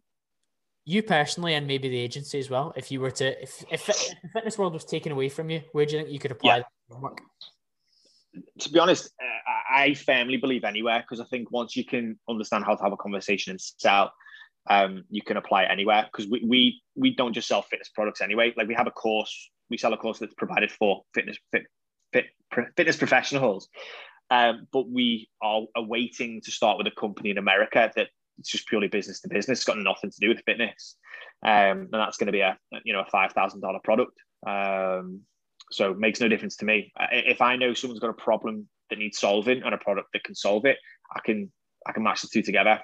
You 0.86 1.04
personally, 1.04 1.54
and 1.54 1.68
maybe 1.68 1.90
the 1.90 2.00
agency 2.00 2.40
as 2.40 2.50
well. 2.50 2.74
If 2.76 2.92
you 2.92 3.02
were 3.02 3.12
to, 3.12 3.42
if, 3.42 3.64
if, 3.70 3.88
if 3.90 4.16
the 4.24 4.30
fitness 4.34 4.58
world 4.58 4.74
was 4.74 4.86
taken 4.86 5.12
away 5.12 5.30
from 5.30 5.50
you, 5.50 5.62
where 5.74 5.86
do 5.86 5.96
you 5.96 6.02
think 6.02 6.14
you 6.14 6.20
could 6.20 6.32
apply 6.32 6.58
yeah. 6.58 7.10
to 8.60 8.72
be 8.72 8.80
honest, 8.80 9.12
uh, 9.22 9.76
I 9.76 9.94
firmly 9.94 10.38
believe 10.38 10.64
anywhere 10.64 11.02
because 11.02 11.20
I 11.20 11.26
think 11.26 11.52
once 11.52 11.76
you 11.76 11.86
can 11.86 12.18
understand 12.30 12.66
how 12.66 12.76
to 12.76 12.84
have 12.84 12.94
a 12.94 12.98
conversation 12.98 13.52
and 13.52 13.62
sell, 13.62 14.12
um, 14.70 15.04
you 15.10 15.22
can 15.22 15.38
apply 15.38 15.64
it 15.64 15.72
anywhere. 15.72 16.08
Because 16.12 16.30
we, 16.30 16.44
we 16.46 16.82
we 16.96 17.16
don't 17.16 17.34
just 17.34 17.48
sell 17.48 17.62
fitness 17.62 17.90
products 17.90 18.22
anyway. 18.22 18.54
Like 18.58 18.68
we 18.68 18.74
have 18.74 18.88
a 18.88 18.92
course, 18.92 19.51
we 19.72 19.78
sell 19.78 19.94
a 19.94 19.98
course 19.98 20.20
that's 20.20 20.36
provided 20.36 20.72
for 20.72 21.02
fitness 21.16 21.38
fit, 21.52 21.64
fit 22.14 22.26
fitness 22.76 22.98
professionals, 22.98 23.70
um, 24.30 24.68
but 24.72 24.88
we 24.90 25.30
are 25.42 25.64
awaiting 25.76 26.42
to 26.42 26.52
start 26.52 26.78
with 26.78 26.86
a 26.86 26.92
company 26.92 27.32
in 27.32 27.40
America 27.40 27.92
that 27.96 28.10
it's 28.38 28.50
just 28.50 28.68
purely 28.68 28.88
business 28.88 29.22
to 29.22 29.30
business. 29.30 29.60
It's 29.60 29.66
got 29.66 29.78
nothing 29.78 30.12
to 30.12 30.20
do 30.20 30.30
with 30.30 30.44
fitness, 30.46 30.96
um, 31.44 31.90
and 31.92 31.94
that's 31.94 32.18
going 32.18 32.28
to 32.28 32.32
be 32.32 32.42
a 32.42 32.58
you 32.84 32.94
know 32.94 33.02
a 33.02 33.10
five 33.10 33.32
thousand 33.32 33.62
dollar 33.62 33.80
product. 33.84 34.18
Um, 34.46 35.22
so 35.72 35.92
it 35.92 35.98
makes 35.98 36.20
no 36.20 36.28
difference 36.28 36.58
to 36.58 36.66
me. 36.66 36.92
If 37.12 37.42
I 37.42 37.56
know 37.56 37.74
someone's 37.74 38.02
got 38.02 38.10
a 38.10 38.14
problem 38.14 38.68
that 38.90 39.00
needs 39.00 39.18
solving 39.18 39.64
and 39.64 39.74
a 39.74 39.78
product 39.78 40.10
that 40.14 40.24
can 40.24 40.36
solve 40.36 40.66
it, 40.66 40.78
I 41.16 41.22
can 41.26 41.52
I 41.88 41.94
can 41.94 42.04
match 42.04 42.22
the 42.22 42.30
two 42.32 42.42
together. 42.42 42.80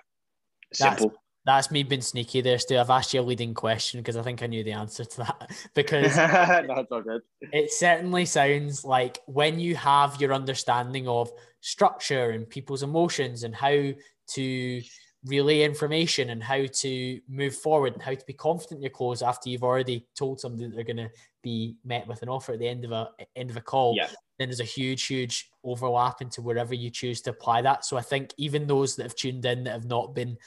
Simple. 0.74 1.10
That's, 1.10 1.20
that's 1.48 1.72
me 1.72 1.82
being 1.84 2.02
sneaky 2.02 2.41
there, 2.41 2.60
Stu. 2.60 2.78
I've 2.78 2.89
asked 2.89 3.14
you 3.14 3.22
a 3.22 3.24
leading 3.24 3.54
question 3.54 4.02
because 4.02 4.18
I 4.18 4.22
think 4.22 4.43
I 4.43 4.48
knew 4.48 4.66
the 4.66 4.74
answer 4.74 5.06
to 5.06 5.18
that. 5.18 5.52
because 5.74 6.14
that's 6.16 6.91
all 6.91 7.02
good. 7.02 7.22
It 7.41 7.72
certainly 7.72 8.26
sounds 8.26 8.84
like 8.84 9.20
when 9.28 9.58
you 9.60 9.76
have 9.76 10.20
your 10.20 10.34
understanding 10.34 11.08
of 11.08 11.32
structure 11.62 12.32
and 12.32 12.50
people's 12.50 12.84
emotions 12.84 13.43
and 13.43 13.56
how 13.56 13.93
to 14.32 14.82
relay 15.26 15.64
information 15.64 16.32
and 16.32 16.43
how 16.43 16.66
to 16.66 17.20
move 17.30 17.56
forward 17.56 17.93
and 17.93 18.02
how 18.02 18.14
to 18.14 18.26
be 18.26 18.34
confident 18.34 18.80
in 18.80 18.84
your 18.84 18.89
close 18.89 19.22
after 19.22 19.50
you've 19.50 19.64
already 19.64 20.06
told 20.18 20.39
somebody 20.39 20.66
that 20.66 20.76
they're 20.76 20.84
going 20.84 20.98
to 20.98 21.10
be 21.43 21.78
met 21.86 22.06
with 22.08 22.22
an 22.22 22.30
offer 22.30 22.54
at 22.54 22.60
the 22.60 22.68
end 22.68 22.84
of 22.84 22.91
a 22.91 23.10
end 23.38 23.50
of 23.50 23.56
a 23.56 23.62
call. 23.62 23.95
Yeah. 23.95 24.10
Then 24.38 24.50
there's 24.50 24.60
a 24.60 24.66
huge, 24.66 25.06
huge 25.06 25.50
overlap 25.64 26.22
into 26.22 26.41
wherever 26.41 26.76
you 26.76 26.89
choose 26.89 27.22
to 27.22 27.30
apply 27.30 27.62
that. 27.62 27.86
So 27.86 27.98
I 27.98 28.02
think 28.02 28.34
even 28.38 28.68
those 28.68 28.98
that 28.98 29.04
have 29.04 29.16
tuned 29.16 29.45
in 29.45 29.64
that 29.64 29.72
have 29.72 29.86
not 29.86 30.14
been 30.14 30.38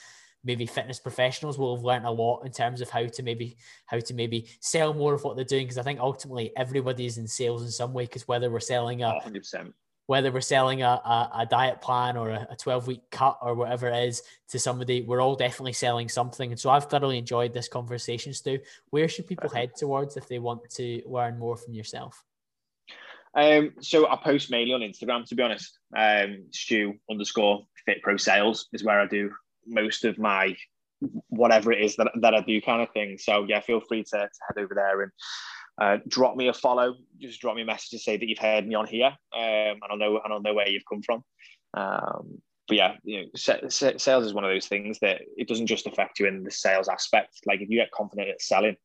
maybe 0.44 0.66
fitness 0.66 0.98
professionals 0.98 1.58
will 1.58 1.76
have 1.76 1.84
learned 1.84 2.06
a 2.06 2.10
lot 2.10 2.42
in 2.44 2.52
terms 2.52 2.80
of 2.80 2.90
how 2.90 3.04
to 3.06 3.22
maybe 3.22 3.56
how 3.86 3.98
to 3.98 4.14
maybe 4.14 4.48
sell 4.60 4.94
more 4.94 5.14
of 5.14 5.22
what 5.22 5.36
they're 5.36 5.44
doing 5.44 5.64
because 5.64 5.78
I 5.78 5.82
think 5.82 6.00
ultimately 6.00 6.52
everybody 6.56 7.06
is 7.06 7.18
in 7.18 7.26
sales 7.26 7.62
in 7.62 7.70
some 7.70 7.92
way 7.92 8.04
because 8.04 8.26
whether 8.26 8.50
we're 8.50 8.60
selling 8.60 9.02
a 9.02 9.12
100% 9.24 9.72
whether 10.10 10.32
we're 10.32 10.40
selling 10.40 10.82
a, 10.82 10.88
a, 10.88 11.30
a 11.38 11.46
diet 11.46 11.80
plan 11.80 12.16
or 12.16 12.30
a, 12.30 12.48
a 12.50 12.56
12 12.56 12.88
week 12.88 13.02
cut 13.12 13.38
or 13.40 13.54
whatever 13.54 13.86
it 13.86 14.08
is 14.08 14.24
to 14.48 14.58
somebody, 14.58 15.02
we're 15.02 15.22
all 15.22 15.36
definitely 15.36 15.72
selling 15.72 16.08
something. 16.08 16.50
And 16.50 16.58
so 16.58 16.68
I've 16.68 16.86
thoroughly 16.86 17.16
enjoyed 17.16 17.54
this 17.54 17.68
conversation, 17.68 18.32
Stu. 18.32 18.58
Where 18.90 19.06
should 19.06 19.28
people 19.28 19.48
head 19.50 19.76
towards 19.76 20.16
if 20.16 20.26
they 20.26 20.40
want 20.40 20.68
to 20.70 21.00
learn 21.06 21.38
more 21.38 21.56
from 21.56 21.74
yourself? 21.74 22.24
Um, 23.36 23.74
so 23.80 24.08
I 24.08 24.16
post 24.16 24.50
mainly 24.50 24.74
on 24.74 24.80
Instagram, 24.80 25.24
to 25.26 25.36
be 25.36 25.44
honest. 25.44 25.78
Um, 25.96 26.46
Stu 26.50 26.94
underscore 27.08 27.62
Fit 27.86 28.02
Pro 28.02 28.16
Sales 28.16 28.66
is 28.72 28.82
where 28.82 29.00
I 29.00 29.06
do 29.06 29.30
most 29.66 30.04
of 30.04 30.18
my 30.18 30.56
whatever 31.28 31.72
it 31.72 31.82
is 31.82 31.96
that, 31.96 32.10
that 32.20 32.34
I 32.34 32.42
do 32.42 32.60
kind 32.60 32.82
of 32.82 32.90
thing. 32.90 33.16
So 33.18 33.44
yeah, 33.48 33.60
feel 33.60 33.80
free 33.80 34.04
to, 34.04 34.18
to 34.18 34.40
head 34.48 34.62
over 34.62 34.74
there 34.74 35.02
and 35.02 35.12
uh, 35.80 35.98
drop 36.08 36.36
me 36.36 36.48
a 36.48 36.52
follow. 36.52 36.94
Just 37.18 37.40
drop 37.40 37.56
me 37.56 37.62
a 37.62 37.66
message 37.66 37.90
to 37.90 37.98
say 37.98 38.16
that 38.16 38.28
you've 38.28 38.38
heard 38.38 38.66
me 38.66 38.74
on 38.74 38.86
here, 38.86 39.06
um, 39.06 39.14
and 39.34 39.82
I'll 39.90 39.96
know 39.96 40.20
and 40.22 40.32
I'll 40.32 40.42
know 40.42 40.54
where 40.54 40.68
you've 40.68 40.84
come 40.88 41.02
from. 41.02 41.24
Um, 41.74 42.42
but 42.68 42.76
yeah, 42.76 42.94
you 43.02 43.22
know, 43.22 43.28
sales 43.34 44.26
is 44.26 44.34
one 44.34 44.44
of 44.44 44.50
those 44.50 44.68
things 44.68 44.98
that 45.00 45.22
it 45.36 45.48
doesn't 45.48 45.66
just 45.66 45.86
affect 45.86 46.20
you 46.20 46.26
in 46.26 46.44
the 46.44 46.50
sales 46.50 46.88
aspect. 46.88 47.40
Like 47.46 47.60
if 47.60 47.68
you 47.68 47.78
get 47.78 47.90
confident 47.90 48.28
at 48.28 48.40
selling, 48.40 48.76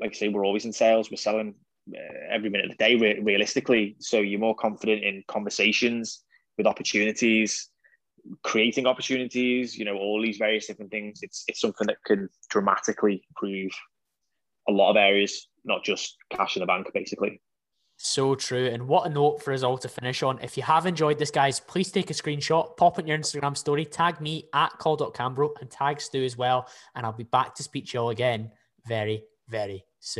like 0.00 0.10
I 0.10 0.14
say, 0.14 0.28
we're 0.28 0.44
always 0.44 0.64
in 0.64 0.72
sales. 0.72 1.10
We're 1.10 1.16
selling 1.16 1.54
uh, 1.92 2.00
every 2.30 2.48
minute 2.48 2.70
of 2.70 2.76
the 2.76 2.84
day, 2.84 2.94
re- 2.94 3.20
realistically. 3.20 3.96
So 3.98 4.20
you're 4.20 4.38
more 4.38 4.54
confident 4.54 5.02
in 5.02 5.24
conversations 5.26 6.22
with 6.58 6.66
opportunities, 6.66 7.70
creating 8.42 8.86
opportunities. 8.86 9.76
You 9.76 9.84
know, 9.84 9.96
all 9.96 10.20
these 10.22 10.38
various 10.38 10.66
different 10.66 10.90
things. 10.90 11.20
It's 11.22 11.44
it's 11.48 11.60
something 11.60 11.86
that 11.86 12.02
can 12.04 12.28
dramatically 12.50 13.24
improve 13.30 13.72
a 14.68 14.72
lot 14.72 14.90
of 14.90 14.96
areas, 14.96 15.48
not 15.64 15.84
just 15.84 16.16
cash 16.30 16.56
in 16.56 16.60
the 16.60 16.66
bank, 16.66 16.88
basically. 16.94 17.40
So 17.96 18.34
true. 18.34 18.66
And 18.66 18.88
what 18.88 19.06
a 19.06 19.10
note 19.10 19.42
for 19.42 19.52
us 19.52 19.62
all 19.62 19.78
to 19.78 19.88
finish 19.88 20.22
on. 20.24 20.40
If 20.40 20.56
you 20.56 20.62
have 20.64 20.86
enjoyed 20.86 21.18
this, 21.18 21.30
guys, 21.30 21.60
please 21.60 21.92
take 21.92 22.10
a 22.10 22.14
screenshot, 22.14 22.76
pop 22.76 22.98
it 22.98 23.02
in 23.02 23.08
your 23.08 23.18
Instagram 23.18 23.56
story, 23.56 23.84
tag 23.84 24.20
me 24.20 24.48
at 24.52 24.76
call.cambro 24.78 25.50
and 25.60 25.70
tag 25.70 26.00
Stu 26.00 26.24
as 26.24 26.36
well. 26.36 26.68
And 26.96 27.06
I'll 27.06 27.12
be 27.12 27.22
back 27.22 27.54
to 27.56 27.62
speak 27.62 27.86
to 27.86 27.94
you 27.94 28.00
all 28.00 28.10
again 28.10 28.50
very, 28.86 29.22
very 29.48 29.84
soon. 30.00 30.10